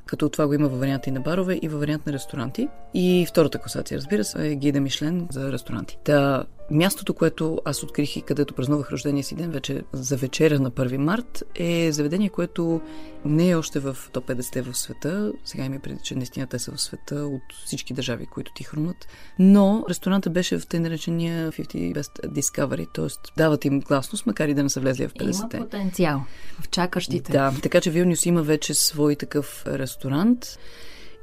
като 0.06 0.28
това 0.28 0.46
го 0.46 0.54
има 0.54 0.68
във 0.68 0.80
варианти 0.80 1.10
на 1.10 1.20
барове 1.20 1.58
и 1.62 1.68
във 1.68 1.80
вариант 1.80 2.06
на 2.06 2.12
ресторанти. 2.12 2.68
И 2.94 3.26
втората 3.28 3.58
класация, 3.58 3.98
разбира 3.98 4.24
се, 4.24 4.48
е 4.48 4.54
гида 4.54 4.80
Мишлен 4.80 5.26
за 5.30 5.52
ресторанти. 5.52 5.98
Та, 6.04 6.44
мястото, 6.70 7.14
което 7.14 7.60
аз 7.64 7.82
открих 7.82 8.16
и 8.16 8.22
където 8.22 8.54
празнувах 8.54 8.92
рождения 8.92 9.24
си 9.24 9.34
ден, 9.34 9.50
вече 9.50 9.82
за 9.92 10.16
вечеря 10.16 10.60
на 10.60 10.70
1 10.70 10.96
март, 10.96 11.42
е 11.54 11.92
заведение, 11.92 12.28
което 12.28 12.80
не 13.24 13.50
е 13.50 13.54
още 13.54 13.80
в 13.80 13.96
топ 14.12 14.26
50 14.26 14.62
в 14.62 14.78
света. 14.78 15.32
Сега 15.44 15.64
има 15.64 15.78
преди, 15.78 15.98
че 16.02 16.14
наистина 16.14 16.46
те 16.46 16.58
са 16.58 16.72
в 16.72 16.80
света 16.80 17.14
от 17.14 17.42
всички 17.64 17.94
държави, 17.94 18.26
които 18.26 18.52
ти 18.54 18.64
хрумнат. 18.64 19.06
Но 19.38 19.84
ресторанта 19.88 20.30
беше 20.30 20.58
в 20.58 20.66
тъй 20.66 20.80
наречения 20.80 21.52
50 21.52 21.94
Best 21.94 22.28
Discovery, 22.28 22.86
т.е. 22.94 23.32
дават 23.36 23.64
им 23.64 23.80
гласност, 23.80 24.26
макар 24.26 24.48
и 24.48 24.54
да 24.54 24.62
не 24.62 24.70
са 24.70 24.80
влезли 24.80 25.08
в 25.08 25.12
50-те. 25.12 25.56
Има 25.56 25.66
потенциал 25.66 26.22
в 26.60 26.68
чакащите. 26.68 27.32
Да, 27.32 27.52
така 27.62 27.80
че 27.80 27.90
Вилнюс 27.90 28.26
има 28.26 28.42
вече 28.42 28.74
свой 28.74 29.16
такъв 29.16 29.64
ресторант. 29.66 30.58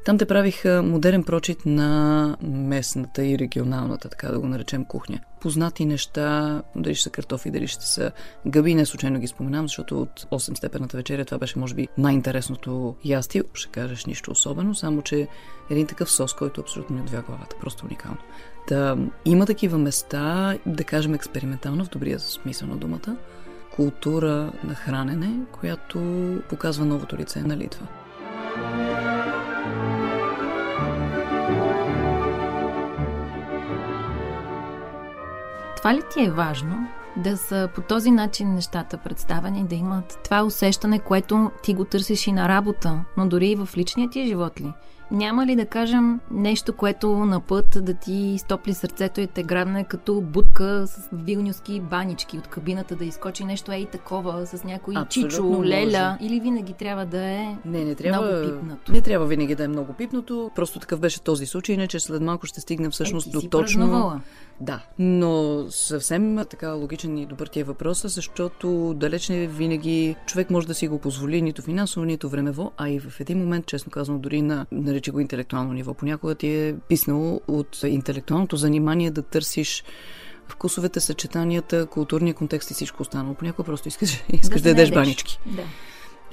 Там 0.05 0.17
те 0.17 0.25
правиха 0.25 0.83
модерен 0.83 1.23
прочит 1.23 1.65
на 1.65 2.37
местната 2.41 3.25
и 3.25 3.39
регионалната, 3.39 4.09
така 4.09 4.27
да 4.27 4.39
го 4.39 4.47
наречем, 4.47 4.85
кухня. 4.85 5.19
Познати 5.41 5.85
неща, 5.85 6.61
дали 6.75 6.95
ще 6.95 7.03
са 7.03 7.09
картофи, 7.09 7.51
дали 7.51 7.67
ще 7.67 7.85
са 7.85 8.11
гъби, 8.47 8.75
не 8.75 8.85
случайно 8.85 9.19
ги 9.19 9.27
споменам, 9.27 9.65
защото 9.65 10.01
от 10.01 10.27
8 10.31 10.57
степената 10.57 10.97
вечеря 10.97 11.25
това 11.25 11.37
беше, 11.37 11.59
може 11.59 11.75
би, 11.75 11.87
най-интересното 11.97 12.95
ястие. 13.05 13.43
Ще 13.53 13.71
кажеш 13.71 14.05
нищо 14.05 14.31
особено, 14.31 14.75
само 14.75 15.01
че 15.01 15.27
един 15.69 15.87
такъв 15.87 16.11
сос, 16.11 16.33
който 16.33 16.61
абсолютно 16.61 16.95
не 16.95 17.01
отвя 17.01 17.21
главата. 17.21 17.55
Просто 17.61 17.85
уникално. 17.85 18.17
Да, 18.67 18.97
има 19.25 19.45
такива 19.45 19.77
места, 19.77 20.57
да 20.65 20.83
кажем 20.83 21.13
експериментално, 21.13 21.85
в 21.85 21.89
добрия 21.89 22.19
смисъл 22.19 22.67
на 22.67 22.77
думата, 22.77 23.17
култура 23.75 24.51
на 24.63 24.75
хранене, 24.75 25.39
която 25.51 25.99
показва 26.49 26.85
новото 26.85 27.17
лице 27.17 27.41
на 27.41 27.57
Литва. 27.57 27.87
Това 35.85 35.95
ли 35.95 36.01
ти 36.13 36.25
е 36.25 36.31
важно? 36.31 36.87
Да 37.17 37.37
са 37.37 37.69
по 37.75 37.81
този 37.81 38.11
начин 38.11 38.53
нещата 38.53 38.97
представени, 38.97 39.63
да 39.63 39.75
имат 39.75 40.19
това 40.23 40.43
усещане, 40.43 40.99
което 40.99 41.51
ти 41.63 41.73
го 41.73 41.85
търсиш 41.85 42.27
и 42.27 42.31
на 42.31 42.49
работа, 42.49 43.03
но 43.17 43.27
дори 43.27 43.47
и 43.47 43.55
в 43.55 43.69
личния 43.77 44.09
ти 44.09 44.27
живот 44.27 44.61
ли? 44.61 44.73
Няма 45.11 45.45
ли 45.45 45.55
да 45.55 45.65
кажем 45.65 46.19
нещо, 46.31 46.73
което 46.73 47.09
на 47.09 47.39
път 47.39 47.65
да 47.81 47.93
ти 47.93 48.35
стопли 48.39 48.73
сърцето 48.73 49.21
и 49.21 49.27
те 49.27 49.43
грабне 49.43 49.83
като 49.83 50.21
будка 50.21 50.87
с 50.87 51.09
вилнюски 51.13 51.79
банички 51.81 52.37
от 52.37 52.47
кабината, 52.47 52.95
да 52.95 53.05
изкочи 53.05 53.43
нещо 53.45 53.71
ей 53.71 53.85
такова 53.85 54.45
с 54.45 54.63
някой 54.63 54.93
Абсолютно 54.97 55.31
чичо, 55.31 55.43
може. 55.43 55.69
леля? 55.69 56.17
Или 56.21 56.39
винаги 56.39 56.73
трябва 56.73 57.05
да 57.05 57.21
е 57.21 57.55
Не, 57.65 57.83
не 57.85 57.95
трябва. 57.95 58.25
много 58.27 58.51
пипнато? 58.53 58.91
Не 58.91 59.01
трябва 59.01 59.27
винаги 59.27 59.55
да 59.55 59.63
е 59.63 59.67
много 59.67 59.93
пипнато. 59.93 60.51
Просто 60.55 60.79
такъв 60.79 60.99
беше 60.99 61.21
този 61.21 61.45
случай, 61.45 61.75
иначе 61.75 61.99
след 61.99 62.21
малко 62.21 62.45
ще 62.45 62.61
стигнем 62.61 62.91
всъщност 62.91 63.27
Е, 63.27 63.29
до 63.29 63.41
точно. 63.41 63.79
празнувала. 63.81 64.21
Да, 64.61 64.79
но 64.99 65.63
съвсем 65.69 66.37
така 66.49 66.71
логичен 66.71 67.17
и 67.17 67.25
добър 67.25 67.47
ти 67.47 67.59
е 67.59 67.63
въпроса, 67.63 68.07
защото 68.07 68.93
далеч 68.97 69.29
не 69.29 69.47
винаги 69.47 70.15
човек 70.25 70.49
може 70.49 70.67
да 70.67 70.73
си 70.73 70.87
го 70.87 70.99
позволи 70.99 71.41
нито 71.41 71.61
финансово, 71.61 72.05
нито 72.05 72.29
времево, 72.29 72.71
а 72.77 72.89
и 72.89 72.99
в 72.99 73.19
един 73.19 73.37
момент, 73.39 73.65
честно 73.65 73.91
казано, 73.91 74.19
дори 74.19 74.41
на, 74.41 74.65
наречи 74.95 75.11
го 75.11 75.19
интелектуално 75.19 75.73
ниво. 75.73 75.93
Понякога 75.93 76.35
ти 76.35 76.47
е 76.49 76.75
писнало 76.79 77.41
от 77.47 77.83
интелектуалното 77.83 78.57
занимание 78.57 79.11
да 79.11 79.21
търсиш 79.21 79.83
вкусовете, 80.47 80.99
съчетанията, 80.99 81.85
културния 81.85 82.33
контекст 82.33 82.71
и 82.71 82.73
всичко 82.73 83.01
останало. 83.01 83.35
Понякога 83.35 83.65
просто 83.65 83.87
искаш, 83.87 84.23
искаш 84.33 84.61
да, 84.61 84.69
ядеш 84.69 84.87
знайдеш. 84.87 85.05
банички. 85.05 85.39
Да. 85.45 85.63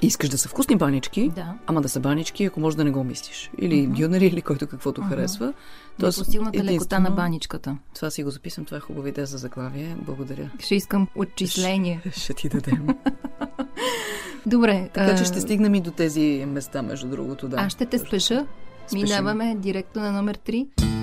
Искаш 0.01 0.29
да 0.29 0.37
са 0.37 0.49
вкусни 0.49 0.75
банички, 0.75 1.31
Да. 1.35 1.53
ама 1.67 1.81
да 1.81 1.89
са 1.89 1.99
банички, 1.99 2.45
ако 2.45 2.59
може 2.59 2.77
да 2.77 2.83
не 2.83 2.91
го 2.91 3.03
мислиш. 3.03 3.51
Или 3.57 3.87
дюнери, 3.87 4.25
или 4.27 4.41
който 4.41 4.67
каквото 4.67 5.01
харесва. 5.01 5.53
Непосилната 5.99 6.57
лекота 6.57 6.65
на 6.65 6.71
единствено- 6.71 7.15
баничката. 7.15 7.77
Това 7.95 8.09
си 8.09 8.23
го 8.23 8.29
записвам, 8.29 8.65
това 8.65 8.77
е 8.77 8.81
хубава 8.81 9.09
идея 9.09 9.27
за 9.27 9.37
заглавие. 9.37 9.95
Благодаря. 9.99 10.49
Ще 10.59 10.75
искам 10.75 11.07
отчисление. 11.15 12.01
Ще 12.11 12.33
ти 12.33 12.49
дадем. 12.49 12.87
Добре. 14.45 14.89
така 14.93 15.15
че 15.17 15.23
ще 15.23 15.41
стигнем 15.41 15.75
и 15.75 15.81
до 15.81 15.91
тези 15.91 16.45
места, 16.47 16.81
между 16.81 17.07
другото, 17.07 17.47
да. 17.47 17.57
Аз 17.57 17.71
ще 17.71 17.85
те 17.85 17.99
спеша. 17.99 18.45
Спешим. 18.87 19.03
Минаваме 19.03 19.55
директно 19.55 20.01
на 20.01 20.11
номер 20.11 20.37
3. 20.37 21.02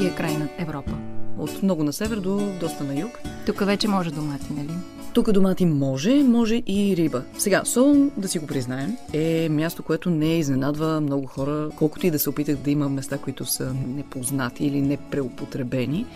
Другия 0.00 0.16
край 0.16 0.36
на 0.36 0.48
Европа. 0.58 0.92
от 1.38 1.62
много 1.62 1.84
на 1.84 1.92
север 1.92 2.16
до 2.16 2.52
доста 2.60 2.84
на 2.84 3.00
юг. 3.00 3.18
Тук 3.46 3.64
вече 3.64 3.88
може 3.88 4.10
домати, 4.10 4.46
нали? 4.56 4.70
Тук 5.12 5.32
домати 5.32 5.66
може, 5.66 6.22
може 6.22 6.62
и 6.66 6.96
риба. 6.96 7.22
Сега, 7.38 7.64
Солун, 7.64 8.10
да 8.16 8.28
си 8.28 8.38
го 8.38 8.46
признаем, 8.46 8.96
е 9.12 9.48
място, 9.50 9.82
което 9.82 10.10
не 10.10 10.38
изненадва 10.38 11.00
много 11.00 11.26
хора, 11.26 11.70
колкото 11.76 12.06
и 12.06 12.10
да 12.10 12.18
се 12.18 12.30
опитах 12.30 12.56
да 12.56 12.70
има 12.70 12.88
места, 12.88 13.18
които 13.18 13.44
са 13.44 13.74
непознати 13.96 14.64
или 14.66 14.80
непреупотребени. 14.80 16.06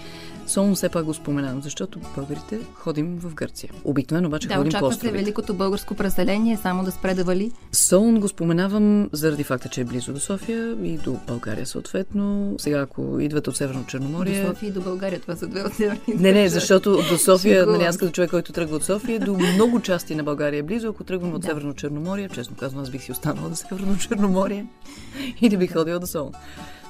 Солун 0.46 0.74
все 0.74 0.88
пак 0.88 1.04
го 1.04 1.14
споменавам, 1.14 1.62
защото 1.62 2.00
българите 2.16 2.58
ходим 2.74 3.18
в 3.18 3.34
Гърция. 3.34 3.70
Обикновено 3.84 4.28
обаче 4.28 4.48
Да, 4.48 4.54
ходим 4.54 4.72
по 4.72 4.86
островите. 4.86 5.18
великото 5.18 5.54
българско 5.54 5.94
преселение, 5.94 6.56
само 6.56 6.84
да 6.84 6.90
спре 6.90 7.14
да 7.14 7.24
вали. 7.24 7.52
Солун 7.72 8.20
го 8.20 8.28
споменавам 8.28 9.08
заради 9.12 9.44
факта, 9.44 9.68
че 9.68 9.80
е 9.80 9.84
близо 9.84 10.12
до 10.12 10.20
София 10.20 10.76
и 10.82 10.98
до 10.98 11.16
България 11.26 11.66
съответно. 11.66 12.54
Сега, 12.58 12.78
ако 12.78 13.20
идвате 13.20 13.50
от 13.50 13.56
Северно 13.56 13.84
Черноморие... 13.86 14.42
До 14.42 14.48
София 14.48 14.68
и 14.68 14.72
до 14.72 14.80
България. 14.80 15.20
Това 15.20 15.36
са 15.36 15.46
две 15.46 15.62
отделни 15.64 16.00
Не, 16.08 16.14
не, 16.14 16.22
държави. 16.22 16.48
защото 16.48 16.98
до 17.10 17.18
София, 17.18 17.66
нали, 17.66 17.82
аз 17.82 17.96
като 17.96 18.12
човек, 18.12 18.30
който 18.30 18.52
тръгва 18.52 18.76
от 18.76 18.84
София, 18.84 19.20
до 19.20 19.34
много 19.54 19.80
части 19.80 20.14
на 20.14 20.22
България 20.22 20.58
е 20.58 20.62
близо. 20.62 20.88
Ако 20.88 21.04
тръгвам 21.04 21.34
от 21.34 21.40
Да. 21.40 21.46
Северно 21.46 21.74
Черноморие, 21.74 22.28
честно 22.28 22.56
казвам, 22.56 22.82
аз 22.82 22.90
бих 22.90 23.02
си 23.02 23.12
останала 23.12 23.48
до 23.48 23.56
Северно 23.56 23.98
Черноморие 23.98 24.66
и 25.40 25.48
да 25.48 25.56
бих 25.56 25.72
ходила 25.72 25.98
до 25.98 26.06
Солун. 26.06 26.32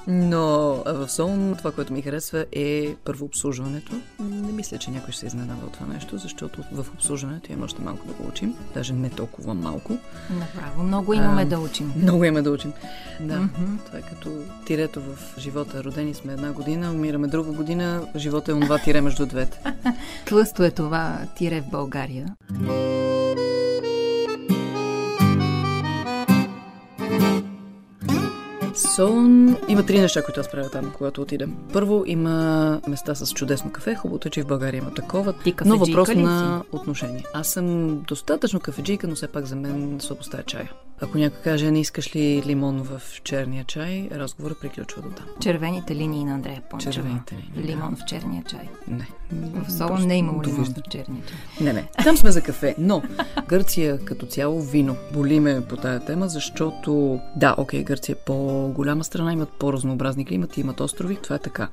Но 0.07 0.37
в 0.85 1.09
Солун 1.09 1.55
това, 1.57 1.71
което 1.71 1.93
ми 1.93 2.01
харесва 2.01 2.45
е 2.51 2.95
първо 3.05 3.25
обслужването. 3.25 3.91
Не 4.19 4.51
мисля, 4.51 4.77
че 4.77 4.91
някой 4.91 5.11
ще 5.11 5.19
се 5.19 5.25
изненава 5.25 5.65
от 5.65 5.73
това 5.73 5.85
нещо, 5.93 6.17
защото 6.17 6.63
в 6.71 6.85
обслужването 6.93 7.51
има 7.51 7.65
още 7.65 7.81
малко 7.81 8.07
да 8.07 8.13
го 8.13 8.27
учим. 8.27 8.55
Даже 8.73 8.93
не 8.93 9.09
толкова 9.09 9.53
малко. 9.53 9.97
Направо. 10.29 10.83
Много 10.83 11.13
имаме 11.13 11.41
А, 11.41 11.45
да 11.45 11.59
учим. 11.59 11.93
Много 11.97 12.23
има 12.23 12.43
да 12.43 12.51
учим. 12.51 12.73
Да, 13.19 13.49
това 13.85 13.99
е 13.99 14.01
като 14.01 14.29
тирето 14.65 15.01
в 15.01 15.39
живота. 15.39 15.83
Родени 15.83 16.13
сме 16.13 16.33
една 16.33 16.51
година, 16.51 16.91
умираме 16.91 17.27
друга 17.27 17.51
година. 17.51 18.07
Живота 18.15 18.51
е 18.51 18.55
онова 18.55 18.77
тире 18.77 19.01
между 19.01 19.25
двете. 19.25 19.59
Тлъсто 20.25 20.63
е 20.63 20.71
това 20.71 21.19
тире 21.35 21.61
в 21.61 21.69
България. 21.69 22.35
Солун 28.75 29.57
има 29.67 29.85
три 29.85 29.99
неща, 29.99 30.23
които 30.23 30.39
аз 30.39 30.51
правя 30.51 30.69
там, 30.69 30.93
когато 30.97 31.21
отидем. 31.21 31.55
Първо 31.73 32.03
има 32.05 32.81
места 32.87 33.15
с 33.15 33.33
чудесно 33.33 33.71
кафе. 33.71 33.95
Хубавото 33.95 34.27
е, 34.27 34.31
че 34.31 34.43
в 34.43 34.47
България 34.47 34.77
има 34.77 34.93
такова. 34.93 35.33
Ти 35.43 35.55
но 35.65 35.77
въпрос 35.77 36.09
на 36.15 36.63
отношение. 36.71 37.25
Аз 37.33 37.47
съм 37.47 37.97
достатъчно 37.99 38.59
кафеджийка, 38.59 39.07
но 39.07 39.15
все 39.15 39.27
пак 39.27 39.45
за 39.45 39.55
мен 39.55 39.97
слабо 39.99 40.23
стая 40.23 40.43
чая. 40.43 40.71
Ако 41.01 41.17
някой 41.17 41.39
каже, 41.39 41.71
не 41.71 41.79
искаш 41.79 42.15
ли 42.15 42.43
лимон 42.45 42.83
в 42.83 43.01
черния 43.23 43.63
чай, 43.63 44.09
разговорът 44.11 44.59
приключва 44.59 45.01
до 45.01 45.09
там. 45.09 45.25
Червените 45.41 45.95
линии 45.95 46.25
на 46.25 46.33
Андрея 46.33 46.61
Пончева. 46.69 46.93
Червените 46.93 47.35
линии, 47.35 47.67
да. 47.67 47.73
Лимон 47.73 47.95
в 47.95 48.05
черния 48.05 48.43
чай. 48.43 48.69
Не. 48.87 49.07
В 49.31 49.71
Солон 49.71 50.01
не 50.07 50.15
е 50.15 50.17
имало 50.17 50.43
лимон 50.43 50.65
в 50.65 50.89
черния 50.89 51.23
чай. 51.25 51.37
Не, 51.61 51.73
не. 51.73 51.87
Там 52.03 52.17
сме 52.17 52.31
за 52.31 52.41
кафе. 52.41 52.75
Но 52.77 53.01
Гърция 53.47 53.97
като 54.05 54.25
цяло 54.25 54.61
вино. 54.61 54.95
Боли 55.13 55.39
ме 55.39 55.61
по 55.69 55.77
тая 55.77 56.05
тема, 56.05 56.27
защото 56.29 57.19
да, 57.35 57.55
окей, 57.57 57.83
Гърция 57.83 58.13
е 58.13 58.23
по-голяма 58.25 59.03
страна, 59.03 59.33
имат 59.33 59.49
по-разнообразни 59.49 60.25
климати, 60.25 60.61
имат 60.61 60.79
острови, 60.79 61.17
това 61.23 61.35
е 61.35 61.39
така. 61.39 61.67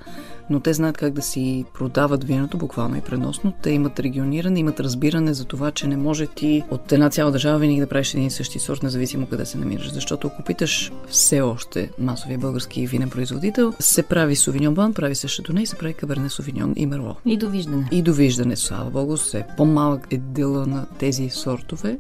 Но 0.51 0.61
те 0.61 0.73
знаят 0.73 0.99
как 0.99 1.13
да 1.13 1.23
си 1.23 1.65
продават 1.75 2.25
виното, 2.25 2.59
буквално 2.59 2.97
и 2.97 3.01
преносно. 3.01 3.53
Те 3.63 3.71
имат 3.71 4.01
региониране, 4.01 4.61
имат 4.61 4.81
разбиране 4.81 5.35
за 5.35 5.45
това, 5.45 5.71
че 5.71 5.87
не 5.87 5.97
може 5.97 6.27
ти 6.27 6.63
от 6.71 6.93
една 6.93 7.11
цяла 7.11 7.31
държава 7.31 7.59
винаги 7.59 7.81
да 7.81 7.87
правиш 7.87 8.15
един 8.15 8.27
и 8.27 8.31
същи 8.31 8.59
сорт, 8.59 8.83
независимо 8.83 9.12
къде 9.27 9.47
се 9.47 9.59
намираш. 9.59 9.93
Защото 9.93 10.27
ако 10.27 10.43
питаш 10.43 10.93
все 11.09 11.41
още 11.41 11.91
масовия 11.99 12.39
български 12.39 12.87
винен 12.87 13.11
производител, 13.11 13.73
се 13.81 14.03
прави 14.03 14.37
сувиньон 14.37 14.75
блан, 14.75 14.95
прави 14.95 15.15
се 15.15 15.29
шатоне 15.29 15.63
и 15.63 15.67
се 15.67 15.77
прави 15.77 15.95
каберне 15.95 16.31
сувиньон 16.31 16.73
и 16.77 16.87
мерло. 16.87 17.17
И 17.27 17.37
довиждане. 17.37 17.89
И 17.93 18.03
довиждане, 18.03 18.57
слава 18.57 18.91
богу, 18.91 19.17
все 19.17 19.45
по-малък 19.57 20.07
е 20.11 20.19
дела 20.19 20.67
на 20.67 20.87
тези 20.99 21.31
сортове, 21.31 21.99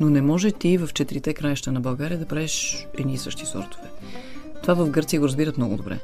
но 0.00 0.10
не 0.10 0.22
може 0.22 0.52
ти 0.52 0.78
в 0.78 0.88
четирите 0.94 1.34
краища 1.34 1.72
на 1.72 1.80
България 1.80 2.18
да 2.18 2.26
правиш 2.26 2.86
едни 2.98 3.14
и 3.14 3.18
същи 3.18 3.46
сортове. 3.46 3.90
Това 4.62 4.74
в 4.74 4.90
Гърция 4.90 5.20
го 5.20 5.26
разбират 5.26 5.58
много 5.58 5.76
добре. 5.76 5.98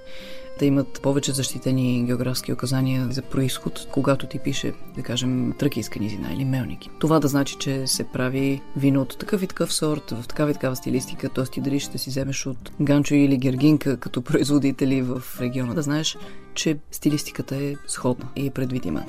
Те 0.59 0.67
имат 0.67 1.01
повече 1.03 1.33
защитени 1.33 2.05
географски 2.05 2.53
указания 2.53 3.07
за 3.11 3.23
происход, 3.23 3.89
когато 3.93 4.27
ти 4.27 4.39
пише, 4.39 4.73
да 4.97 5.03
кажем, 5.03 5.55
тръкийска 5.59 6.01
низина 6.01 6.33
или 6.33 6.45
мелники. 6.45 6.91
Това 6.99 7.21
да 7.21 7.29
значи, 7.29 7.57
че 7.59 7.87
се 7.87 8.05
прави 8.05 8.61
вино 8.77 9.03
от 9.03 9.19
такъв 9.19 9.43
и 9.43 9.47
такъв 9.47 9.73
сорт, 9.73 10.11
в 10.11 10.29
такава 10.29 10.51
и 10.51 10.55
такава 10.55 10.77
стилистика, 10.77 11.29
т.е. 11.29 11.45
ти 11.45 11.61
дали 11.61 11.81
ще 11.81 11.99
си 11.99 12.11
вземеш 12.11 12.47
от 12.47 12.73
Ганчо 12.81 13.15
или 13.15 13.37
Гергинка 13.37 13.97
като 13.97 14.23
производители 14.23 15.03
в 15.03 15.23
региона, 15.41 15.75
да 15.75 15.83
знаеш, 15.83 16.17
че 16.55 16.79
стилистиката 16.91 17.57
е 17.57 17.75
сходна 17.87 18.29
и 18.37 18.47
е 18.47 18.51
предвидима. 18.51 19.05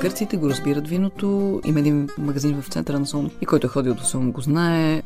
Гърците 0.00 0.36
го 0.36 0.50
разбират 0.50 0.88
виното. 0.88 1.60
Има 1.64 1.80
един 1.80 2.08
магазин 2.18 2.62
в 2.62 2.68
центъра 2.68 2.98
на 2.98 3.06
Солун 3.06 3.30
и 3.40 3.46
който 3.46 3.66
е 3.66 3.70
ходил 3.70 3.94
до 3.94 4.02
Солун 4.02 4.32
го 4.32 4.40
знае. 4.40 5.02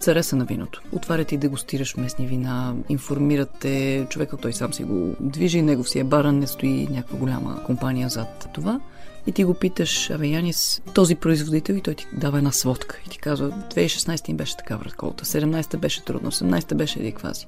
Цареса 0.00 0.36
на 0.36 0.44
виното. 0.44 0.82
Отварят 0.92 1.32
и 1.32 1.36
дегустираш 1.36 1.96
местни 1.96 2.26
вина, 2.26 2.74
информират 2.88 3.50
те, 3.60 4.06
човека 4.10 4.36
той 4.36 4.52
сам 4.52 4.72
си 4.72 4.84
го 4.84 5.14
движи, 5.20 5.62
негов 5.62 5.88
си 5.88 5.98
е 5.98 6.04
баран, 6.04 6.38
не 6.38 6.46
стои 6.46 6.88
някаква 6.90 7.18
голяма 7.18 7.62
компания 7.64 8.08
зад 8.08 8.48
това. 8.52 8.80
И 9.26 9.32
ти 9.32 9.44
го 9.44 9.54
питаш, 9.54 10.10
абе 10.10 10.26
Янис, 10.26 10.82
този 10.94 11.14
производител 11.14 11.74
и 11.74 11.80
той 11.80 11.94
ти 11.94 12.06
дава 12.12 12.38
една 12.38 12.52
сводка 12.52 13.00
и 13.06 13.10
ти 13.10 13.18
казва, 13.18 13.50
2016 13.50 14.28
им 14.28 14.36
беше 14.36 14.56
такава 14.56 14.84
разколта, 14.84 15.24
17-та 15.24 15.78
беше 15.78 16.04
трудно, 16.04 16.30
18-та 16.30 16.74
беше 16.74 16.98
еди 16.98 17.12
квази. 17.12 17.46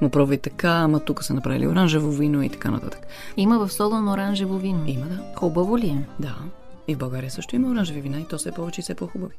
Му 0.00 0.10
пробвай 0.10 0.38
така, 0.38 0.70
ама 0.70 1.00
тук 1.00 1.24
са 1.24 1.34
направили 1.34 1.68
оранжево 1.68 2.10
вино 2.10 2.42
и 2.42 2.48
така 2.48 2.70
нататък. 2.70 3.06
Има 3.36 3.58
в 3.58 3.72
Солон 3.72 4.08
оранжево 4.08 4.58
вино. 4.58 4.84
Има 4.86 5.06
да. 5.06 5.20
Хубаво 5.36 5.78
ли 5.78 5.86
е? 5.86 6.06
Да. 6.18 6.36
И 6.88 6.94
в 6.94 6.98
България 6.98 7.30
също 7.30 7.56
има 7.56 7.70
оранжеви 7.70 8.00
вина 8.00 8.20
и 8.20 8.24
то 8.24 8.38
все 8.38 8.52
повече 8.52 8.80
и 8.80 8.82
все 8.82 8.94
по-хубави. 8.94 9.34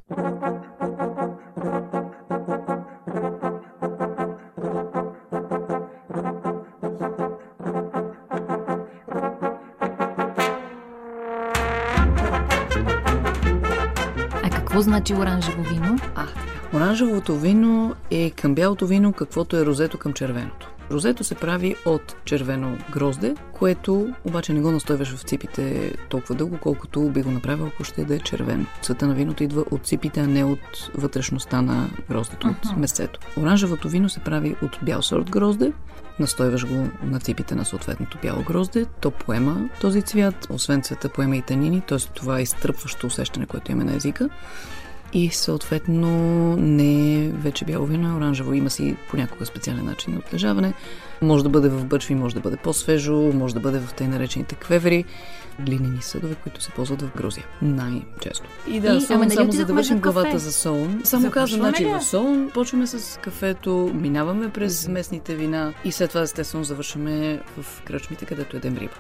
Какво 14.76 14.84
значи 14.84 15.13
оранжево 15.13 15.63
вино? 15.63 15.95
А, 16.15 16.26
оранжевото 16.73 17.36
вино 17.36 17.95
е 18.11 18.30
към 18.30 18.55
бялото 18.55 18.88
вино, 18.88 19.13
каквото 19.13 19.57
е 19.57 19.65
розето 19.65 19.97
към 19.97 20.13
червеното. 20.13 20.74
Розето 20.91 21.23
се 21.23 21.36
прави 21.36 21.75
от 21.86 22.15
червено 22.25 22.77
грозде, 22.91 23.36
което 23.53 24.13
обаче 24.25 24.53
не 24.53 24.61
го 24.61 24.71
настойваш 24.71 25.15
в 25.15 25.23
ципите 25.23 25.93
толкова 26.09 26.36
дълго, 26.36 26.57
колкото 26.61 27.09
би 27.09 27.21
го 27.21 27.31
направил, 27.31 27.67
ако 27.67 27.83
ще 27.83 28.05
да 28.05 28.15
е 28.15 28.19
червено. 28.19 28.65
Цвета 28.81 29.07
на 29.07 29.13
виното 29.13 29.43
идва 29.43 29.65
от 29.71 29.86
ципите, 29.86 30.19
а 30.19 30.27
не 30.27 30.43
от 30.43 30.89
вътрешността 30.95 31.61
на 31.61 31.89
гроздето, 32.09 32.47
uh-huh. 32.47 32.71
от 32.71 32.77
месцето. 32.77 33.19
Оранжевото 33.38 33.89
вино 33.89 34.09
се 34.09 34.19
прави 34.19 34.55
от 34.61 34.79
бял 34.83 35.01
сорт 35.01 35.29
грозде, 35.29 35.71
настойваш 36.19 36.67
го 36.67 36.89
на 37.03 37.19
ципите 37.19 37.55
на 37.55 37.65
съответното 37.65 38.17
бяло 38.21 38.43
грозде, 38.43 38.86
то 39.01 39.11
поема 39.11 39.69
този 39.81 40.01
цвят, 40.01 40.47
освен 40.49 40.81
цвета 40.81 41.09
поема 41.09 41.38
и 41.38 41.41
танини, 41.41 41.81
т.е. 41.81 41.97
това 41.97 42.41
изтръпващо 42.41 43.07
усещане, 43.07 43.45
което 43.45 43.71
има 43.71 43.83
на 43.83 43.95
езика 43.95 44.29
и 45.16 45.30
съответно 45.30 46.09
не 46.55 47.16
е 47.16 47.30
вече 47.30 47.66
бяло 47.66 47.86
вино, 47.86 48.09
е 48.09 48.18
оранжево. 48.18 48.53
Има 48.53 48.70
си 48.70 48.95
понякога 49.09 49.45
специален 49.45 49.86
начин 49.86 50.13
на 50.13 50.20
отлежаване. 50.20 50.74
Може 51.22 51.43
да 51.43 51.49
бъде 51.49 51.70
в 51.70 51.86
бъчви, 51.86 52.16
може 52.16 52.36
да 52.36 52.41
бъде 52.41 52.57
по-свежо, 52.57 53.16
може 53.16 53.53
да 53.53 53.59
бъде 53.59 53.80
в 53.80 53.93
тъй 53.93 54.07
наречените 54.07 54.55
квевери 54.55 55.05
глинени 55.59 56.01
съдове, 56.01 56.36
които 56.36 56.61
се 56.61 56.72
ползват 56.72 57.01
в 57.01 57.11
Грузия. 57.18 57.45
Най-често. 57.61 58.45
И 58.68 58.80
да, 58.80 58.93
и, 58.93 59.01
само, 59.01 59.24
ама, 59.24 59.32
само 59.32 59.51
за 59.51 59.66
да 59.66 59.74
вършим 59.74 59.99
главата 59.99 60.39
за 60.39 60.51
Солун. 60.53 61.01
Само 61.03 61.32
казвам, 61.32 61.59
значи 61.59 61.86
в 61.86 62.01
Солун 62.01 62.51
почваме 62.53 62.88
с 62.88 63.20
кафето, 63.20 63.91
минаваме 63.93 64.49
през 64.49 64.88
местните 64.88 65.36
вина 65.36 65.74
и 65.86 65.91
след 65.91 66.09
това 66.09 66.22
естествено 66.22 66.63
завършваме 66.63 67.41
в 67.57 67.82
кръчмите, 67.84 68.26
където 68.26 68.57
едем 68.57 68.78
риба. 68.78 68.93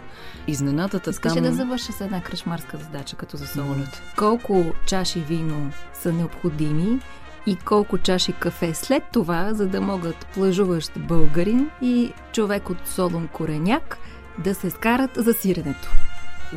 Изненадата 0.47 1.09
Искаш 1.09 1.33
там... 1.33 1.43
да 1.43 1.53
завърша 1.53 1.91
с 1.91 2.01
една 2.01 2.21
кръчмарска 2.21 2.77
задача, 2.77 3.15
като 3.15 3.37
за 3.37 3.47
Солун. 3.47 3.87
Колко 4.17 4.65
чаши 4.85 5.19
вино 5.19 5.71
са 5.93 6.13
необходими 6.13 6.99
и 7.47 7.55
колко 7.55 7.97
чаши 7.97 8.33
кафе 8.33 8.73
след 8.73 9.03
това, 9.13 9.53
за 9.53 9.67
да 9.67 9.81
могат 9.81 10.27
плъжуващ 10.33 10.91
българин 10.99 11.69
и 11.81 12.13
човек 12.31 12.69
от 12.69 12.87
Солун 12.87 13.27
Кореняк 13.27 13.97
да 14.37 14.55
се 14.55 14.69
скарат 14.69 15.11
за 15.15 15.33
сиренето. 15.33 15.91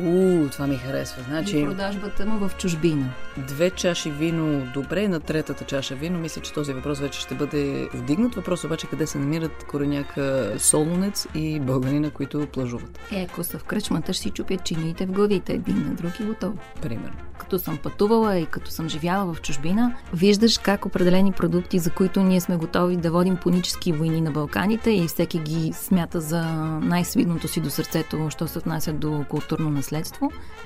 У, 0.03 0.47
това 0.49 0.67
ми 0.67 0.77
харесва. 0.77 1.23
Значи... 1.23 1.59
И 1.59 1.65
продажбата 1.65 2.25
му 2.25 2.47
в 2.47 2.57
чужбина. 2.57 3.09
Две 3.37 3.69
чаши 3.69 4.11
вино 4.11 4.67
добре, 4.73 5.07
на 5.07 5.19
третата 5.19 5.65
чаша 5.65 5.95
вино 5.95 6.19
мисля, 6.19 6.41
че 6.41 6.53
този 6.53 6.73
въпрос 6.73 6.99
вече 6.99 7.19
ще 7.19 7.35
бъде 7.35 7.89
вдигнат. 7.93 8.35
Въпрос 8.35 8.63
обаче 8.63 8.87
къде 8.87 9.07
се 9.07 9.17
намират 9.17 9.63
кореняка 9.63 10.53
солонец 10.57 11.27
и 11.35 11.59
българина, 11.59 12.09
които 12.09 12.47
плажуват. 12.53 12.99
Е, 13.11 13.27
ако 13.29 13.43
са 13.43 13.57
в 13.59 13.63
кръчмата, 13.63 14.13
ще 14.13 14.23
си 14.23 14.29
чупят 14.29 14.63
чиниите 14.63 15.05
в 15.05 15.11
главите 15.11 15.53
един 15.53 15.77
на 15.87 15.93
друг 15.93 16.19
и 16.19 16.23
готово. 16.23 16.57
Примерно. 16.81 17.17
Като 17.37 17.59
съм 17.59 17.77
пътувала 17.77 18.37
и 18.37 18.45
като 18.45 18.71
съм 18.71 18.89
живяла 18.89 19.33
в 19.33 19.41
чужбина, 19.41 19.95
виждаш 20.13 20.57
как 20.57 20.85
определени 20.85 21.31
продукти, 21.31 21.79
за 21.79 21.91
които 21.91 22.23
ние 22.23 22.41
сме 22.41 22.57
готови 22.57 22.97
да 22.97 23.11
водим 23.11 23.37
понически 23.37 23.91
войни 23.91 24.21
на 24.21 24.31
Балканите 24.31 24.91
и 24.91 25.07
всеки 25.07 25.39
ги 25.39 25.73
смята 25.73 26.21
за 26.21 26.41
най-свидното 26.81 27.47
си 27.47 27.61
до 27.61 27.69
сърцето, 27.69 28.29
що 28.29 28.47
се 28.47 28.57
отнася 28.57 28.93
до 28.93 29.25
културно 29.29 29.69
наследство, 29.69 29.88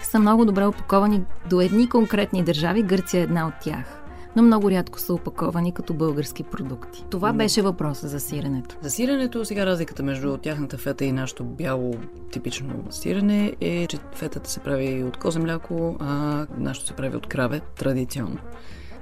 са 0.01 0.19
много 0.19 0.45
добре 0.45 0.65
опаковани 0.65 1.23
до 1.49 1.61
едни 1.61 1.89
конкретни 1.89 2.43
държави. 2.43 2.83
Гърция 2.83 3.19
е 3.19 3.23
една 3.23 3.47
от 3.47 3.53
тях 3.61 4.03
но 4.35 4.43
много 4.43 4.71
рядко 4.71 4.99
са 4.99 5.13
опаковани 5.13 5.71
като 5.71 5.93
български 5.93 6.43
продукти. 6.43 7.05
Това 7.09 7.33
беше 7.33 7.61
въпроса 7.61 8.07
за 8.07 8.19
сиренето. 8.19 8.77
За 8.81 8.89
сиренето 8.89 9.45
сега 9.45 9.65
разликата 9.65 10.03
между 10.03 10.37
тяхната 10.37 10.77
фета 10.77 11.05
и 11.05 11.11
нашето 11.11 11.43
бяло 11.43 11.93
типично 12.31 12.83
сирене 12.89 13.53
е, 13.61 13.87
че 13.87 13.97
фетата 14.15 14.49
се 14.49 14.59
прави 14.59 15.03
от 15.03 15.17
козе 15.17 15.39
мляко, 15.39 15.95
а 15.99 16.45
нашето 16.57 16.87
се 16.87 16.93
прави 16.93 17.17
от 17.17 17.27
краве, 17.27 17.61
традиционно. 17.75 18.37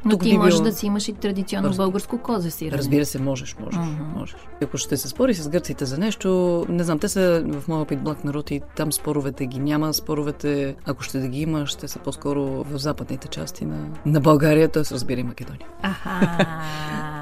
Но 0.05 0.11
Тук 0.11 0.23
ти 0.23 0.29
би 0.29 0.37
можеш 0.37 0.59
било... 0.59 0.63
да 0.63 0.75
си 0.75 0.85
имаш 0.85 1.07
и 1.07 1.13
традиционно 1.13 1.69
Раз... 1.69 1.77
българско 1.77 2.17
козе 2.17 2.51
сирене. 2.51 2.77
Разбира 2.77 3.05
се, 3.05 3.19
можеш, 3.19 3.55
можеш, 3.59 3.79
uh-huh. 3.79 4.17
можеш. 4.17 4.35
Ако 4.63 4.77
ще 4.77 4.97
се 4.97 5.07
спори 5.07 5.33
с 5.33 5.49
гърците 5.49 5.85
за 5.85 5.97
нещо, 5.97 6.65
не 6.69 6.83
знам, 6.83 6.99
те 6.99 7.09
са 7.09 7.43
в 7.47 7.67
моя 7.67 7.81
опит 7.81 8.03
благ 8.03 8.23
народ 8.23 8.51
и 8.51 8.61
там 8.75 8.91
споровете 8.91 9.45
ги 9.45 9.59
няма. 9.59 9.93
Споровете, 9.93 10.75
ако 10.85 11.03
ще 11.03 11.19
да 11.19 11.27
ги 11.27 11.41
има, 11.41 11.65
ще 11.65 11.87
са 11.87 11.99
по-скоро 11.99 12.41
в 12.43 12.77
западните 12.77 13.27
части 13.27 13.65
на, 13.65 13.77
на 14.05 14.19
България, 14.19 14.69
т.е. 14.69 14.83
разбира 14.91 15.23
Македония. 15.23 15.67
Аха. 15.81 16.37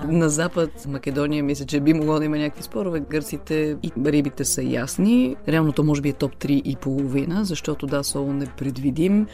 на 0.08 0.30
запад 0.30 0.86
Македония 0.88 1.44
мисля, 1.44 1.66
че 1.66 1.80
би 1.80 1.94
могло 1.94 2.20
да 2.20 2.26
има 2.26 2.38
някакви 2.38 2.64
спорове. 2.64 3.00
Гърците 3.00 3.78
и 3.84 3.92
рибите 4.06 4.46
са 4.46 4.64
ясни. 4.64 5.36
Реално 5.48 5.72
то 5.72 5.84
може 5.84 6.02
би 6.02 6.10
е 6.10 6.14
топ 6.14 6.36
3 6.36 6.50
и 6.50 6.76
половина, 6.76 7.46
защото 7.46 7.88
да, 7.88 8.04
соло 8.04 8.34
непредвидим. 8.34 9.28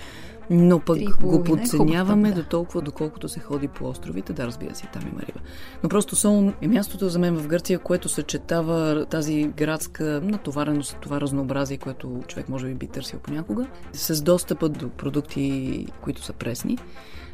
Но 0.50 0.80
пък 0.80 1.20
го 1.22 1.44
подценяваме 1.44 2.32
до 2.32 2.44
толкова, 2.44 2.82
доколкото 2.82 3.30
се 3.30 3.40
ходи 3.40 3.68
по 3.68 3.88
островите. 3.90 4.34
Да, 4.34 4.48
разбира 4.48 4.76
се, 4.76 4.88
там 4.94 5.02
има 5.02 5.22
риба. 5.22 5.40
Но 5.84 5.90
просто 5.90 6.16
Солун 6.16 6.54
е 6.62 6.68
мястото 6.68 7.10
за 7.10 7.20
мен 7.20 7.36
в 7.36 7.48
Гърция, 7.48 7.80
което 7.80 8.10
съчетава 8.10 9.06
тази 9.06 9.44
градска 9.44 10.22
натовареност, 10.24 10.98
това 11.02 11.22
разнообразие, 11.22 11.78
което 11.78 12.22
човек 12.28 12.50
може 12.50 12.68
би 12.68 12.74
би 12.74 12.88
търсил 12.88 13.20
понякога, 13.20 13.66
с 13.94 14.22
достъпа 14.22 14.70
до 14.70 14.90
продукти, 14.90 15.88
които 16.02 16.24
са 16.24 16.34
пресни. 16.34 16.78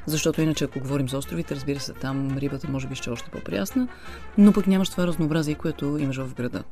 Защото 0.05 0.41
иначе, 0.41 0.63
ако 0.63 0.79
говорим 0.79 1.09
за 1.09 1.17
островите, 1.17 1.55
разбира 1.55 1.79
се, 1.79 1.93
там 1.93 2.37
рибата 2.37 2.67
може 2.69 2.87
би 2.87 2.95
ще 2.95 3.09
е 3.09 3.13
още 3.13 3.29
по-прясна, 3.29 3.87
но 4.37 4.53
пък 4.53 4.67
нямаш 4.67 4.89
това 4.89 5.07
разнообразие, 5.07 5.55
което 5.55 5.97
имаш 5.97 6.17
в 6.17 6.35
града. 6.35 6.63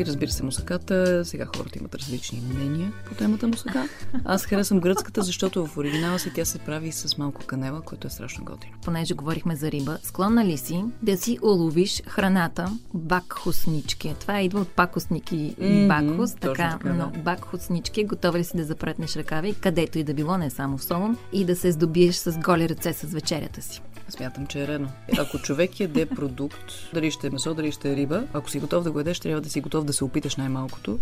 И 0.00 0.06
разбира 0.06 0.30
се, 0.30 0.42
мусаката. 0.42 1.24
Сега 1.24 1.46
хората 1.56 1.78
имат 1.78 1.94
различни 1.94 2.42
мнения 2.54 2.92
по 3.08 3.14
темата 3.14 3.48
мусака. 3.48 3.88
Аз 4.24 4.44
харесвам 4.44 4.80
гръцката, 4.80 5.22
защото 5.22 5.66
в 5.66 5.76
оригинала 5.76 6.18
си 6.18 6.32
тя 6.34 6.44
се 6.44 6.58
прави 6.58 6.92
с 6.92 7.18
малко 7.18 7.46
канела, 7.46 7.80
което 7.80 8.06
е 8.06 8.10
страшно 8.10 8.44
готино. 8.44 8.74
Понеже 8.84 9.14
говорихме 9.14 9.56
за 9.56 9.70
риба, 9.70 9.98
склонна 10.02 10.44
ли 10.44 10.56
си 10.56 10.84
да 11.02 11.16
си 11.16 11.38
уловиш 11.42 12.02
храната 12.06 12.72
бакхуснички? 12.94 14.14
Това 14.20 14.40
идва 14.40 14.60
от 14.60 14.68
пакосники 14.68 15.36
и 15.36 15.54
mm-hmm, 15.60 15.88
бакхус, 15.88 16.34
така, 16.34 16.78
така 16.82 16.92
но 16.92 17.10
да. 17.10 17.18
бакхуснички. 17.18 18.04
Готова 18.04 18.38
ли 18.38 18.44
си 18.44 18.56
да 18.56 18.64
запретнеш 18.64 19.16
ръкави, 19.16 19.54
където 19.54 19.98
и 19.98 20.04
да 20.04 20.14
било, 20.14 20.38
не 20.38 20.50
само 20.50 20.78
в 20.78 20.84
Солон, 20.84 21.16
и 21.32 21.44
да 21.44 21.56
се 21.56 21.72
здобиеш 21.72 22.14
с 22.14 22.38
голи 22.38 22.68
ръце 22.68 22.92
с 22.92 23.04
вечерята 23.04 23.62
си? 23.62 23.82
Смятам, 24.10 24.46
че 24.46 24.62
е 24.62 24.66
редно. 24.66 24.88
Ако 25.18 25.38
човек 25.38 25.80
яде 25.80 26.06
продукт, 26.06 26.64
дали 26.94 27.10
ще 27.10 27.26
е 27.26 27.30
месо, 27.30 27.54
дали 27.54 27.72
ще 27.72 27.92
е 27.92 27.96
риба, 27.96 28.24
ако 28.32 28.50
си 28.50 28.60
готов 28.60 28.84
да 28.84 28.92
го 28.92 28.98
ядеш, 28.98 29.20
трябва 29.20 29.40
да 29.40 29.50
си 29.50 29.60
готов 29.60 29.84
да 29.84 29.89
се 29.92 30.04
опиташ 30.04 30.36
най-малкото 30.36 30.98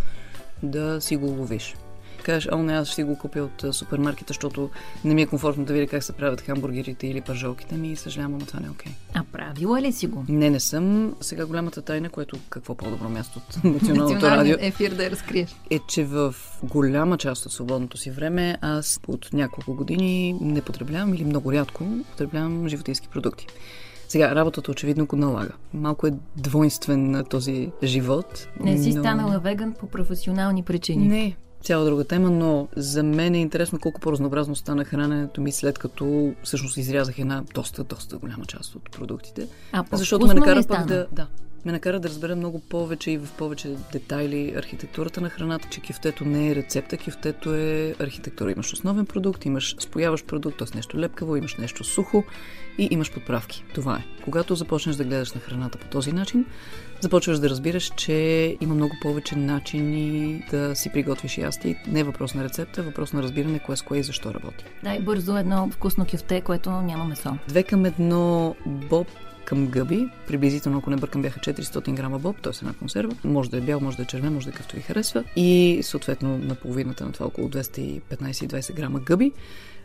да 0.63 1.01
си 1.01 1.17
го 1.17 1.27
ловиш 1.27 1.75
кажеш, 2.29 2.49
о, 2.53 2.63
не, 2.63 2.73
аз 2.73 2.87
ще 2.87 2.95
си 2.95 3.03
го 3.03 3.19
купя 3.19 3.41
от 3.41 3.75
супермаркета, 3.75 4.29
защото 4.29 4.71
не 5.05 5.15
ми 5.15 5.23
е 5.23 5.27
комфортно 5.27 5.65
да 5.65 5.73
видя 5.73 5.87
как 5.87 6.03
се 6.03 6.13
правят 6.13 6.41
хамбургерите 6.41 7.07
или 7.07 7.21
пържолките 7.21 7.75
ми 7.75 7.93
и 7.93 7.97
съжалявам, 7.97 8.39
но 8.39 8.47
това 8.47 8.61
не 8.61 8.67
е 8.67 8.71
окей. 8.71 8.93
Okay. 8.93 8.95
А 9.15 9.25
правила 9.33 9.83
ли 9.83 9.93
си 9.93 10.07
го? 10.07 10.25
Не, 10.29 10.51
не 10.51 10.61
съм. 10.61 11.15
Сега 11.21 11.47
голямата 11.47 11.83
тайна, 11.83 12.11
което 12.11 12.37
какво 12.51 12.75
по-добро 12.75 13.09
място 13.09 13.39
от 13.39 13.65
националното 13.65 14.27
радио. 14.27 14.57
ефир 14.61 14.95
да 14.95 15.05
я 15.05 15.11
разкриеш. 15.11 15.51
Е, 15.71 15.79
че 15.89 16.05
в 16.05 16.35
голяма 16.63 17.19
част 17.19 17.47
от 17.47 17.53
свободното 17.53 17.97
си 17.97 18.11
време 18.11 18.59
аз 18.61 19.01
от 19.09 19.29
няколко 19.33 19.75
години 19.75 20.39
не 20.41 20.63
потребявам 20.63 21.15
или 21.15 21.25
много 21.25 21.53
рядко 21.53 21.85
потребявам 22.11 22.69
животински 22.69 23.09
продукти. 23.09 23.47
Сега, 24.09 24.35
работата 24.35 24.71
очевидно 24.71 25.07
го 25.07 25.17
налага. 25.17 25.53
Малко 25.75 26.07
е 26.07 26.13
двойствен 26.37 27.11
на 27.11 27.25
този 27.25 27.71
живот. 27.83 28.49
Не 28.61 28.79
си 28.79 28.95
но... 28.95 29.03
станала 29.03 29.39
веган 29.39 29.73
по 29.73 29.87
професионални 29.87 30.63
причини. 30.63 31.09
Не, 31.09 31.37
цяла 31.63 31.85
друга 31.85 32.05
тема, 32.05 32.31
но 32.31 32.69
за 32.77 33.03
мен 33.03 33.35
е 33.35 33.41
интересно 33.41 33.79
колко 33.79 34.01
по-разнообразно 34.01 34.57
стана 34.57 34.85
храненето 34.85 35.41
ми 35.41 35.53
след 35.53 35.79
като 35.79 36.35
всъщност 36.43 36.77
изрязах 36.77 37.19
една 37.19 37.43
доста, 37.55 37.85
доста 37.85 38.19
голяма 38.19 38.45
част 38.47 38.75
от 38.75 38.91
продуктите. 38.91 39.49
А, 39.73 39.85
защото 39.93 40.27
ме 40.27 40.35
накара 40.35 40.63
пък 40.69 40.87
да, 40.87 41.07
да, 41.13 41.27
ме 41.65 41.73
накара 41.73 42.01
да 42.01 42.09
разбера 42.09 42.37
много 42.37 42.61
повече 42.61 43.11
и 43.11 43.19
в 43.19 43.29
повече 43.39 43.77
детайли 43.93 44.55
архитектурата 44.57 45.21
на 45.21 45.31
храната, 45.31 45.69
че 45.71 45.81
кифтето 45.81 46.25
не 46.25 46.51
е 46.51 46.55
рецепта, 46.55 46.97
кифтето 46.97 47.55
е 47.55 47.95
архитектура. 47.99 48.53
Имаш 48.53 48.73
основен 48.73 49.07
продукт, 49.07 49.45
имаш 49.45 49.77
спояващ 49.79 50.27
продукт, 50.27 50.59
т.е. 50.59 50.77
нещо 50.77 50.99
лепкаво, 50.99 51.37
имаш 51.37 51.57
нещо 51.57 51.85
сухо 51.85 52.25
и 52.79 52.89
имаш 52.91 53.13
подправки. 53.13 53.65
Това 53.75 53.97
е. 53.97 54.05
Когато 54.25 54.55
започнеш 54.55 54.97
да 54.97 55.05
гледаш 55.05 55.33
на 55.33 55.41
храната 55.41 55.79
по 55.79 55.87
този 55.87 56.13
начин, 56.13 56.45
започваш 57.01 57.39
да 57.39 57.51
разбираш, 57.51 57.91
че 57.97 58.57
има 58.61 58.75
много 58.75 58.97
повече 59.03 59.37
начини 59.37 60.45
да 60.51 60.77
си 60.77 60.93
приготвиш 60.93 61.39
ясти. 61.39 61.77
Не 61.87 62.01
е 62.01 62.05
въпрос 62.05 62.35
на 62.35 62.45
рецепта, 62.45 62.81
е 62.81 62.85
въпрос 62.85 63.13
на 63.13 63.23
разбиране 63.23 63.59
кое 63.59 63.77
с 63.77 63.83
кое 63.83 63.99
и 63.99 64.03
защо 64.03 64.35
работи. 64.35 64.65
Дай 64.83 65.01
бързо 65.01 65.37
едно 65.37 65.71
вкусно 65.71 66.07
кюфте, 66.07 66.41
което 66.41 66.71
няма 66.71 67.05
месо. 67.05 67.37
Две 67.49 67.63
към 67.63 67.85
едно 67.85 68.57
боб 68.67 69.09
към 69.49 69.67
гъби. 69.67 70.09
Приблизително, 70.27 70.79
ако 70.79 70.91
не 70.91 70.97
бъркам, 70.97 71.23
бяха 71.23 71.41
400 71.41 71.95
грама 71.95 72.19
боб, 72.19 72.37
т.е. 72.43 72.53
една 72.61 72.73
консерва. 72.73 73.17
Може 73.25 73.51
да 73.51 73.57
е 73.57 73.61
бял, 73.61 73.81
може 73.81 73.97
да 73.97 74.03
е 74.03 74.07
червен, 74.07 74.33
може 74.35 74.47
да 74.47 74.51
е 74.51 74.53
какъвто 74.53 74.77
ви 74.77 74.83
харесва. 74.83 75.25
И 75.37 75.81
съответно 75.83 76.39
на 76.39 76.55
половината 76.55 77.05
на 77.05 77.13
това 77.13 77.27
около 77.27 77.49
215-20 77.49 78.75
грама 78.75 79.01
гъби. 79.01 79.33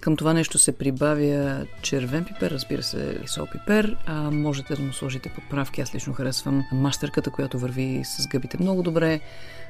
Към 0.03 0.15
това 0.15 0.33
нещо 0.33 0.59
се 0.59 0.77
прибавя 0.77 1.65
червен 1.81 2.25
пипер, 2.25 2.51
разбира 2.51 2.83
се, 2.83 3.19
и 3.23 3.27
сол 3.27 3.45
пипер. 3.51 3.97
А 4.05 4.31
можете 4.31 4.75
да 4.75 4.81
му 4.81 4.93
сложите 4.93 5.29
подправки. 5.29 5.81
Аз 5.81 5.95
лично 5.95 6.13
харесвам 6.13 6.63
мащерката, 6.71 7.31
която 7.31 7.59
върви 7.59 8.01
с 8.05 8.27
гъбите 8.27 8.57
много 8.59 8.83
добре. 8.83 9.19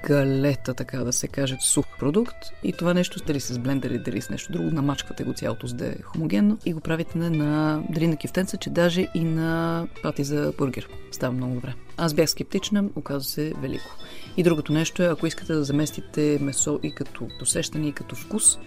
Галета, 0.08 0.74
така 0.74 0.98
да 0.98 1.14
се 1.14 1.28
каже, 1.28 1.58
сух 1.60 1.86
продукт. 2.00 2.36
И 2.64 2.74
това 2.74 2.94
нещо, 2.94 3.20
дали 3.28 3.40
с 3.40 3.60
блендер 3.60 3.90
или 3.90 4.00
дали 4.00 4.22
с 4.22 4.30
нещо 4.30 4.52
друго, 4.52 4.72
намачквате 4.72 5.24
го 5.24 5.34
цялото, 5.34 5.68
за 5.68 5.76
да 5.76 5.88
е 5.88 5.96
хомогенно 6.04 6.58
и 6.66 6.74
го 6.74 6.80
правите 6.80 7.18
на, 7.18 7.30
на 7.30 7.84
на 8.02 8.18
кифтенца, 8.18 8.58
че 8.58 8.70
даже 8.70 9.08
и 9.14 9.24
на 9.24 9.88
пати 10.04 10.24
за 10.24 10.54
бургер. 10.58 10.90
Става 11.12 11.34
много 11.34 11.56
добре. 11.56 11.74
Аз 11.98 12.14
бях 12.14 12.30
скептична, 12.30 12.90
оказа 12.96 13.30
се 13.30 13.54
велико. 13.62 13.92
И 14.38 14.44
другото 14.44 14.74
нещо 14.74 15.04
е, 15.04 15.06
ако 15.06 15.28
искате 15.28 15.54
да 15.54 15.64
заместите 15.64 16.38
месо 16.42 16.80
и 16.84 16.96
като 16.96 17.28
досещане, 17.40 17.88
и 17.88 17.92
като 17.92 18.16
вкус, 18.16 18.58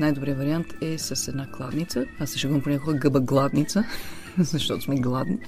най-добрият 0.00 0.38
вариант 0.38 0.66
е 0.80 0.98
с 0.98 1.28
една 1.28 1.46
кладница. 1.50 2.04
Аз 2.20 2.30
се 2.30 2.38
шегувам 2.38 2.62
понякога 2.62 2.94
гъба 2.94 3.20
гладница, 3.20 3.84
защото 4.38 4.82
сме 4.82 4.96
гладни. 4.96 5.38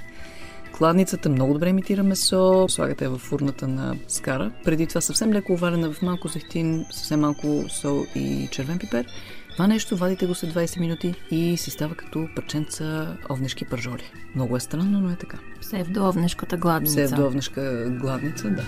Кладницата 0.72 1.28
много 1.28 1.52
добре 1.52 1.68
имитира 1.68 2.02
месо, 2.02 2.66
слагате 2.68 3.04
я 3.04 3.10
в 3.10 3.18
фурната 3.18 3.68
на 3.68 3.96
скара. 4.08 4.52
Преди 4.64 4.86
това 4.86 5.00
съвсем 5.00 5.32
леко 5.32 5.52
оварена 5.52 5.92
в 5.92 6.02
малко 6.02 6.28
зехтин, 6.28 6.84
съвсем 6.90 7.20
малко 7.20 7.64
сол 7.68 8.04
и 8.14 8.48
червен 8.50 8.78
пипер. 8.78 9.06
Това 9.52 9.66
нещо 9.66 9.96
вадите 9.96 10.26
го 10.26 10.34
след 10.34 10.54
20 10.54 10.80
минути 10.80 11.14
и 11.30 11.56
си 11.56 11.70
става 11.70 11.94
като 11.94 12.28
парченца 12.36 13.16
овнешки 13.30 13.64
пържоли. 13.64 14.12
Много 14.34 14.56
е 14.56 14.60
странно, 14.60 15.00
но 15.00 15.10
е 15.10 15.16
така. 15.16 15.38
Псевдоовнешката 15.60 16.56
гладница. 16.56 16.94
Псевдоовнешка 16.94 17.90
гладница, 17.90 18.50
да. 18.50 18.64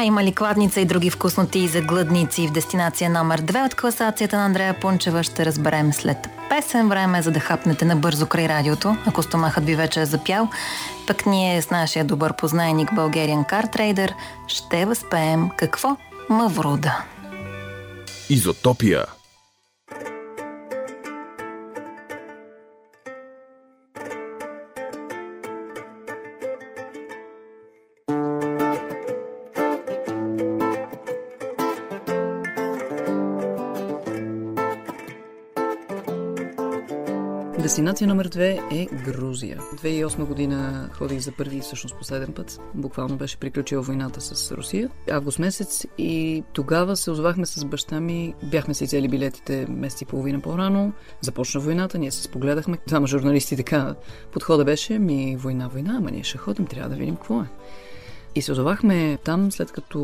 А 0.00 0.04
има 0.04 0.24
ли 0.24 0.32
кладница 0.32 0.80
и 0.80 0.84
други 0.84 1.10
вкусноти 1.10 1.68
за 1.68 1.80
гладници 1.80 2.48
в 2.48 2.52
дестинация 2.52 3.10
номер 3.10 3.42
2 3.42 3.66
от 3.66 3.74
класацията 3.74 4.36
на 4.36 4.44
Андрея 4.44 4.80
Пунчева 4.80 5.22
ще 5.22 5.46
разберем 5.46 5.92
след 5.92 6.16
песен 6.48 6.88
време, 6.88 7.22
за 7.22 7.30
да 7.30 7.40
хапнете 7.40 7.84
набързо 7.84 8.26
край 8.26 8.48
радиото, 8.48 8.96
ако 9.06 9.22
стомахът 9.22 9.64
ви 9.64 9.76
вече 9.76 10.00
е 10.00 10.06
запял. 10.06 10.48
Пък 11.06 11.26
ние 11.26 11.62
с 11.62 11.70
нашия 11.70 12.04
добър 12.04 12.36
познайник 12.36 12.94
Българиан 12.94 13.44
Картрейдер 13.44 14.14
ще 14.46 14.86
възпеем 14.86 15.50
какво? 15.56 15.96
Мавруда. 16.30 17.04
Изотопия. 18.28 19.04
Дестинация 37.78 38.08
номер 38.08 38.28
две 38.28 38.58
е 38.72 38.86
Грузия. 38.86 39.58
2008 39.74 40.24
година 40.24 40.90
ходих 40.92 41.18
за 41.18 41.32
първи 41.32 41.56
и 41.56 41.60
всъщност 41.60 41.98
последен 41.98 42.32
път. 42.32 42.60
Буквално 42.74 43.16
беше 43.16 43.36
приключила 43.36 43.82
войната 43.82 44.20
с 44.20 44.52
Русия. 44.52 44.90
Август 45.10 45.38
месец 45.38 45.86
и 45.98 46.42
тогава 46.52 46.96
се 46.96 47.10
озовахме 47.10 47.46
с 47.46 47.64
баща 47.64 48.00
ми. 48.00 48.34
Бяхме 48.42 48.74
си 48.74 48.84
взели 48.84 49.08
билетите 49.08 49.66
месец 49.68 50.00
и 50.00 50.04
половина 50.04 50.40
по-рано. 50.40 50.92
Започна 51.20 51.60
войната, 51.60 51.98
ние 51.98 52.10
се 52.10 52.22
спогледахме. 52.22 52.78
Двама 52.86 53.06
журналисти 53.06 53.56
така 53.56 53.94
подхода 54.32 54.64
беше 54.64 54.98
ми 54.98 55.36
война, 55.36 55.68
война, 55.68 55.94
ама 55.98 56.10
ние 56.10 56.24
ще 56.24 56.38
ходим, 56.38 56.66
трябва 56.66 56.90
да 56.90 56.96
видим 56.96 57.16
какво 57.16 57.40
е. 57.40 57.46
И 58.34 58.42
се 58.42 58.52
озовахме 58.52 59.18
там, 59.24 59.52
след 59.52 59.72
като 59.72 59.98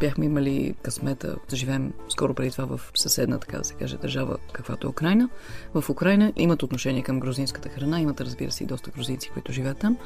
бяхме 0.00 0.24
имали 0.24 0.74
късмета 0.82 1.36
да 1.50 1.56
живеем 1.56 1.92
скоро 2.08 2.34
преди 2.34 2.50
това 2.50 2.64
в 2.76 2.80
съседна, 2.94 3.38
така 3.38 3.58
да 3.58 3.64
се 3.64 3.74
каже, 3.74 3.96
държава, 3.96 4.36
каквато 4.52 4.86
е 4.86 4.90
Украина. 4.90 5.28
В 5.74 5.90
Украина 5.90 6.32
имат 6.36 6.62
отношение 6.62 7.02
към 7.02 7.20
грузинската 7.20 7.68
храна, 7.68 8.00
имат, 8.00 8.20
разбира 8.20 8.50
се, 8.50 8.64
и 8.64 8.66
доста 8.66 8.90
грузинци, 8.90 9.30
които 9.30 9.52
живеят 9.52 9.78
там. 9.78 9.96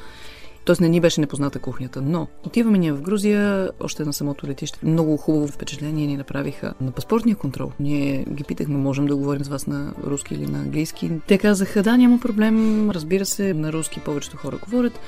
Тоест 0.65 0.81
не 0.81 0.89
ни 0.89 1.01
беше 1.01 1.21
непозната 1.21 1.59
кухнята, 1.59 2.01
но 2.01 2.27
отиваме 2.45 2.77
ние 2.77 2.93
в 2.93 3.01
Грузия, 3.01 3.71
още 3.79 4.05
на 4.05 4.13
самото 4.13 4.47
летище. 4.47 4.79
Много 4.83 5.17
хубаво 5.17 5.47
впечатление 5.47 6.07
ни 6.07 6.17
направиха 6.17 6.73
на 6.81 6.91
паспортния 6.91 7.35
контрол. 7.35 7.71
Ние 7.79 8.25
ги 8.29 8.43
питахме, 8.43 8.77
можем 8.77 9.05
да 9.05 9.15
говорим 9.15 9.43
с 9.43 9.47
вас 9.47 9.67
на 9.67 9.93
руски 10.07 10.33
или 10.33 10.45
на 10.45 10.59
английски. 10.59 11.11
Те 11.27 11.37
казаха, 11.37 11.83
да, 11.83 11.97
няма 11.97 12.19
проблем, 12.19 12.89
разбира 12.91 13.25
се, 13.25 13.53
на 13.53 13.73
руски 13.73 13.99
повечето 13.99 14.37
хора 14.37 14.57
говорят 14.63 14.99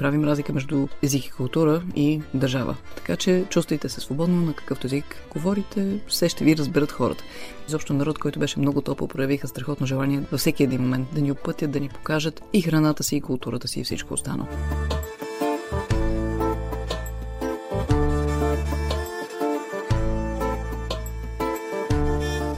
правим 0.00 0.24
разлика 0.24 0.52
между 0.52 0.86
език 1.02 1.26
и 1.26 1.30
култура 1.30 1.82
и 1.96 2.20
държава. 2.34 2.76
Така 2.96 3.16
че 3.16 3.44
чувствайте 3.48 3.88
се 3.88 4.00
свободно 4.00 4.40
на 4.40 4.52
какъвто 4.52 4.86
език 4.86 5.04
говорите, 5.32 6.00
все 6.08 6.28
ще 6.28 6.44
ви 6.44 6.56
разберат 6.56 6.92
хората. 6.92 7.24
Изобщо 7.70 7.92
народ, 7.92 8.18
който 8.18 8.38
беше 8.38 8.60
много 8.60 8.80
топъл, 8.80 9.08
проявиха 9.08 9.48
страхотно 9.48 9.86
желание 9.86 10.22
във 10.32 10.40
всеки 10.40 10.62
един 10.62 10.80
момент 10.80 11.08
да 11.14 11.20
ни 11.20 11.32
опътят, 11.32 11.70
да 11.70 11.80
ни 11.80 11.88
покажат 11.88 12.42
и 12.52 12.62
храната 12.62 13.02
си, 13.02 13.16
и 13.16 13.20
културата 13.20 13.68
си, 13.68 13.80
и 13.80 13.84
всичко 13.84 14.14
останало. 14.14 14.48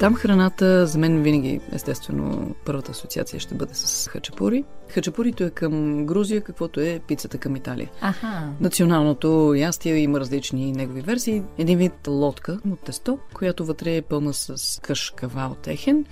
Там 0.03 0.14
храната 0.14 0.86
за 0.86 0.98
мен 0.98 1.22
винаги, 1.22 1.61
естествено, 1.72 2.55
първата 2.64 2.90
асоциация 2.90 3.40
ще 3.40 3.55
бъде 3.55 3.74
с 3.74 4.09
хачапури. 4.09 4.64
Хачапурито 4.88 5.44
е 5.44 5.50
към 5.50 6.07
Грузия, 6.07 6.40
каквото 6.40 6.80
е 6.80 7.00
пицата 7.09 7.38
към 7.38 7.57
Италия. 7.57 7.90
Аха. 8.00 8.48
Националното 8.61 9.55
ястие 9.57 9.96
има 9.96 10.20
различни 10.20 10.72
негови 10.72 11.00
версии. 11.00 11.42
Един 11.59 11.78
вид 11.78 11.92
лодка 12.09 12.59
от 12.70 12.80
тесто, 12.80 13.18
която 13.34 13.64
вътре 13.64 13.96
е 13.96 14.03
пълна 14.03 14.34
с 14.34 14.80
кашкавал 14.80 15.55
техен, 15.55 16.05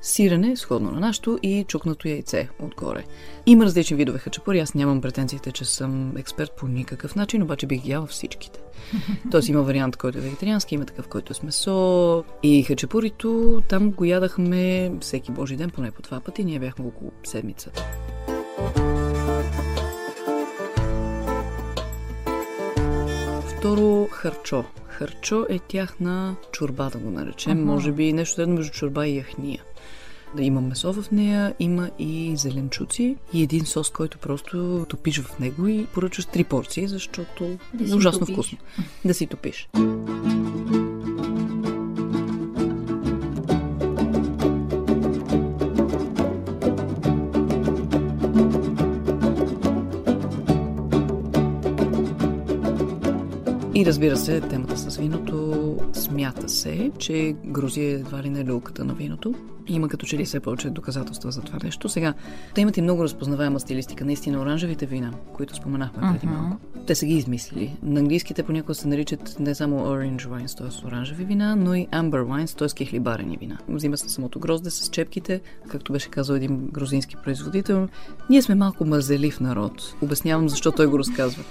сирене, 0.00 0.56
сходно 0.56 0.90
на 0.90 1.00
нашото, 1.00 1.38
и 1.42 1.64
чукнато 1.68 2.08
яйце 2.08 2.48
отгоре. 2.62 3.04
Има 3.46 3.64
различни 3.64 3.96
видове 3.96 4.18
хачапури. 4.18 4.60
Аз 4.60 4.74
нямам 4.74 5.00
претенциите, 5.00 5.52
че 5.52 5.64
съм 5.64 6.16
експерт 6.16 6.52
по 6.56 6.66
никакъв 6.66 7.14
начин, 7.16 7.42
обаче 7.42 7.66
бих 7.66 7.86
яла 7.86 8.06
всичките. 8.06 8.60
Тоест 9.30 9.48
има 9.48 9.62
вариант, 9.62 9.96
който 9.96 10.18
е 10.18 10.20
вегетариански, 10.20 10.74
има 10.74 10.84
такъв, 10.84 11.08
който 11.08 11.32
е 11.32 11.34
с 11.34 11.42
месо. 11.42 12.24
И 12.42 12.62
хачапурито 12.62 13.62
там 13.68 13.90
го 13.90 14.04
ядахме 14.04 14.92
всеки 15.00 15.32
божи 15.32 15.56
ден, 15.56 15.70
поне 15.70 15.90
по 15.90 16.02
два 16.02 16.20
пъти. 16.20 16.44
Ние 16.44 16.58
бяхме 16.58 16.86
около 16.86 17.12
седмица. 17.24 17.70
Второ, 23.58 24.08
харчо. 24.10 24.64
Харчо 24.88 25.46
е 25.48 25.58
тяхна 25.58 26.36
чорба, 26.52 26.90
да 26.92 26.98
го 26.98 27.10
наречем. 27.10 27.58
Uh-huh. 27.58 27.64
Може 27.64 27.92
би 27.92 28.12
нещо 28.12 28.34
средно 28.34 28.54
между 28.54 28.72
чорба 28.72 29.06
и 29.06 29.16
яхния. 29.16 29.62
Да 30.36 30.42
има 30.42 30.60
месо 30.60 30.92
в 30.92 31.10
нея, 31.10 31.54
има 31.58 31.90
и 31.98 32.36
зеленчуци 32.36 33.16
и 33.32 33.42
един 33.42 33.66
сос, 33.66 33.90
който 33.90 34.18
просто 34.18 34.86
топиш 34.88 35.20
в 35.20 35.38
него 35.38 35.66
и 35.68 35.86
поръчаш 35.86 36.26
три 36.26 36.44
порции, 36.44 36.88
защото 36.88 37.58
да 37.74 37.92
е 37.92 37.94
ужасно 37.94 38.20
топиш. 38.20 38.34
вкусно. 38.34 38.58
Да 39.04 39.14
си 39.14 39.26
топиш. 39.26 39.68
И 53.74 53.86
разбира 53.86 54.16
се, 54.16 54.40
темата 54.40 54.76
с 54.76 54.96
виното 54.96 55.67
смята 55.92 56.48
се, 56.48 56.90
че 56.98 57.34
Грузия 57.44 57.94
едва 57.94 58.22
ли 58.22 58.30
не 58.30 58.40
е 58.40 58.44
люлката 58.44 58.84
на 58.84 58.94
виното. 58.94 59.34
Има 59.66 59.88
като 59.88 60.06
че 60.06 60.18
ли 60.18 60.24
все 60.24 60.40
повече 60.40 60.70
доказателства 60.70 61.30
за 61.30 61.40
това 61.40 61.58
нещо. 61.64 61.88
Сега, 61.88 62.14
те 62.54 62.60
имат 62.60 62.76
и 62.76 62.82
много 62.82 63.04
разпознаваема 63.04 63.60
стилистика. 63.60 64.04
Наистина, 64.04 64.40
оранжевите 64.40 64.86
вина, 64.86 65.12
които 65.32 65.54
споменахме 65.56 66.12
преди 66.12 66.26
uh-huh. 66.26 66.38
малко, 66.38 66.56
те 66.86 66.94
са 66.94 67.06
ги 67.06 67.14
измислили. 67.14 67.76
На 67.82 68.00
английски 68.00 68.34
те 68.34 68.42
понякога 68.42 68.74
се 68.74 68.88
наричат 68.88 69.36
не 69.40 69.54
само 69.54 69.86
orange 69.86 70.26
wines, 70.26 70.58
т.е. 70.58 70.86
оранжеви 70.86 71.24
вина, 71.24 71.56
но 71.56 71.74
и 71.74 71.86
amber 71.86 72.22
wines, 72.24 72.58
т.е. 72.58 72.68
кихлибарени 72.68 73.36
вина. 73.36 73.58
Взима 73.68 73.96
се 73.96 74.08
самото 74.08 74.40
грозде 74.40 74.70
с 74.70 74.88
чепките, 74.88 75.40
както 75.68 75.92
беше 75.92 76.10
казал 76.10 76.34
един 76.34 76.68
грузински 76.72 77.16
производител. 77.24 77.88
Ние 78.30 78.42
сме 78.42 78.54
малко 78.54 78.84
мързелив 78.84 79.40
народ. 79.40 79.94
Обяснявам 80.02 80.48
защо 80.48 80.72
той 80.72 80.86
го 80.86 80.98
разказва. 80.98 81.44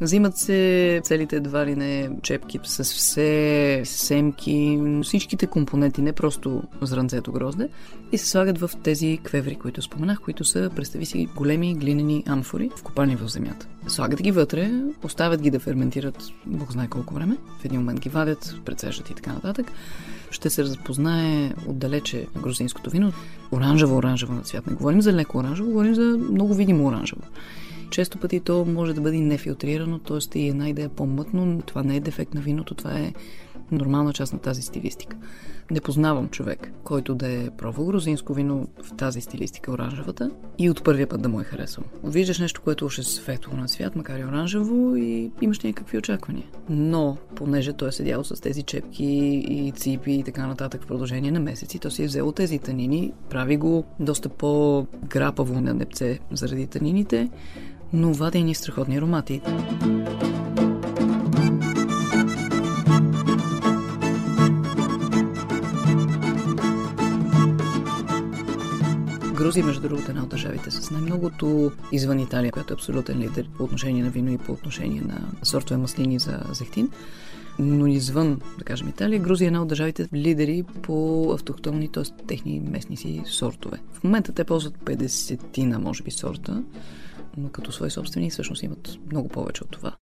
Взимат 0.00 0.36
се 0.36 1.00
целите 1.04 1.36
едва 1.36 1.66
ли 1.66 1.76
не 1.76 2.10
чепки 2.22 2.60
с 2.64 2.84
все 2.84 3.82
семки, 3.84 4.80
всичките 5.02 5.46
компоненти, 5.46 6.02
не 6.02 6.12
просто 6.12 6.62
зранцето 6.82 7.32
грозде, 7.32 7.68
и 8.12 8.18
се 8.18 8.28
слагат 8.28 8.58
в 8.58 8.70
тези 8.82 9.18
квеври, 9.24 9.54
които 9.54 9.82
споменах, 9.82 10.20
които 10.20 10.44
са, 10.44 10.70
представи 10.76 11.06
си, 11.06 11.28
големи 11.36 11.74
глинени 11.74 12.24
амфори, 12.26 12.70
вкопани 12.76 13.16
в 13.16 13.28
земята. 13.28 13.66
Слагат 13.88 14.22
ги 14.22 14.30
вътре, 14.30 14.70
оставят 15.02 15.42
ги 15.42 15.50
да 15.50 15.60
ферментират, 15.60 16.22
бог 16.46 16.72
знае 16.72 16.88
колко 16.88 17.14
време, 17.14 17.36
в 17.60 17.64
един 17.64 17.80
момент 17.80 18.00
ги 18.00 18.08
вадят, 18.08 18.56
прецеждат 18.64 19.10
и 19.10 19.14
така 19.14 19.32
нататък. 19.32 19.72
Ще 20.30 20.50
се 20.50 20.64
разпознае 20.64 21.52
отдалече 21.66 22.26
грузинското 22.42 22.90
вино. 22.90 23.12
Оранжево-оранжево 23.52 24.30
на 24.30 24.42
цвят. 24.42 24.66
Не 24.66 24.74
говорим 24.74 25.02
за 25.02 25.12
леко 25.12 25.38
оранжево, 25.38 25.70
говорим 25.70 25.94
за 25.94 26.18
много 26.30 26.54
видимо 26.54 26.86
оранжево. 26.86 27.22
Често 27.90 28.18
пъти 28.18 28.40
то 28.40 28.64
може 28.64 28.94
да 28.94 29.00
бъде 29.00 29.18
нефилтрирано, 29.18 29.98
т.е. 29.98 30.38
и 30.38 30.48
една 30.48 30.68
идея 30.68 30.88
по-мътно. 30.88 31.62
Това 31.66 31.82
не 31.82 31.96
е 31.96 32.00
дефект 32.00 32.34
на 32.34 32.40
виното, 32.40 32.74
това 32.74 32.98
е 32.98 33.12
нормална 33.72 34.12
част 34.12 34.32
на 34.32 34.38
тази 34.38 34.62
стилистика. 34.62 35.16
Не 35.70 35.80
познавам 35.80 36.28
човек, 36.28 36.72
който 36.84 37.14
да 37.14 37.32
е 37.32 37.50
пробвал 37.50 37.86
грузинско 37.86 38.34
вино 38.34 38.66
в 38.82 38.96
тази 38.96 39.20
стилистика 39.20 39.72
оранжевата 39.72 40.30
и 40.58 40.70
от 40.70 40.84
първия 40.84 41.06
път 41.06 41.22
да 41.22 41.28
му 41.28 41.40
е 41.40 41.44
харесал. 41.44 41.84
Виждаш 42.04 42.38
нещо, 42.38 42.60
което 42.64 42.86
още 42.86 43.00
е 43.00 43.04
светло 43.04 43.56
на 43.56 43.68
свят, 43.68 43.96
макар 43.96 44.18
и 44.18 44.24
оранжево 44.24 44.96
и 44.96 45.30
имаш 45.40 45.60
някакви 45.60 45.98
очаквания. 45.98 46.44
Но, 46.68 47.16
понеже 47.34 47.72
той 47.72 47.88
е 47.88 47.92
седял 47.92 48.24
с 48.24 48.40
тези 48.40 48.62
чепки 48.62 49.04
и 49.48 49.72
ципи 49.72 50.12
и 50.12 50.22
така 50.22 50.46
нататък 50.46 50.82
в 50.82 50.86
продължение 50.86 51.30
на 51.30 51.40
месеци, 51.40 51.78
то 51.78 51.90
си 51.90 52.02
е 52.02 52.06
взел 52.06 52.32
тези 52.32 52.58
танини, 52.58 53.12
прави 53.30 53.56
го 53.56 53.84
доста 54.00 54.28
по-грапаво 54.28 55.60
на 55.60 55.74
непце 55.74 56.18
заради 56.32 56.66
танините, 56.66 57.30
но 57.96 58.12
вади 58.12 58.42
ни 58.42 58.54
страхотни 58.54 58.96
аромати. 58.96 59.40
Грузия, 69.34 69.64
между 69.64 69.80
другото, 69.80 70.10
една 70.10 70.22
от 70.22 70.28
държавите 70.28 70.70
с 70.70 70.90
най-многото 70.90 71.72
извън 71.92 72.18
Италия, 72.18 72.52
която 72.52 72.72
е 72.72 72.74
абсолютен 72.74 73.18
лидер 73.18 73.48
по 73.56 73.64
отношение 73.64 74.02
на 74.02 74.10
вино 74.10 74.32
и 74.32 74.38
по 74.38 74.52
отношение 74.52 75.00
на 75.00 75.18
сортове 75.42 75.80
маслини 75.80 76.18
за 76.18 76.40
зехтин. 76.52 76.90
Но 77.58 77.86
извън, 77.86 78.40
да 78.58 78.64
кажем, 78.64 78.88
Италия, 78.88 79.20
Грузия 79.20 79.46
е 79.46 79.48
една 79.48 79.62
от 79.62 79.68
държавите 79.68 80.08
лидери 80.14 80.64
по 80.82 81.30
автохтонни, 81.32 81.88
т.е. 81.88 82.26
техни 82.26 82.60
местни 82.60 82.96
си 82.96 83.22
сортове. 83.26 83.78
В 83.92 84.04
момента 84.04 84.32
те 84.32 84.44
ползват 84.44 84.74
50 84.84 85.76
може 85.76 86.02
би, 86.02 86.10
сорта, 86.10 86.62
но 87.36 87.48
като 87.48 87.72
свои 87.72 87.90
собствени 87.90 88.30
всъщност 88.30 88.62
имат 88.62 88.98
много 89.10 89.28
повече 89.28 89.64
от 89.64 89.70
това. 89.70 89.96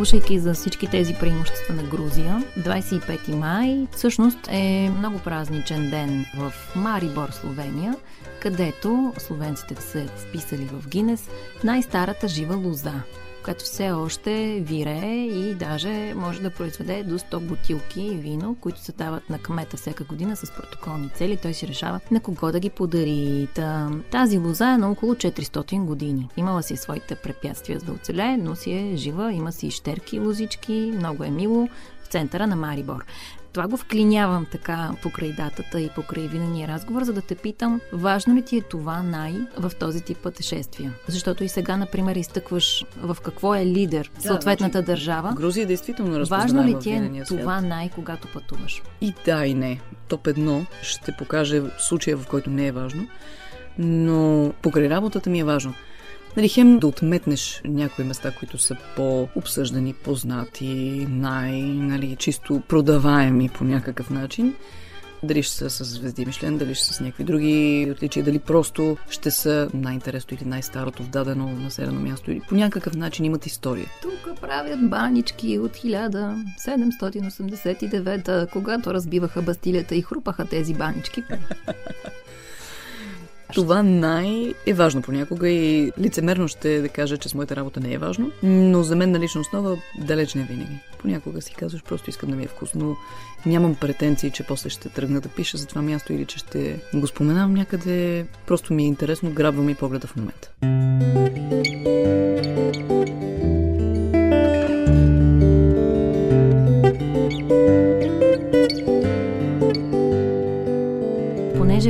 Слушайки 0.00 0.38
за 0.38 0.54
всички 0.54 0.86
тези 0.86 1.14
преимущества 1.14 1.74
на 1.74 1.82
Грузия, 1.82 2.44
25 2.58 3.34
май 3.34 3.86
всъщност 3.92 4.38
е 4.50 4.90
много 4.98 5.18
празничен 5.18 5.90
ден 5.90 6.26
в 6.36 6.52
Марибор, 6.76 7.28
Словения, 7.30 7.96
където 8.42 9.12
словенците 9.18 9.74
са 9.82 10.06
вписали 10.16 10.64
в 10.64 10.88
Гинес 10.88 11.28
най-старата 11.64 12.28
жива 12.28 12.56
лоза 12.56 12.92
която 13.44 13.64
все 13.64 13.90
още 13.90 14.60
вирее 14.60 15.26
и 15.26 15.54
даже 15.54 16.14
може 16.14 16.42
да 16.42 16.50
произведе 16.50 17.02
до 17.02 17.18
100 17.18 17.38
бутилки 17.38 18.10
вино, 18.10 18.56
които 18.60 18.80
се 18.80 18.92
дават 18.92 19.30
на 19.30 19.38
кмета 19.38 19.76
всяка 19.76 20.04
година 20.04 20.36
с 20.36 20.52
протоколни 20.52 21.08
цели. 21.08 21.36
Той 21.36 21.54
си 21.54 21.68
решава 21.68 22.00
на 22.10 22.20
кого 22.20 22.52
да 22.52 22.60
ги 22.60 22.70
подари. 22.70 23.48
Тази 24.10 24.38
лоза 24.38 24.72
е 24.72 24.78
на 24.78 24.90
около 24.90 25.14
400 25.14 25.84
години. 25.84 26.28
Имала 26.36 26.62
си 26.62 26.76
своите 26.76 27.14
препятствия 27.14 27.78
за 27.78 27.86
да 27.86 27.92
оцелее, 27.92 28.36
но 28.36 28.56
си 28.56 28.72
е 28.72 28.96
жива, 28.96 29.32
има 29.32 29.52
си 29.52 29.66
и 29.66 29.70
щерки 29.70 30.18
лозички, 30.18 30.92
много 30.96 31.24
е 31.24 31.30
мило 31.30 31.68
центъра 32.10 32.46
на 32.46 32.56
Марибор. 32.56 33.04
Това 33.52 33.68
го 33.68 33.76
вклинявам 33.76 34.46
така 34.52 34.90
покрай 35.02 35.32
датата 35.32 35.80
и 35.80 35.88
покрай 35.94 36.28
винения 36.28 36.68
разговор, 36.68 37.02
за 37.02 37.12
да 37.12 37.22
те 37.22 37.34
питам, 37.34 37.80
важно 37.92 38.34
ли 38.34 38.42
ти 38.42 38.56
е 38.56 38.60
това 38.60 39.02
най 39.02 39.34
в 39.58 39.72
този 39.78 40.00
тип 40.00 40.18
пътешествия? 40.18 40.92
Защото 41.08 41.44
и 41.44 41.48
сега, 41.48 41.76
например, 41.76 42.16
изтъкваш 42.16 42.84
в 42.96 43.16
какво 43.22 43.54
е 43.54 43.66
лидер 43.66 44.10
да, 44.14 44.22
съответната 44.22 44.78
значи, 44.78 44.86
държава. 44.86 45.32
Грузия 45.36 45.66
действително 45.66 46.26
Важно 46.26 46.64
ли 46.64 46.78
ти 46.78 46.90
е 46.90 47.24
това 47.24 47.60
най, 47.60 47.90
когато 47.94 48.28
пътуваш? 48.28 48.82
И 49.00 49.14
да, 49.24 49.46
и 49.46 49.54
не. 49.54 49.80
Топ 50.08 50.26
едно 50.26 50.66
ще 50.82 51.12
покаже 51.12 51.62
случая, 51.78 52.16
в 52.16 52.26
който 52.26 52.50
не 52.50 52.66
е 52.66 52.72
важно, 52.72 53.06
но 53.78 54.52
покрай 54.62 54.88
работата 54.90 55.30
ми 55.30 55.38
е 55.40 55.44
важно. 55.44 55.74
Нали, 56.36 56.48
хем 56.48 56.78
да 56.78 56.86
отметнеш 56.86 57.60
някои 57.64 58.04
места, 58.04 58.32
които 58.38 58.58
са 58.58 58.76
по-обсъждани, 58.96 59.94
познати, 59.94 61.06
най, 61.10 61.62
нали, 61.62 62.16
чисто 62.16 62.62
продаваеми 62.68 63.48
по 63.48 63.64
някакъв 63.64 64.10
начин. 64.10 64.54
Дали 65.22 65.42
ще 65.42 65.54
са 65.54 65.70
с 65.70 65.84
звезди 65.84 66.26
Мишлен, 66.26 66.58
дали 66.58 66.74
ще 66.74 66.84
са 66.84 66.92
с 66.92 67.00
някакви 67.00 67.24
други 67.24 67.88
отличия, 67.92 68.24
дали 68.24 68.38
просто 68.38 68.96
ще 69.10 69.30
са 69.30 69.68
най-интересно 69.74 70.36
или 70.36 70.44
най-старото 70.48 71.02
в 71.02 71.08
дадено 71.08 71.46
населено 71.46 72.00
място 72.00 72.30
или 72.30 72.40
по 72.48 72.54
някакъв 72.54 72.96
начин 72.96 73.24
имат 73.24 73.46
история. 73.46 73.86
Тук 74.02 74.40
правят 74.40 74.90
банички 74.90 75.58
от 75.58 75.72
1789, 75.72 78.50
когато 78.50 78.94
разбиваха 78.94 79.42
бастилията 79.42 79.94
и 79.94 80.02
хрупаха 80.02 80.44
тези 80.44 80.74
банички. 80.74 81.22
Това 83.54 83.82
най 83.82 84.54
е 84.66 84.74
важно 84.74 85.02
понякога 85.02 85.48
и 85.48 85.92
лицемерно 85.98 86.48
ще 86.48 86.80
да 86.80 86.88
кажа, 86.88 87.16
че 87.18 87.28
с 87.28 87.34
моята 87.34 87.56
работа 87.56 87.80
не 87.80 87.92
е 87.92 87.98
важно, 87.98 88.30
но 88.42 88.82
за 88.82 88.96
мен 88.96 89.10
на 89.10 89.18
лична 89.18 89.40
основа 89.40 89.76
далеч 89.98 90.34
не 90.34 90.42
винаги. 90.42 90.78
Понякога 90.98 91.42
си 91.42 91.54
казваш, 91.54 91.82
просто 91.82 92.10
искам 92.10 92.30
да 92.30 92.36
ми 92.36 92.44
е 92.44 92.48
вкусно. 92.48 92.96
Нямам 93.46 93.74
претенции, 93.74 94.30
че 94.30 94.46
после 94.46 94.70
ще 94.70 94.88
тръгна 94.88 95.20
да 95.20 95.28
пиша 95.28 95.56
за 95.56 95.66
това 95.66 95.82
място 95.82 96.12
или 96.12 96.26
че 96.26 96.38
ще 96.38 96.80
го 96.94 97.06
споменавам 97.06 97.54
някъде. 97.54 98.26
Просто 98.46 98.74
ми 98.74 98.82
е 98.82 98.86
интересно, 98.86 99.30
грабва 99.30 99.62
ми 99.62 99.74
погледа 99.74 100.06
в 100.06 100.16
момента. 100.16 100.50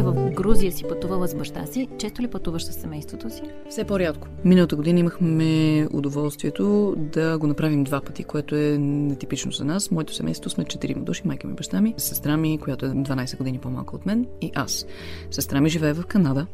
в 0.03 0.30
Грузия 0.51 0.73
си 0.73 0.85
пътувала 0.89 1.29
с 1.29 1.35
баща 1.35 1.67
си, 1.67 1.89
често 1.99 2.23
ли 2.23 2.29
пътуваш 2.29 2.65
с 2.65 2.73
семейството 2.73 3.31
си? 3.31 3.43
Все 3.69 3.85
по-рядко. 3.85 4.29
Миналата 4.45 4.77
година 4.77 5.01
имахме 5.01 5.87
удоволствието 5.93 6.95
да 6.99 7.39
го 7.39 7.47
направим 7.47 7.85
два 7.85 8.01
пъти, 8.01 8.25
което 8.25 8.57
е 8.57 8.79
нетипично 8.79 9.53
за 9.53 9.65
нас. 9.65 9.91
Моето 9.91 10.15
семейство 10.15 10.51
сме 10.51 10.65
четирима 10.65 11.05
души, 11.05 11.23
майка 11.25 11.49
ми, 11.49 11.55
баща 11.55 11.81
ми, 11.81 11.95
сестра 11.97 12.37
ми, 12.37 12.59
която 12.59 12.87
е 12.87 12.89
12 12.89 13.39
години 13.39 13.59
по-малка 13.59 13.97
от 13.97 14.07
мен 14.07 14.27
и 14.41 14.53
аз. 14.55 14.87
Сестра 15.31 15.61
ми 15.61 15.71
живее 15.71 15.93
в 15.93 16.07
Канада, 16.07 16.47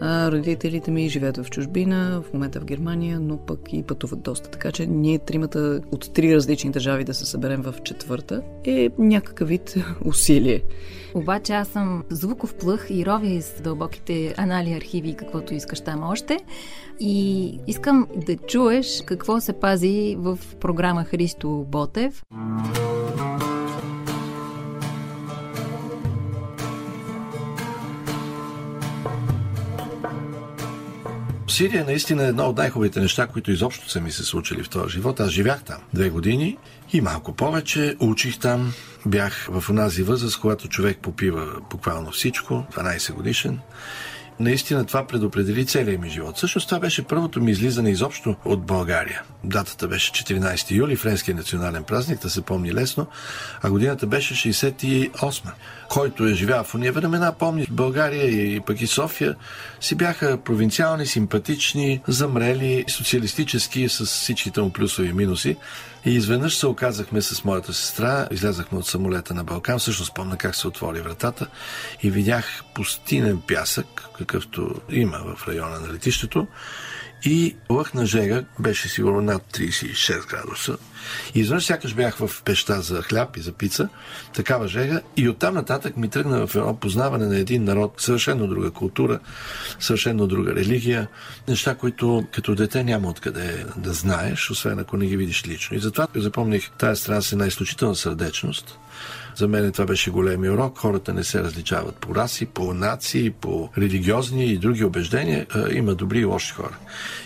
а 0.00 0.32
родителите 0.32 0.90
ми 0.90 1.08
живеят 1.08 1.36
в 1.36 1.50
чужбина, 1.50 2.22
в 2.22 2.32
момента 2.32 2.60
в 2.60 2.64
Германия, 2.64 3.20
но 3.20 3.36
пък 3.36 3.72
и 3.72 3.82
пътуват 3.82 4.22
доста. 4.22 4.50
Така 4.50 4.72
че 4.72 4.86
ние 4.86 5.18
тримата 5.18 5.80
от 5.92 6.12
три 6.12 6.34
различни 6.34 6.70
държави 6.70 7.04
да 7.04 7.14
се 7.14 7.26
съберем 7.26 7.62
в 7.62 7.74
четвърта 7.84 8.42
е 8.64 8.90
някакъв 8.98 9.48
вид 9.48 9.74
усилие. 10.04 10.62
Обаче 11.14 11.52
аз 11.52 11.68
съм 11.68 12.04
звуков 12.10 12.54
плъх 12.54 12.86
и 12.90 13.06
ровя 13.06 13.26
из 13.26 13.60
дълбоките 13.60 14.34
анали, 14.36 14.72
архиви 14.72 15.08
и 15.08 15.16
каквото 15.16 15.54
искаш 15.54 15.80
там 15.80 16.02
още. 16.02 16.38
И 17.00 17.58
искам 17.66 18.06
да 18.26 18.36
чуеш 18.36 19.02
какво 19.06 19.40
се 19.40 19.52
пази 19.52 20.16
в 20.18 20.38
програма 20.60 21.04
Христо 21.04 21.66
Ботев. 21.68 22.22
Сирия 31.56 31.84
наистина 31.84 32.24
е 32.24 32.28
едно 32.28 32.44
от 32.44 32.56
най-хубавите 32.56 33.00
неща, 33.00 33.26
които 33.26 33.50
изобщо 33.50 33.90
са 33.90 34.00
ми 34.00 34.12
се 34.12 34.24
случили 34.24 34.62
в 34.62 34.68
този 34.68 34.92
живот. 34.92 35.20
Аз 35.20 35.30
живях 35.30 35.64
там 35.64 35.78
две 35.94 36.08
години 36.10 36.56
и 36.92 37.00
малко 37.00 37.32
повече. 37.32 37.96
Учих 38.00 38.38
там. 38.38 38.72
Бях 39.06 39.48
в 39.50 39.70
онази 39.70 40.02
възраст, 40.02 40.40
когато 40.40 40.68
човек 40.68 40.98
попива 41.02 41.60
буквално 41.70 42.10
всичко, 42.10 42.64
12 42.72 43.12
годишен 43.12 43.58
наистина 44.40 44.84
това 44.84 45.06
предопредели 45.06 45.66
целият 45.66 46.00
ми 46.00 46.10
живот. 46.10 46.38
Също 46.38 46.60
това 46.60 46.78
беше 46.80 47.02
първото 47.02 47.40
ми 47.40 47.50
излизане 47.50 47.90
изобщо 47.90 48.36
от 48.44 48.62
България. 48.62 49.22
Датата 49.44 49.88
беше 49.88 50.12
14 50.12 50.70
юли, 50.70 50.96
френския 50.96 51.34
национален 51.34 51.84
празник, 51.84 52.22
да 52.22 52.30
се 52.30 52.42
помни 52.42 52.74
лесно, 52.74 53.06
а 53.62 53.70
годината 53.70 54.06
беше 54.06 54.34
68 54.34 55.42
Който 55.88 56.24
е 56.24 56.34
живял 56.34 56.64
в 56.64 56.74
уния 56.74 56.92
времена, 56.92 57.32
помни 57.32 57.66
България 57.70 58.54
и 58.54 58.60
пък 58.60 58.80
и 58.80 58.86
София, 58.86 59.34
си 59.80 59.94
бяха 59.94 60.38
провинциални, 60.44 61.06
симпатични, 61.06 62.00
замрели, 62.08 62.84
социалистически, 62.88 63.88
с 63.88 64.04
всичките 64.04 64.60
му 64.60 64.72
плюсови 64.72 65.08
и 65.08 65.12
минуси. 65.12 65.56
И 66.06 66.14
изведнъж 66.14 66.56
се 66.56 66.66
оказахме 66.66 67.22
с 67.22 67.44
моята 67.44 67.74
сестра, 67.74 68.28
излязахме 68.30 68.78
от 68.78 68.86
самолета 68.86 69.34
на 69.34 69.44
Балкан, 69.44 69.80
също 69.80 70.04
спомня 70.04 70.36
как 70.36 70.56
се 70.56 70.68
отвори 70.68 71.00
вратата 71.00 71.46
и 72.02 72.10
видях 72.10 72.62
пустинен 72.74 73.42
пясък, 73.48 73.86
какъвто 74.18 74.74
има 74.90 75.18
в 75.18 75.48
района 75.48 75.80
на 75.80 75.92
летището 75.92 76.46
и 77.24 77.56
лъхна 77.70 78.06
жега, 78.06 78.44
беше 78.58 78.88
сигурно 78.88 79.20
над 79.20 79.42
36 79.52 80.30
градуса. 80.30 80.76
И 81.34 81.40
изведнъж 81.40 81.66
сякаш 81.66 81.94
бях 81.94 82.16
в 82.16 82.42
пеща 82.42 82.80
за 82.82 83.02
хляб 83.02 83.36
и 83.36 83.40
за 83.40 83.52
пица, 83.52 83.88
такава 84.34 84.68
жега, 84.68 85.00
и 85.16 85.28
оттам 85.28 85.54
нататък 85.54 85.96
ми 85.96 86.08
тръгна 86.08 86.46
в 86.46 86.54
едно 86.54 86.76
познаване 86.76 87.26
на 87.26 87.38
един 87.38 87.64
народ, 87.64 87.94
съвършено 87.98 88.46
друга 88.46 88.70
култура, 88.70 89.18
съвършено 89.80 90.26
друга 90.26 90.54
религия, 90.54 91.08
неща, 91.48 91.74
които 91.74 92.26
като 92.32 92.54
дете 92.54 92.84
няма 92.84 93.08
откъде 93.08 93.64
да 93.76 93.92
знаеш, 93.92 94.50
освен 94.50 94.78
ако 94.78 94.96
не 94.96 95.06
ги 95.06 95.16
видиш 95.16 95.46
лично. 95.46 95.76
И 95.76 95.80
затова 95.80 96.06
запомних 96.16 96.70
тази 96.70 97.02
страна 97.02 97.20
с 97.22 97.32
една 97.32 97.46
изключителна 97.46 97.96
сърдечност, 97.96 98.78
за 99.36 99.48
мен 99.48 99.72
това 99.72 99.86
беше 99.86 100.10
големи 100.10 100.50
урок. 100.50 100.78
Хората 100.78 101.12
не 101.14 101.24
се 101.24 101.42
различават 101.42 101.96
по 101.96 102.14
раси, 102.14 102.46
по 102.46 102.74
нации, 102.74 103.30
по 103.30 103.68
религиозни 103.78 104.46
и 104.46 104.58
други 104.58 104.84
убеждения. 104.84 105.46
Има 105.72 105.94
добри 105.94 106.18
и 106.18 106.24
лоши 106.24 106.52
хора. 106.52 106.76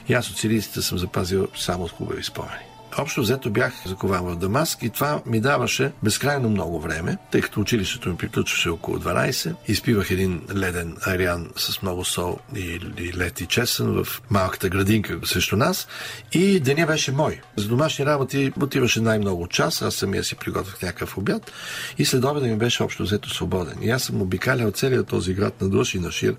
И 0.09 0.15
аз 0.15 0.31
от 0.31 0.37
сирийците 0.37 0.83
съм 0.83 0.99
запазил 0.99 1.49
само 1.57 1.89
хубави 1.89 2.23
спомени. 2.23 2.70
Общо 2.99 3.21
взето 3.21 3.51
бях 3.51 3.73
закован 3.87 4.25
в 4.25 4.37
Дамаск 4.37 4.83
и 4.83 4.91
това 4.91 5.23
ми 5.27 5.41
даваше 5.41 5.93
безкрайно 6.03 6.51
много 6.51 6.81
време, 6.81 7.17
тъй 7.33 7.41
като 7.41 7.61
училището 7.61 8.09
ми 8.09 8.17
приключваше 8.17 8.69
около 8.69 8.99
12. 8.99 9.55
Изпивах 9.69 10.11
един 10.11 10.43
леден 10.57 10.97
ариан 11.07 11.51
с 11.57 11.83
много 11.83 12.05
сол 12.05 12.39
и, 12.57 12.81
и 12.99 13.13
лед 13.17 13.41
и 13.41 13.47
чесън 13.47 14.05
в 14.05 14.23
малката 14.31 14.69
градинка 14.69 15.19
срещу 15.25 15.57
нас 15.57 15.89
и 16.33 16.61
деня 16.61 16.87
беше 16.87 17.13
мой. 17.13 17.41
За 17.57 17.69
домашни 17.69 18.07
работи 18.07 18.53
отиваше 18.63 19.01
най-много 19.01 19.49
час, 19.49 19.83
аз 19.83 19.95
самия 19.95 20.25
си 20.25 20.37
приготвях 20.37 20.83
някакъв 20.83 21.19
обяд 21.19 21.53
и 21.99 22.05
след 22.05 22.25
обеда 22.25 22.47
ми 22.47 22.57
беше 22.57 22.83
общо 22.83 23.03
взето 23.03 23.31
свободен. 23.31 23.79
И 23.83 23.91
аз 23.91 24.03
съм 24.03 24.23
обикалял 24.23 24.71
целият 24.71 25.07
този 25.07 25.35
град 25.35 25.61
на 25.61 25.69
душ 25.69 25.95
и 25.95 25.99
на 25.99 26.13
шир 26.13 26.37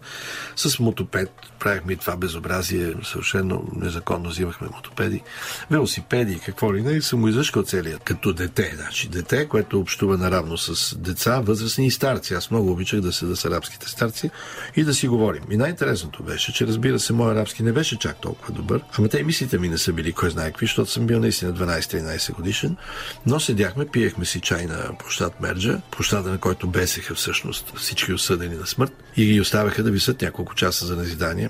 с 0.55 0.79
мотопед. 0.79 1.50
Правихме 1.61 1.93
и 1.93 1.97
това 1.97 2.15
безобразие, 2.15 2.93
съвършено 3.03 3.63
незаконно 3.75 4.29
взимахме 4.29 4.67
мотопеди, 4.75 5.21
велосипеди 5.71 6.39
какво 6.45 6.75
ли 6.75 6.81
не, 6.81 6.91
и 6.91 7.01
съм 7.01 7.21
го 7.21 7.27
излъжкал 7.27 7.63
целият. 7.63 8.03
Като 8.03 8.33
дете, 8.33 8.73
значи 8.75 9.09
дете, 9.09 9.47
което 9.47 9.79
общува 9.79 10.17
наравно 10.17 10.57
с 10.57 10.95
деца, 10.97 11.39
възрастни 11.39 11.85
и 11.85 11.91
старци. 11.91 12.33
Аз 12.33 12.51
много 12.51 12.71
обичах 12.71 13.01
да 13.01 13.13
седа 13.13 13.35
с 13.35 13.45
арабските 13.45 13.89
старци 13.89 14.29
и 14.75 14.83
да 14.83 14.93
си 14.93 15.07
говорим. 15.07 15.43
И 15.51 15.57
най-интересното 15.57 16.23
беше, 16.23 16.53
че 16.53 16.67
разбира 16.67 16.99
се, 16.99 17.13
моят 17.13 17.37
арабски 17.37 17.63
не 17.63 17.71
беше 17.71 17.99
чак 17.99 18.21
толкова 18.21 18.53
добър, 18.53 18.81
ама 18.97 19.09
те 19.09 19.19
и 19.19 19.23
мислите 19.23 19.57
ми 19.57 19.69
не 19.69 19.77
са 19.77 19.93
били 19.93 20.13
кой 20.13 20.29
знае 20.29 20.51
какви, 20.51 20.65
защото 20.65 20.91
съм 20.91 21.07
бил 21.07 21.19
наистина 21.19 21.53
12-13 21.53 22.33
годишен, 22.33 22.77
но 23.25 23.39
седяхме, 23.39 23.87
пиехме 23.87 24.25
си 24.25 24.39
чай 24.41 24.65
на 24.65 24.97
площад 24.99 25.41
Мерджа, 25.41 25.81
площада 25.91 26.29
на 26.29 26.37
който 26.37 26.67
бесеха 26.67 27.15
всъщност 27.15 27.73
всички 27.77 28.13
осъдени 28.13 28.55
на 28.55 28.67
смърт 28.67 28.93
и 29.17 29.25
ги 29.25 29.41
оставяха 29.41 29.83
да 29.83 29.91
висят 29.91 30.21
няколко 30.21 30.55
часа 30.55 30.85
за 30.85 30.95
назидание. 30.95 31.49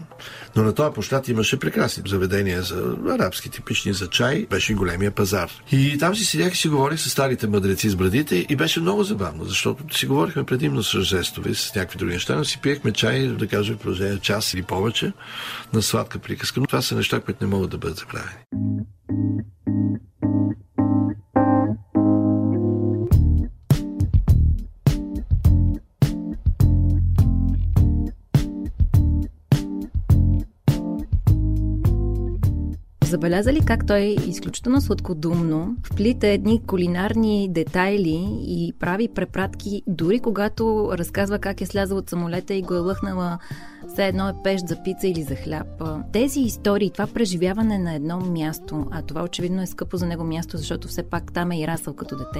Но 0.56 0.64
на 0.64 0.76
този 0.76 0.93
площад 0.93 1.28
имаше 1.28 1.60
прекрасни 1.60 2.04
заведения 2.08 2.62
за 2.62 2.95
арабски 3.10 3.49
типични 3.49 3.93
за 3.93 4.08
чай. 4.08 4.47
Беше 4.49 4.74
големия 4.74 5.12
пазар. 5.12 5.52
И 5.72 5.97
там 5.97 6.16
си 6.16 6.26
седях 6.26 6.54
и 6.54 6.58
си 6.58 6.70
говорих 6.70 6.99
с 6.99 7.10
старите 7.10 7.47
мъдреци 7.47 7.89
с 7.89 7.95
брадите 7.95 8.45
и 8.49 8.56
беше 8.56 8.80
много 8.80 9.04
забавно, 9.04 9.45
защото 9.45 9.97
си 9.97 10.06
говорихме 10.06 10.43
предимно 10.43 10.84
с 10.84 11.02
жестове, 11.02 11.56
с 11.56 11.76
някакви 11.76 11.97
други 11.97 12.14
неща, 12.14 12.36
но 12.36 12.45
си 12.45 12.60
пиехме 12.62 12.91
чай, 12.91 13.28
да 13.28 13.47
кажем, 13.47 13.78
продължение 13.78 14.20
час 14.20 14.54
или 14.54 14.64
повече 14.64 15.14
на 15.74 15.82
сладка 15.82 16.20
приказка. 16.20 16.60
Но 16.60 16.66
това 16.66 16.82
са 16.82 16.95
неща, 16.95 17.20
които 17.20 17.43
не 17.43 17.49
могат 17.49 17.70
да 17.70 17.78
бъдат 17.78 17.97
забравени. 17.97 18.38
Забелязали 33.12 33.59
как 33.66 33.88
той 33.88 34.16
изключително 34.28 34.82
сладкодумно 34.82 35.76
вплита 35.84 36.28
едни 36.28 36.62
кулинарни 36.68 37.47
детайли 37.51 38.28
и 38.41 38.74
прави 38.80 39.07
препратки, 39.07 39.84
дори 39.88 40.20
когато 40.20 40.89
разказва 40.93 41.39
как 41.39 41.62
е 41.62 41.66
слязал 41.66 41.97
от 41.97 42.09
самолета 42.09 42.53
и 42.53 42.62
го 42.62 42.74
е 42.74 42.78
лъхнала 42.78 43.39
все 43.93 44.07
едно 44.07 44.29
е 44.29 44.33
пещ 44.43 44.67
за 44.67 44.83
пица 44.83 45.07
или 45.07 45.23
за 45.23 45.35
хляб. 45.35 45.83
Тези 46.11 46.39
истории, 46.39 46.91
това 46.91 47.07
преживяване 47.07 47.77
на 47.77 47.95
едно 47.95 48.19
място, 48.19 48.87
а 48.91 49.01
това 49.01 49.23
очевидно 49.23 49.61
е 49.61 49.67
скъпо 49.67 49.97
за 49.97 50.05
него 50.05 50.23
място, 50.23 50.57
защото 50.57 50.87
все 50.87 51.03
пак 51.03 51.33
там 51.33 51.51
е 51.51 51.59
и 51.59 51.67
расъл 51.67 51.93
като 51.93 52.17
дете, 52.17 52.39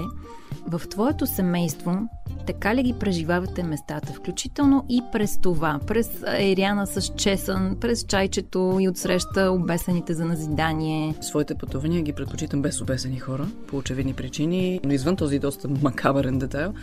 в 0.68 0.82
твоето 0.90 1.26
семейство 1.28 2.10
така 2.46 2.76
ли 2.76 2.84
ги 2.84 2.94
преживавате 2.94 3.64
местата, 3.64 4.14
включително 4.14 4.86
и 4.90 5.02
през 5.12 5.38
това, 5.38 5.80
през 5.88 6.10
Ериана 6.28 6.88
с 6.88 7.02
чесън, 7.18 7.78
през 7.82 8.04
чайчето 8.04 8.78
и 8.82 8.90
отсреща 8.90 9.52
обесените 9.52 10.14
за 10.14 10.26
назидание? 10.26 11.16
Своите 11.22 11.56
пътувания 11.56 12.02
ги 12.02 12.14
предпочитам 12.14 12.62
без 12.62 12.82
обесени 12.82 13.20
хора, 13.20 13.48
по 13.68 13.78
очевидни 13.78 14.14
причини, 14.14 14.80
но 14.84 14.94
извън 14.94 15.16
този 15.16 15.40
доста 15.40 15.68
макабърен 15.68 16.40
детайл. 16.40 16.74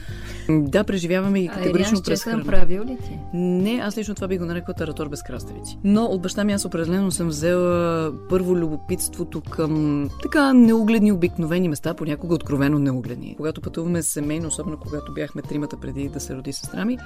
Да, 0.48 0.84
преживяваме 0.84 1.40
ги 1.40 1.48
категорично 1.48 2.02
през 2.04 2.24
храна. 2.24 2.44
правил 2.44 2.84
ли 2.84 2.96
ти? 3.04 3.18
Не, 3.34 3.80
аз 3.84 3.98
лично 3.98 4.14
това 4.14 4.28
би 4.28 4.38
го 4.38 4.44
нарекла 4.44 4.57
таратор 4.66 5.08
без 5.08 5.22
краставици. 5.22 5.78
Но 5.84 6.04
от 6.04 6.22
баща 6.22 6.44
ми 6.44 6.52
аз 6.52 6.64
определено 6.64 7.10
съм 7.10 7.28
взела 7.28 8.12
първо 8.28 8.56
любопитството 8.56 9.40
към 9.40 10.08
така 10.22 10.52
неугледни 10.52 11.12
обикновени 11.12 11.68
места, 11.68 11.94
понякога 11.94 12.34
откровено 12.34 12.78
неугледни. 12.78 13.34
Когато 13.36 13.60
пътуваме 13.60 14.02
семейно, 14.02 14.48
особено 14.48 14.76
когато 14.76 15.14
бяхме 15.14 15.42
тримата 15.42 15.76
преди 15.76 16.08
да 16.08 16.20
се 16.20 16.36
роди 16.36 16.52
сестра 16.52 16.84
ми, 16.84 16.98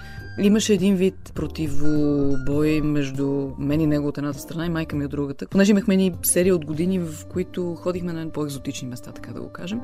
имаше 0.43 0.73
един 0.73 0.97
вид 0.97 1.33
противобой 1.35 2.81
между 2.81 3.51
мен 3.59 3.81
и 3.81 3.87
него 3.87 4.09
от 4.09 4.19
едната 4.19 4.39
страна 4.39 4.67
и 4.67 4.71
майка 4.71 4.97
ми 4.97 5.05
от 5.05 5.11
другата. 5.11 5.47
Понеже 5.51 5.71
имахме 5.71 5.97
ни 5.97 6.15
серия 6.23 6.55
от 6.55 6.65
години, 6.65 6.99
в 6.99 7.27
които 7.33 7.75
ходихме 7.75 8.13
на 8.13 8.31
по-екзотични 8.31 8.89
места, 8.89 9.13
така 9.13 9.33
да 9.33 9.41
го 9.41 9.49
кажем. 9.49 9.81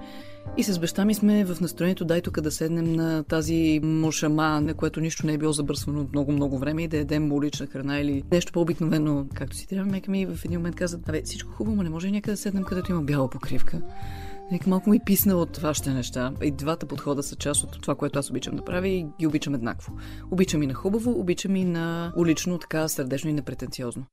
И 0.56 0.62
с 0.62 0.78
баща 0.78 1.04
ми 1.04 1.14
сме 1.14 1.44
в 1.44 1.60
настроението 1.60 2.04
дай 2.04 2.20
тук 2.20 2.40
да 2.40 2.50
седнем 2.50 2.92
на 2.92 3.22
тази 3.22 3.80
мушама, 3.82 4.60
на 4.60 4.74
което 4.74 5.00
нищо 5.00 5.26
не 5.26 5.32
е 5.32 5.38
било 5.38 5.52
забърсвано 5.52 6.00
от 6.00 6.12
много-много 6.12 6.58
време 6.58 6.82
и 6.82 6.88
да 6.88 6.96
ядем 6.96 7.32
улична 7.32 7.66
храна 7.66 7.98
или 7.98 8.22
нещо 8.32 8.52
по-обикновено, 8.52 9.26
както 9.34 9.56
си 9.56 9.68
трябва. 9.68 9.90
Мека 9.90 10.10
ми 10.10 10.26
в 10.26 10.44
един 10.44 10.58
момент 10.58 10.76
каза, 10.76 10.98
абе, 11.08 11.22
всичко 11.22 11.52
хубаво, 11.52 11.82
не 11.82 11.90
може 11.90 12.10
някъде 12.10 12.32
да 12.32 12.36
седнем, 12.36 12.64
където 12.64 12.92
има 12.92 13.02
бяла 13.02 13.30
покривка. 13.30 13.82
Нека 14.52 14.70
малко 14.70 14.90
ми 14.90 15.00
писна 15.06 15.36
от 15.36 15.56
вашите 15.56 15.90
неща. 15.90 16.32
И 16.42 16.50
двата 16.50 16.86
подхода 16.86 17.22
са 17.22 17.36
част 17.36 17.64
от 17.64 17.80
това, 17.82 17.94
което 17.94 18.18
аз 18.18 18.30
обичам 18.30 18.56
да 18.56 18.64
правя 18.64 18.88
и 18.88 19.06
ги 19.20 19.26
обичам 19.26 19.54
еднакво. 19.54 19.92
Обичам 20.30 20.62
и 20.62 20.66
на 20.66 20.74
хубаво, 20.74 21.20
обичам 21.20 21.56
и 21.56 21.64
на 21.64 22.12
улично, 22.16 22.58
така 22.58 22.88
сърдечно 22.88 23.30
и 23.30 23.32
непретенциозно. 23.32 24.04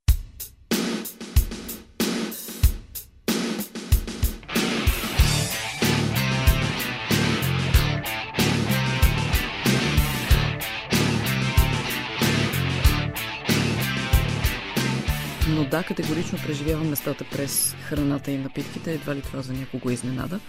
Да, 15.72 15.84
категорично 15.84 16.39
преживявам 16.45 16.89
местата 16.89 17.26
през 17.32 17.76
храната 17.89 18.32
и 18.32 18.38
напитките. 18.38 18.93
Едва 18.93 19.16
ли 19.16 19.22
това 19.22 19.41
за 19.41 19.53
някого 19.53 19.89
изненада. 19.89 20.39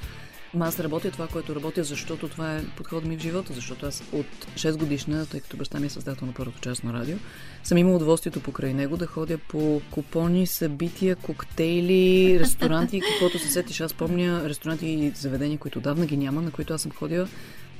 Ма 0.54 0.66
аз 0.66 0.80
работя 0.80 1.10
това, 1.10 1.26
което 1.26 1.54
работя, 1.54 1.84
защото 1.84 2.28
това 2.28 2.56
е 2.56 2.64
подходът 2.76 3.08
ми 3.08 3.16
в 3.16 3.20
живота, 3.20 3.52
защото 3.52 3.86
аз 3.86 4.02
от 4.12 4.26
6 4.54 4.76
годишна, 4.76 5.26
тъй 5.26 5.40
като 5.40 5.56
баща 5.56 5.80
ми 5.80 5.86
е 5.86 5.90
създател 5.90 6.26
на 6.26 6.32
първото 6.32 6.60
частно 6.60 6.92
радио, 6.92 7.16
съм 7.64 7.78
имал 7.78 7.96
удоволствието 7.96 8.40
покрай 8.40 8.74
него 8.74 8.96
да 8.96 9.06
ходя 9.06 9.38
по 9.38 9.80
купони, 9.90 10.46
събития, 10.46 11.16
коктейли, 11.16 12.36
ресторанти, 12.40 13.00
каквото 13.10 13.38
се 13.38 13.52
сетиш. 13.52 13.80
Аз 13.80 13.94
помня 13.94 14.48
ресторанти 14.48 14.86
и 14.86 15.10
заведения, 15.10 15.58
които 15.58 15.80
давна 15.80 16.06
ги 16.06 16.16
няма, 16.16 16.42
на 16.42 16.50
които 16.50 16.74
аз 16.74 16.82
съм 16.82 16.92
ходила 16.92 17.28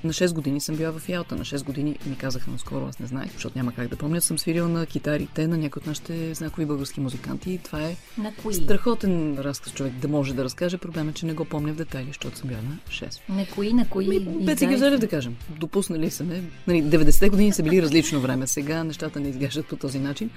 на 0.05 0.13
6 0.13 0.35
години 0.35 0.61
съм 0.61 0.77
била 0.77 0.93
в 0.93 1.09
Ялта. 1.09 1.37
На 1.37 1.45
6 1.45 1.65
години 1.65 1.99
ми 2.07 2.17
казаха 2.17 2.51
наскоро, 2.51 2.87
аз 2.87 2.99
не 2.99 3.07
знаех, 3.07 3.33
защото 3.33 3.59
няма 3.59 3.73
как 3.73 3.89
да 3.89 3.97
помня. 3.97 4.21
Съм 4.21 4.39
свирила 4.39 4.69
на 4.69 4.87
китарите 4.87 5.47
на 5.47 5.59
някои 5.59 5.81
от 5.81 5.87
нашите 5.87 6.35
знакови 6.35 6.67
български 6.67 7.01
музиканти. 7.01 7.53
И 7.53 7.59
това 7.59 7.83
е 7.83 7.97
на 8.19 8.33
кои? 8.43 8.55
страхотен 8.55 9.39
разказ 9.39 9.73
човек 9.73 9.93
да 9.93 10.09
може 10.09 10.35
да 10.35 10.45
разкаже. 10.45 10.79
Проблема 10.79 11.11
е, 11.11 11.15
че 11.15 11.27
не 11.27 11.33
го 11.33 11.45
помня 11.45 11.73
в 11.73 11.77
детайли, 11.77 12.07
защото 12.07 12.39
съм 12.39 12.49
била 12.49 12.61
на 12.63 12.79
6. 12.89 13.21
На 13.29 13.47
кои, 13.47 13.73
на 13.73 13.89
кои? 13.89 14.47
Пет 14.47 14.59
ги 14.59 14.75
взели 14.75 14.99
да 14.99 15.09
кажем. 15.09 15.37
Допуснали 15.49 16.11
са 16.11 16.25
ме. 16.25 16.43
Нали, 16.67 16.83
90-те 16.83 17.29
години 17.29 17.53
са 17.53 17.63
били 17.63 17.83
различно 17.83 18.21
време. 18.21 18.47
Сега 18.47 18.85
нещата 18.85 19.21
не 19.21 19.29
изглеждат 19.29 19.67
по 19.67 19.77
този 19.77 19.99
начин. 19.99 20.31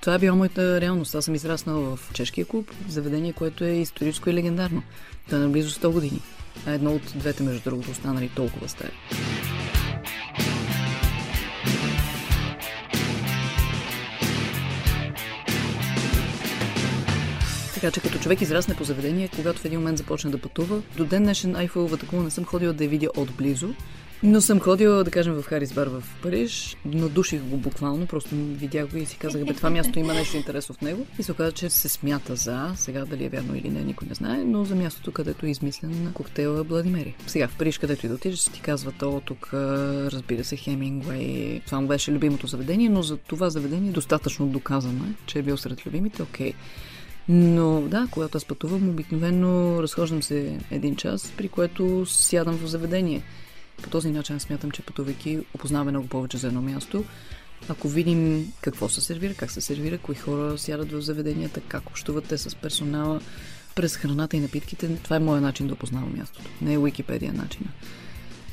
Това 0.00 0.14
е 0.14 0.18
била 0.18 0.36
моята 0.36 0.80
реалност. 0.80 1.14
Аз 1.14 1.24
съм 1.24 1.34
израснала 1.34 1.96
в 1.96 2.10
чешкия 2.12 2.46
клуб, 2.46 2.70
заведение, 2.88 3.32
което 3.32 3.64
е 3.64 3.70
историческо 3.70 4.30
и 4.30 4.34
легендарно. 4.34 4.82
Това 5.26 5.38
е 5.38 5.40
на 5.40 5.48
близо 5.48 5.70
100 5.70 5.92
години 5.92 6.20
а 6.66 6.72
едно 6.72 6.94
от 6.94 7.12
двете, 7.14 7.42
между 7.42 7.70
другото, 7.70 7.90
останали 7.90 8.30
толкова 8.36 8.68
стари. 8.68 8.92
Така 17.74 17.90
че 17.90 18.00
като 18.00 18.18
човек 18.18 18.40
израсне 18.40 18.74
по 18.74 18.84
заведение, 18.84 19.28
когато 19.36 19.60
в 19.60 19.64
един 19.64 19.78
момент 19.78 19.98
започне 19.98 20.30
да 20.30 20.38
пътува, 20.38 20.82
до 20.96 21.04
ден 21.04 21.22
днешен 21.22 21.56
Айфеловата 21.56 22.06
кула 22.06 22.22
не 22.22 22.30
съм 22.30 22.44
ходила 22.44 22.72
да 22.72 22.84
я 22.84 22.90
видя 22.90 23.08
отблизо, 23.16 23.74
Но 24.22 24.40
съм 24.40 24.60
ходила, 24.60 25.04
да 25.04 25.10
кажем, 25.10 25.34
в 25.34 25.42
Харис 25.42 25.72
Бар 25.72 25.86
в 25.86 26.02
Париж. 26.22 26.76
Надуших 26.84 27.42
го 27.42 27.56
буквално, 27.56 28.06
просто 28.06 28.28
видях 28.34 28.90
го 28.90 28.96
и 28.96 29.06
си 29.06 29.16
казах, 29.16 29.44
бе, 29.44 29.54
това 29.54 29.70
място 29.70 29.98
има 29.98 30.14
нещо 30.14 30.36
интересно 30.36 30.74
в 30.74 30.80
него. 30.80 31.06
И 31.18 31.22
се 31.22 31.32
оказа, 31.32 31.52
че 31.52 31.70
се 31.70 31.88
смята 31.88 32.36
за, 32.36 32.72
сега 32.76 33.04
дали 33.04 33.24
е 33.24 33.28
вярно 33.28 33.56
или 33.56 33.70
не, 33.70 33.84
никой 33.84 34.08
не 34.08 34.14
знае, 34.14 34.44
но 34.44 34.64
за 34.64 34.74
мястото, 34.74 35.12
където 35.12 35.46
е 35.46 35.50
измислен 35.50 36.04
на 36.04 36.12
коктейла 36.12 36.64
Бладимери. 36.64 37.14
Сега 37.26 37.48
в 37.48 37.56
Париж, 37.58 37.78
където 37.78 38.06
и 38.06 38.08
да 38.08 38.14
отидеш, 38.14 38.44
ти 38.44 38.60
казва 38.60 38.92
то, 38.98 39.22
тук 39.24 39.50
разбира 39.52 40.44
се 40.44 40.56
Хемингуей. 40.56 41.60
Това 41.60 41.80
му 41.80 41.86
беше 41.86 42.12
любимото 42.12 42.46
заведение, 42.46 42.88
но 42.88 43.02
за 43.02 43.16
това 43.16 43.50
заведение 43.50 43.92
достатъчно 43.92 44.46
доказано 44.46 45.04
е, 45.04 45.14
че 45.26 45.38
е 45.38 45.42
бил 45.42 45.56
сред 45.56 45.86
любимите, 45.86 46.22
окей. 46.22 46.52
Okay. 46.52 46.54
Но 47.28 47.80
да, 47.80 48.08
когато 48.10 48.38
аз 48.38 48.44
пътувам, 48.44 48.88
обикновено 48.88 49.82
разхождам 49.82 50.22
се 50.22 50.58
един 50.70 50.96
час, 50.96 51.32
при 51.36 51.48
което 51.48 52.06
сядам 52.06 52.58
в 52.58 52.66
заведение. 52.66 53.22
По 53.82 53.90
този 53.90 54.10
начин 54.10 54.40
смятам, 54.40 54.70
че 54.70 54.82
пътувайки 54.82 55.38
опознаваме 55.54 55.90
много 55.90 56.08
повече 56.08 56.36
за 56.36 56.46
едно 56.46 56.62
място. 56.62 57.04
Ако 57.68 57.88
видим 57.88 58.52
какво 58.60 58.88
се 58.88 59.00
сервира, 59.00 59.34
как 59.34 59.50
се 59.50 59.60
сервира, 59.60 59.98
кои 59.98 60.14
хора 60.14 60.58
сядат 60.58 60.92
в 60.92 61.00
заведенията, 61.00 61.60
как 61.60 61.86
общуват 61.86 62.24
те 62.24 62.38
с 62.38 62.54
персонала, 62.54 63.20
през 63.74 63.96
храната 63.96 64.36
и 64.36 64.40
напитките, 64.40 64.96
това 64.96 65.16
е 65.16 65.20
моят 65.20 65.42
начин 65.42 65.66
да 65.66 65.74
опознавам 65.74 66.18
мястото. 66.18 66.50
Не 66.60 66.74
е 66.74 66.78
Википедия 66.78 67.32
начина. 67.32 67.70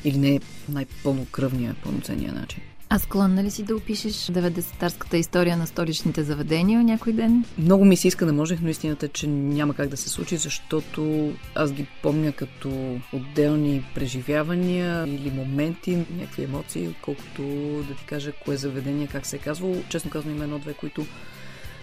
Или 0.03 0.17
не 0.17 0.35
е 0.35 0.39
най-пълнокръвния, 0.69 1.75
пълноценния 1.83 2.33
начин. 2.33 2.63
А 2.95 2.99
склонна 2.99 3.43
ли 3.43 3.51
си 3.51 3.63
да 3.63 3.75
опишеш 3.75 4.13
90-тарската 4.13 5.15
история 5.15 5.57
на 5.57 5.67
столичните 5.67 6.23
заведения 6.23 6.83
някой 6.83 7.13
ден? 7.13 7.45
Много 7.57 7.85
ми 7.85 7.97
се 7.97 8.07
иска 8.07 8.25
да 8.25 8.33
можех, 8.33 8.59
но 8.61 8.69
истината 8.69 9.05
е, 9.05 9.09
че 9.09 9.27
няма 9.27 9.73
как 9.73 9.89
да 9.89 9.97
се 9.97 10.09
случи, 10.09 10.37
защото 10.37 11.31
аз 11.55 11.71
ги 11.71 11.87
помня 12.03 12.31
като 12.31 12.99
отделни 13.13 13.85
преживявания 13.95 15.07
или 15.07 15.31
моменти, 15.31 16.05
някакви 16.17 16.43
емоции, 16.43 16.87
отколкото 16.87 17.41
да 17.87 17.95
ти 17.95 18.05
кажа 18.05 18.31
кое 18.45 18.57
заведение, 18.57 19.07
как 19.07 19.25
се 19.25 19.35
е 19.35 19.39
казвало. 19.39 19.75
Честно 19.89 20.11
казвам, 20.11 20.35
има 20.35 20.43
едно-две, 20.43 20.73
които 20.73 21.05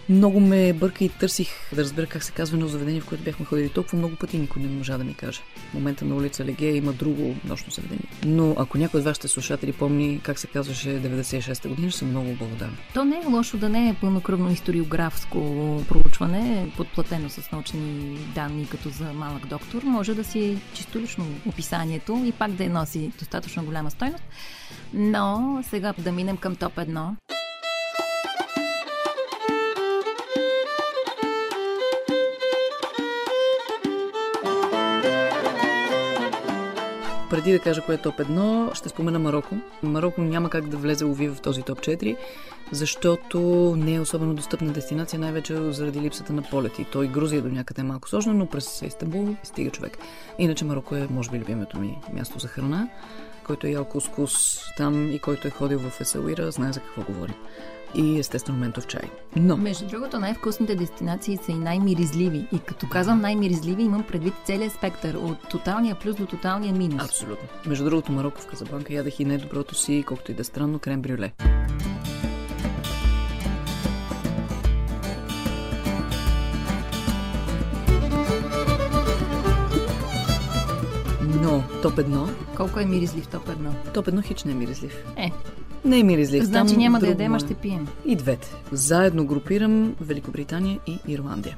много 0.09 0.40
ме 0.40 0.72
бърка 0.72 1.05
и 1.05 1.09
търсих 1.09 1.48
да 1.72 1.82
разбера 1.82 2.07
как 2.07 2.22
се 2.22 2.32
казва 2.32 2.57
едно 2.57 2.68
заведение, 2.68 3.00
в 3.00 3.07
което 3.07 3.24
бяхме 3.24 3.46
ходили 3.46 3.68
толкова 3.68 3.98
много 3.98 4.16
пъти, 4.16 4.38
никой 4.38 4.62
не 4.62 4.68
можа 4.68 4.98
да 4.98 5.05
ми 5.05 5.14
каже. 5.14 5.40
В 5.70 5.74
момента 5.74 6.05
на 6.05 6.14
улица 6.14 6.44
Легея 6.44 6.76
има 6.76 6.92
друго 6.92 7.36
нощно 7.44 7.72
заведение. 7.72 8.09
Но 8.26 8.55
ако 8.59 8.78
някой 8.78 8.98
от 8.98 9.05
вашите 9.05 9.28
слушатели 9.28 9.72
помни 9.72 10.20
как 10.22 10.38
се 10.38 10.46
казваше 10.46 10.88
96-та 10.88 11.68
година, 11.68 11.90
ще 11.90 11.98
съм 11.98 12.09
много 12.09 12.34
благодарна. 12.34 12.76
То 12.94 13.05
не 13.05 13.16
е 13.16 13.26
лошо 13.26 13.57
да 13.57 13.68
не 13.68 13.88
е 13.88 13.96
пълнокръвно 14.00 14.53
историографско 14.53 15.38
проучване, 15.88 16.72
подплатено 16.76 17.28
с 17.28 17.53
научни 17.53 18.18
данни, 18.34 18.68
като 18.68 18.88
за 18.88 19.12
малък 19.12 19.46
доктор. 19.46 19.82
Може 19.82 20.14
да 20.14 20.24
си 20.24 20.44
е 20.44 20.57
чисто 20.74 20.98
лично 20.98 21.26
описанието 21.46 22.22
и 22.26 22.32
пак 22.32 22.53
да 22.53 22.64
я 22.64 22.70
носи 22.70 23.11
достатъчно 23.18 23.64
голяма 23.64 23.90
стойност. 23.90 24.24
Но 24.94 25.59
сега 25.68 25.94
да 25.98 26.12
минем 26.12 26.36
към 26.36 26.57
топ 26.57 26.76
1. 26.76 27.11
Преди 37.33 37.53
да 37.53 37.59
кажа 37.59 37.80
кое 37.80 37.95
е 37.95 37.99
топ 37.99 38.18
1, 38.18 38.74
ще 38.74 38.89
спомена 38.89 39.18
Марокко. 39.18 39.57
Марокко 39.83 40.20
няма 40.20 40.51
как 40.51 40.68
да 40.68 40.76
влезе 40.76 41.05
лови 41.05 41.28
в 41.28 41.41
този 41.43 41.62
топ 41.62 41.78
4, 41.80 42.16
защото 42.72 43.39
не 43.78 43.95
е 43.95 44.01
особено 44.01 44.35
достъпна 44.35 44.72
дестинация, 44.72 45.18
най-вече 45.18 45.72
заради 45.72 46.01
липсата 46.01 46.33
на 46.33 46.43
полети. 46.43 46.87
Той 46.93 47.09
Грузия 47.09 47.43
до 47.43 47.49
някъде 47.49 47.80
е 47.80 47.85
малко 47.85 48.09
сложно, 48.09 48.33
но 48.33 48.47
през 48.47 48.83
Истанбул 48.83 49.37
стига 49.43 49.70
човек. 49.70 49.99
Иначе 50.39 50.64
Марокко 50.64 50.95
е, 50.95 51.09
може 51.11 51.30
би, 51.30 51.39
любимото 51.39 51.78
ми 51.78 51.99
място 52.12 52.39
за 52.39 52.49
храна 52.49 52.89
който 53.47 53.66
е 53.66 53.70
ял 53.70 53.85
кускус 53.85 54.61
там 54.76 55.12
и 55.12 55.18
който 55.18 55.49
е 55.49 55.51
ходил 55.51 55.78
в 55.78 56.01
Есауира, 56.01 56.51
знае 56.51 56.72
за 56.72 56.80
какво 56.80 57.03
говорим 57.12 57.35
и 57.95 58.18
естествено 58.18 58.59
ментов 58.59 58.86
чай. 58.86 59.11
Но... 59.36 59.57
Между 59.57 59.86
другото, 59.86 60.18
най-вкусните 60.18 60.74
дестинации 60.74 61.36
са 61.36 61.53
и 61.53 61.55
най-миризливи. 61.55 62.47
И 62.53 62.59
като 62.59 62.88
казвам 62.88 63.20
най-миризливи, 63.20 63.82
имам 63.82 64.03
предвид 64.03 64.34
целият 64.45 64.72
спектър 64.72 65.14
от 65.14 65.49
тоталния 65.49 65.95
плюс 65.95 66.16
до 66.16 66.26
тоталния 66.26 66.74
минус. 66.74 67.05
Абсолютно. 67.05 67.49
Между 67.66 67.84
другото, 67.84 68.12
Марокко 68.12 68.40
в 68.40 68.47
Казабланка 68.47 68.95
ядах 68.95 69.20
и 69.20 69.24
най-доброто 69.24 69.74
си, 69.74 70.05
колкото 70.07 70.30
и 70.30 70.34
да 70.34 70.40
е 70.40 70.45
странно, 70.45 70.78
крем 70.78 71.03
брюле. 71.03 71.32
Но 81.43 81.62
топ 81.82 81.99
едно. 81.99 82.28
Колко 82.57 82.80
е 82.80 82.84
миризлив 82.86 83.28
топ 83.28 83.49
едно? 83.49 83.74
Топ 83.95 84.09
едно 84.09 84.22
хич 84.22 84.45
не 84.45 84.53
е 84.53 84.55
миризлив. 84.55 85.05
Е, 85.16 85.30
не 85.85 85.99
е 85.99 86.03
миризлив. 86.03 86.45
Значи 86.45 86.74
Там 86.74 86.78
няма 86.78 87.01
да 87.01 87.07
ядем, 87.07 87.35
а 87.35 87.39
ще 87.39 87.55
пием. 87.55 87.89
И 88.05 88.16
двете. 88.16 88.55
Заедно 88.72 89.26
групирам 89.26 89.95
Великобритания 90.01 90.78
и 90.87 90.99
Ирландия. 91.09 91.57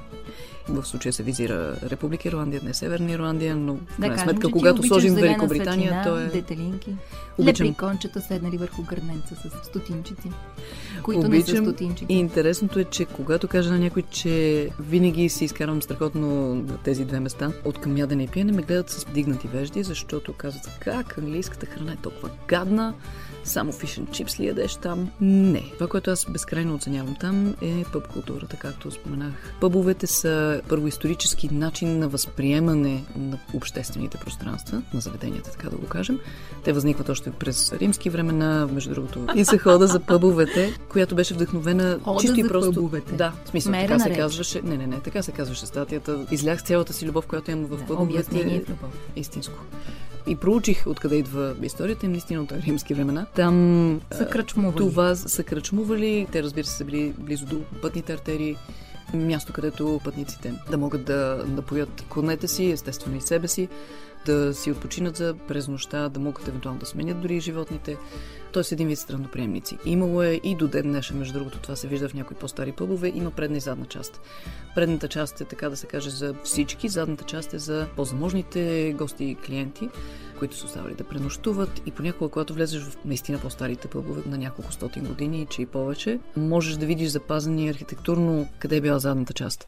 В 0.69 0.85
случая 0.85 1.13
се 1.13 1.23
визира 1.23 1.77
Република 1.91 2.29
Ирландия, 2.29 2.61
не 2.65 2.75
Северна 2.75 3.13
Ирландия, 3.13 3.57
но 3.57 3.75
в 3.75 3.97
крайна 3.97 4.15
да 4.15 4.23
сметка, 4.23 4.51
когато 4.51 4.83
сложим 4.83 5.15
Великобритания, 5.15 5.91
светлина, 5.91 6.03
то 6.03 6.21
е... 6.21 6.27
Детелинки, 6.27 6.97
обичам... 7.39 7.67
леприкончета 7.67 8.21
седнали 8.21 8.59
върху 8.59 8.83
гърненца 8.83 9.35
с 9.35 9.67
стотинчици, 9.67 10.31
които 11.03 11.27
обичам... 11.27 11.55
не 11.55 11.61
са 11.61 11.71
стотинчици. 11.71 12.13
И 12.13 12.19
интересното 12.19 12.79
е, 12.79 12.85
че 12.85 13.05
когато 13.05 13.49
кажа 13.49 13.71
на 13.71 13.79
някой, 13.79 14.03
че 14.03 14.69
винаги 14.81 15.29
си 15.29 15.45
изкарвам 15.45 15.83
страхотно 15.83 16.55
на 16.55 16.79
тези 16.79 17.05
две 17.05 17.21
места, 17.21 17.53
от 17.65 17.79
към 17.79 17.97
ядене 17.97 18.23
и 18.23 18.29
пиене, 18.29 18.53
ме 18.53 18.63
гледат 18.63 18.91
с 18.91 19.05
дигнати 19.05 19.49
вежди, 19.49 19.83
защото 19.83 20.33
казват 20.33 20.79
как 20.81 21.19
английската 21.19 21.67
храна 21.67 21.93
е 21.93 21.97
толкова 21.97 22.31
гадна, 22.49 22.95
само 23.45 23.73
фишен 23.73 24.07
чипс 24.07 24.41
ли 24.41 24.47
ядеш 24.47 24.77
там? 24.77 25.11
Не. 25.21 25.63
Това, 25.75 25.87
което 25.87 26.11
аз 26.11 26.27
безкрайно 26.31 26.75
оценявам 26.75 27.17
там 27.21 27.55
е 27.63 27.85
пъб 27.93 28.09
културата, 28.09 28.57
както 28.57 28.91
споменах. 28.91 29.55
Пъбовете 29.61 30.07
са 30.07 30.61
първо 30.69 30.89
исторически 30.89 31.55
начин 31.55 31.99
на 31.99 32.09
възприемане 32.09 33.05
на 33.17 33.39
обществените 33.55 34.19
пространства, 34.19 34.83
на 34.95 35.01
заведенията, 35.01 35.51
така 35.51 35.71
да 35.71 35.77
го 35.77 35.87
кажем. 35.87 36.19
Те 36.65 36.73
възникват 36.73 37.09
още 37.09 37.24
през 37.31 37.73
римски 37.73 38.11
времена, 38.11 38.69
между 38.73 38.95
другото. 38.95 39.27
И 39.35 39.45
се 39.45 39.59
хода 39.59 39.87
за 39.87 40.01
пъбовете, 40.01 40.79
която 40.89 41.15
беше 41.15 41.35
вдъхновена 41.35 41.99
хода 42.05 42.21
чисто 42.21 42.41
и 42.41 42.49
просто. 42.49 42.73
Пъбовете. 42.73 43.13
Да, 43.13 43.33
в 43.45 43.49
смисъл, 43.49 43.71
Мерена 43.71 43.89
така 43.89 44.03
се 44.03 44.11
реч. 44.11 44.17
казваше. 44.19 44.63
Не, 44.63 44.77
не, 44.77 44.87
не, 44.87 45.01
така 45.01 45.23
се 45.23 45.33
казваше 45.33 45.67
статията. 45.67 46.27
Излях 46.31 46.63
цялата 46.63 46.93
си 46.93 47.07
любов, 47.07 47.27
която 47.27 47.51
имам 47.51 47.65
в 47.67 47.77
Да, 47.77 47.85
пъбовете. 47.87 48.19
обяснение 48.19 48.61
в 48.61 48.69
любов. 48.71 48.91
Истинско 49.17 49.55
и 50.27 50.37
проучих 50.37 50.87
откъде 50.87 51.17
идва 51.17 51.55
историята 51.63 52.07
им 52.07 52.13
наистина 52.13 52.43
от 52.43 52.53
римски 52.53 52.95
времена. 52.95 53.27
Там 53.35 54.01
Са 54.13 54.27
кръчмували. 54.27 54.77
Това 54.77 55.15
са 55.15 55.43
кръчмували. 55.43 56.27
Те, 56.33 56.43
разбира 56.43 56.67
се, 56.67 56.73
са 56.73 56.85
били 56.85 57.15
близо 57.19 57.47
до 57.47 57.61
пътните 57.83 58.13
артерии. 58.13 58.57
Място, 59.15 59.53
където 59.53 60.01
пътниците 60.05 60.55
да 60.71 60.79
могат 60.79 61.05
да 61.05 61.45
напоят 61.49 62.05
конете 62.09 62.49
си, 62.49 62.71
естествено 62.71 63.17
и 63.17 63.21
себе 63.21 63.49
си, 63.49 63.69
да 64.27 64.55
си 64.55 64.71
отпочинат 64.71 65.17
за 65.17 65.35
през 65.49 65.69
нощта, 65.69 66.09
да 66.09 66.21
могат 66.21 66.49
евентуално 66.49 66.81
да 66.81 66.87
сменят 66.87 67.21
дори 67.21 67.41
животните. 67.41 67.97
Тоест 68.53 68.73
един 68.73 68.89
вид 68.89 68.99
странноприемници. 68.99 69.79
Имало 69.85 70.23
е 70.23 70.41
и 70.45 70.57
до 70.57 70.69
ден 70.69 70.83
днешен, 70.83 71.19
между 71.19 71.35
другото, 71.35 71.59
това 71.59 71.77
се 71.77 71.89
вижда 71.89 72.09
в 72.09 72.15
някои 72.15 72.37
по-стари 72.37 72.73
пъбове, 72.73 73.13
има 73.15 73.31
предна 73.31 73.57
и 73.57 73.61
задна 73.61 73.87
част. 73.87 74.21
Предната 74.75 75.09
част 75.09 75.41
е, 75.41 75.45
така 75.45 75.69
да 75.69 75.77
се 75.77 75.87
каже, 75.87 76.11
за 76.11 76.35
всички, 76.45 76.89
задната 76.89 77.25
част 77.25 77.55
е 77.55 77.59
за 77.59 77.87
по-заможните 77.97 78.95
гости 78.99 79.25
и 79.25 79.35
клиенти, 79.35 79.89
които 80.39 80.57
са 80.57 80.67
оставали 80.67 80.95
да 80.95 81.05
пренощуват 81.05 81.83
и 81.87 81.91
понякога, 81.91 82.31
когато 82.31 82.55
влезеш 82.55 82.83
в 82.83 82.97
наистина 83.05 83.39
по-старите 83.39 83.89
пъбове 83.89 84.23
на 84.27 84.39
няколко 84.39 84.73
стотин 84.73 85.05
години, 85.05 85.47
че 85.51 85.63
и 85.63 85.67
повече, 85.67 86.21
можеш 86.37 86.75
да 86.75 86.87
видиш 86.87 87.09
запазени 87.09 87.69
архитектурно 87.69 88.49
къде 88.59 88.77
е 88.77 88.81
била 88.81 88.99
задната 88.99 89.33
част. 89.33 89.67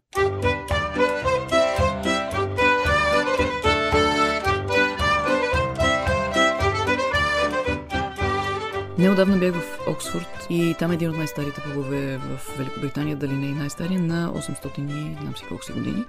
Неодавна 8.99 9.36
бях 9.36 9.55
в 9.55 9.90
Оксфорд 9.90 10.36
и 10.51 10.74
там 10.78 10.90
е 10.90 10.94
един 10.94 11.11
от 11.11 11.16
най-старите 11.16 11.61
пъбове 11.61 12.18
в 12.18 12.59
Великобритания, 12.59 13.16
дали 13.16 13.32
не 13.32 13.47
и 13.47 13.53
най-стария, 13.53 14.01
на 14.01 14.32
800 14.32 14.78
и 14.78 14.82
не 14.82 15.16
знам 15.20 15.36
си 15.36 15.44
колко 15.49 15.64
си 15.64 15.72
години. 15.72 16.05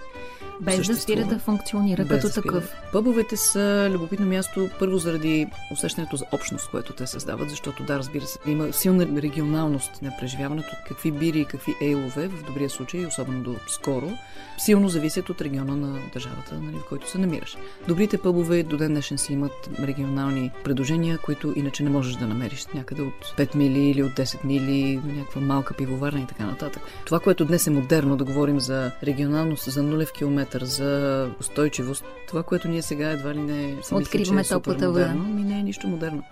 Без 0.61 0.87
да 0.87 0.95
спира 0.95 1.25
да 1.25 1.39
функционира 1.39 2.05
Без 2.05 2.21
като 2.21 2.27
да 2.27 2.33
такъв. 2.33 2.75
Пъбовете 2.91 3.37
са 3.37 3.89
любопитно 3.91 4.25
място, 4.25 4.69
първо 4.79 4.97
заради 4.97 5.47
усещането 5.71 6.15
за 6.15 6.25
общност, 6.31 6.71
което 6.71 6.93
те 6.93 7.07
създават, 7.07 7.49
защото 7.49 7.83
да, 7.83 7.99
разбира 7.99 8.25
се, 8.25 8.39
има 8.47 8.73
силна 8.73 9.21
регионалност 9.21 10.01
на 10.01 10.13
преживяването. 10.19 10.69
Какви 10.87 11.11
бири 11.11 11.39
и 11.39 11.45
какви 11.45 11.75
ейлове, 11.81 12.27
в 12.27 12.43
добрия 12.43 12.69
случай, 12.69 13.05
особено 13.05 13.43
до 13.43 13.55
скоро, 13.67 14.11
силно 14.57 14.89
зависят 14.89 15.29
от 15.29 15.41
региона 15.41 15.75
на 15.75 15.99
държавата, 16.13 16.59
нали, 16.61 16.75
в 16.75 16.89
който 16.89 17.09
се 17.09 17.17
намираш. 17.17 17.57
Добрите 17.87 18.17
пъбове 18.17 18.63
до 18.63 18.77
ден 18.77 18.91
днешен 18.91 19.17
си 19.17 19.33
имат 19.33 19.69
регионални 19.79 20.51
предложения, 20.63 21.17
които 21.17 21.53
иначе 21.55 21.83
не 21.83 21.89
можеш 21.89 22.15
да 22.15 22.27
намериш 22.27 22.65
някъде 22.73 23.01
от 23.01 23.33
5 23.37 23.55
мили 23.55 23.79
или 23.79 24.03
от 24.03 24.11
10 24.11 24.26
мили, 24.43 25.01
някаква 25.05 25.41
малка 25.41 25.73
пивоварна 25.73 26.19
и 26.19 26.25
така 26.25 26.45
нататък. 26.45 26.83
Това, 27.05 27.19
което 27.19 27.45
днес 27.45 27.67
е 27.67 27.71
модерно, 27.71 28.15
да 28.17 28.23
говорим 28.23 28.59
за 28.59 28.91
регионалност, 29.03 29.71
за 29.71 29.83
нулев 29.83 30.11
километър, 30.11 30.63
за 30.63 31.29
устойчивост. 31.39 32.05
Това, 32.27 32.43
което 32.43 32.67
ние 32.67 32.81
сега 32.81 33.09
едва 33.09 33.33
ли 33.33 33.39
не 33.39 33.83
си 33.83 33.93
Откриваме 33.93 34.37
мисля, 34.37 34.43
че 34.43 34.53
е 34.53 34.57
топлата 34.57 34.87
вода. 34.87 35.13
ми 35.13 35.43
не 35.43 35.59
е 35.59 35.63
нищо 35.63 35.87
модерно. 35.87 36.23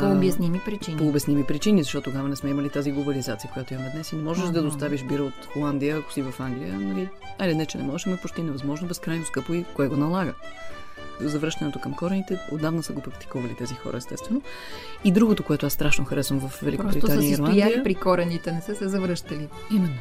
По 0.00 0.12
обясними 0.12 0.60
причини. 0.64 0.96
По 0.96 1.08
обясними 1.08 1.44
причини, 1.44 1.82
защото 1.82 2.10
тогава 2.10 2.28
не 2.28 2.36
сме 2.36 2.50
имали 2.50 2.70
тази 2.70 2.92
глобализация, 2.92 3.50
която 3.52 3.74
имаме 3.74 3.90
днес 3.94 4.12
и 4.12 4.16
не 4.16 4.22
можеш 4.22 4.44
да 4.44 4.62
доставиш 4.62 5.02
бира 5.02 5.22
от 5.22 5.46
Холандия, 5.52 5.98
ако 5.98 6.12
си 6.12 6.22
в 6.22 6.40
Англия. 6.40 6.78
Нали? 6.78 7.08
Айде, 7.38 7.54
не, 7.54 7.66
че 7.66 7.78
не 7.78 7.84
можеш, 7.84 8.04
но 8.04 8.14
е 8.14 8.16
почти 8.16 8.42
невъзможно, 8.42 8.88
безкрайно 8.88 9.24
скъпо 9.24 9.54
и 9.54 9.64
кое 9.74 9.88
го 9.88 9.96
налага. 9.96 10.34
Завръщането 11.20 11.78
към 11.80 11.94
корените, 11.94 12.38
отдавна 12.52 12.82
са 12.82 12.92
го 12.92 13.00
практикували 13.00 13.54
тези 13.58 13.74
хора, 13.74 13.96
естествено. 13.96 14.42
И 15.04 15.12
другото, 15.12 15.42
което 15.44 15.66
аз 15.66 15.72
страшно 15.72 16.04
харесвам 16.04 16.38
в 16.38 16.42
Просто 16.42 16.58
са 16.58 16.64
Великобритания 16.64 17.28
и 17.28 17.32
Ирландия... 17.32 17.66
стояли 17.66 17.84
при 17.84 17.94
корените, 17.94 18.52
не 18.52 18.60
са 18.60 18.74
се 18.74 18.88
завръщали. 18.88 19.48
Именно. 19.70 19.98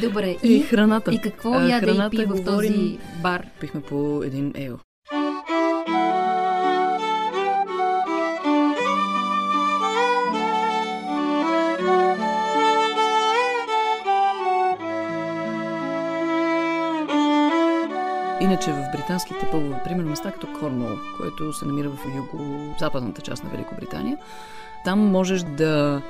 Добре, 0.00 0.36
И, 0.42 0.54
и, 0.54 0.62
храната. 0.62 1.14
и 1.14 1.20
какво 1.20 1.60
яде 1.60 1.90
и 1.90 2.10
пи 2.10 2.24
в 2.24 2.44
този 2.44 2.98
бар? 3.22 3.46
Пихме 3.60 3.80
по 3.80 4.22
един 4.24 4.52
ейл. 4.54 4.78
Иначе 18.66 18.82
в 18.82 18.92
британските 18.92 19.50
пъбове, 19.50 19.80
примерно 19.84 20.10
места 20.10 20.30
като 20.30 20.46
Корнуол, 20.60 20.96
който 21.16 21.52
се 21.52 21.64
намира 21.64 21.90
в 21.90 21.98
юго-западната 22.16 23.22
част 23.22 23.44
на 23.44 23.50
Великобритания, 23.50 24.18
там 24.84 24.98
можеш 24.98 25.42
да 25.42 26.02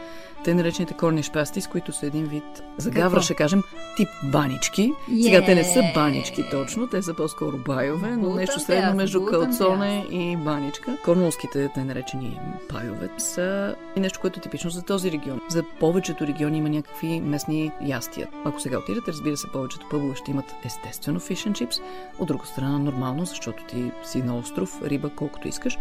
те 0.44 0.54
наречените 0.54 0.94
корниш 0.94 1.30
пасти, 1.30 1.60
с 1.60 1.66
които 1.66 1.92
са 1.92 2.06
един 2.06 2.24
вид 2.24 2.62
загавра, 2.76 3.22
ще 3.22 3.34
кажем, 3.34 3.62
тип 3.96 4.08
банички. 4.24 4.92
Сега 5.22 5.44
те 5.44 5.54
не 5.54 5.64
са 5.64 5.78
Е. 5.78 5.92
банички 5.94 6.44
точно, 6.50 6.86
те 6.86 7.02
са 7.02 7.14
по-скоро 7.14 7.56
байове, 7.56 8.10
но 8.10 8.22
Бутам 8.22 8.36
нещо 8.36 8.60
средно 8.60 8.94
между 8.94 9.26
калцоне 9.26 10.06
и 10.10 10.36
баничка. 10.36 10.96
Корнуолските 11.04 11.68
те 11.74 11.84
наречени 11.84 12.40
пайове 12.68 13.08
са 13.18 13.74
и 13.96 14.00
нещо, 14.00 14.20
което 14.20 14.38
е 14.38 14.42
типично 14.42 14.70
за 14.70 14.82
този 14.82 15.12
регион. 15.12 15.40
За 15.48 15.62
повечето 15.80 16.26
региони 16.26 16.58
има 16.58 16.68
някакви 16.68 17.20
местни 17.20 17.72
ястия. 17.86 18.28
Ако 18.44 18.60
сега 18.60 18.78
отидете, 18.78 19.12
разбира 19.12 19.36
се, 19.36 19.52
повечето 19.52 19.86
пъбове 19.90 20.16
ще 20.16 20.30
имат 20.30 20.54
естествено 20.64 21.20
фиш 21.20 21.44
and 21.44 21.52
чипс. 21.52 21.76
От 22.18 22.28
друга 22.28 22.46
страна 22.46 22.78
нормално, 22.78 23.24
защото 23.24 23.64
ти 23.64 23.90
си 24.04 24.22
на 24.22 24.38
остров, 24.38 24.80
риба 24.84 25.10
колкото 25.16 25.48
искаш. 25.48 25.78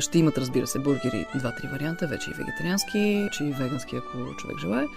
Ще 0.00 0.18
имат, 0.18 0.38
разбира 0.38 0.66
се, 0.66 0.78
бургери, 0.78 1.26
два-три 1.34 1.68
варианта, 1.68 2.06
вече 2.06 2.30
и 2.30 2.34
вегетариански, 2.34 3.28
че 3.32 3.44
и 3.44 3.52
вегански, 3.52 3.96
ако 3.96 4.36
човек 4.36 4.58
желая. 4.58 4.88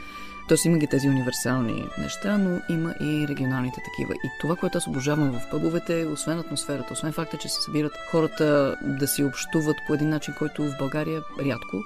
Тоест 0.47 0.65
има 0.65 0.77
ги 0.77 0.87
тези 0.87 1.09
универсални 1.09 1.87
неща, 1.97 2.37
но 2.37 2.61
има 2.69 2.95
и 3.01 3.27
регионалните 3.27 3.81
такива. 3.85 4.13
И 4.13 4.29
това, 4.41 4.55
което 4.55 4.77
аз 4.77 4.87
обожавам 4.87 5.31
в 5.31 5.49
пъбовете, 5.51 6.05
освен 6.05 6.39
атмосферата, 6.39 6.93
освен 6.93 7.11
факта, 7.11 7.37
че 7.37 7.49
се 7.49 7.61
събират 7.61 7.93
хората 8.11 8.75
да 8.83 9.07
си 9.07 9.23
общуват 9.23 9.77
по 9.87 9.93
един 9.93 10.09
начин, 10.09 10.33
който 10.37 10.63
в 10.63 10.77
България 10.79 11.21
рядко, 11.45 11.83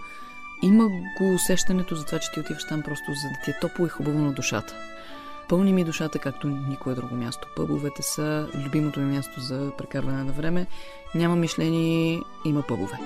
има 0.62 0.90
го 1.18 1.34
усещането 1.34 1.96
за 1.96 2.06
това, 2.06 2.20
че 2.20 2.32
ти 2.32 2.40
отиваш 2.40 2.64
там 2.64 2.82
просто 2.82 3.14
за 3.14 3.28
да 3.28 3.40
ти 3.44 3.52
е 3.52 3.60
топло 3.62 3.86
и 3.86 3.90
хубаво 3.90 4.20
на 4.20 4.32
душата. 4.32 4.74
Пълни 5.50 5.74
ми 5.74 5.84
душата, 5.84 6.20
както 6.20 6.48
никое 6.48 6.96
друго 6.96 7.16
място. 7.16 7.48
Пъбовете 7.56 8.02
са 8.02 8.48
любимото 8.66 9.00
ми 9.00 9.16
място 9.16 9.40
за 9.40 9.72
прекарване 9.78 10.24
на 10.24 10.32
време. 10.32 10.68
Няма 11.16 11.36
мишлени, 11.36 12.22
има 12.46 12.62
пъбове. 12.62 12.98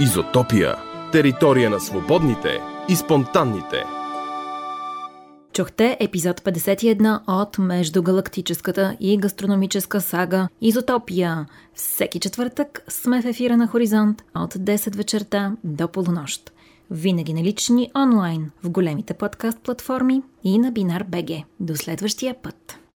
Изотопия. 0.00 0.76
Територия 1.12 1.70
на 1.70 1.80
свободните 1.80 2.62
и 2.88 2.96
спонтанните. 2.96 4.01
Чухте 5.52 5.96
епизод 6.00 6.40
51 6.40 7.20
от 7.26 7.58
Междугалактическата 7.58 8.96
и 9.00 9.18
гастрономическа 9.18 10.00
сага 10.00 10.48
Изотопия. 10.60 11.46
Всеки 11.74 12.20
четвъртък 12.20 12.84
сме 12.88 13.22
в 13.22 13.26
ефира 13.26 13.56
на 13.56 13.66
Хоризонт 13.66 14.22
от 14.34 14.54
10 14.54 14.96
вечерта 14.96 15.56
до 15.64 15.88
полунощ. 15.88 16.52
Винаги 16.90 17.34
налични 17.34 17.90
онлайн 17.96 18.50
в 18.62 18.70
големите 18.70 19.14
подкаст 19.14 19.58
платформи 19.58 20.22
и 20.44 20.58
на 20.58 20.72
Бинар 20.72 21.04
БГ. 21.04 21.30
До 21.60 21.76
следващия 21.76 22.34
път! 22.42 22.81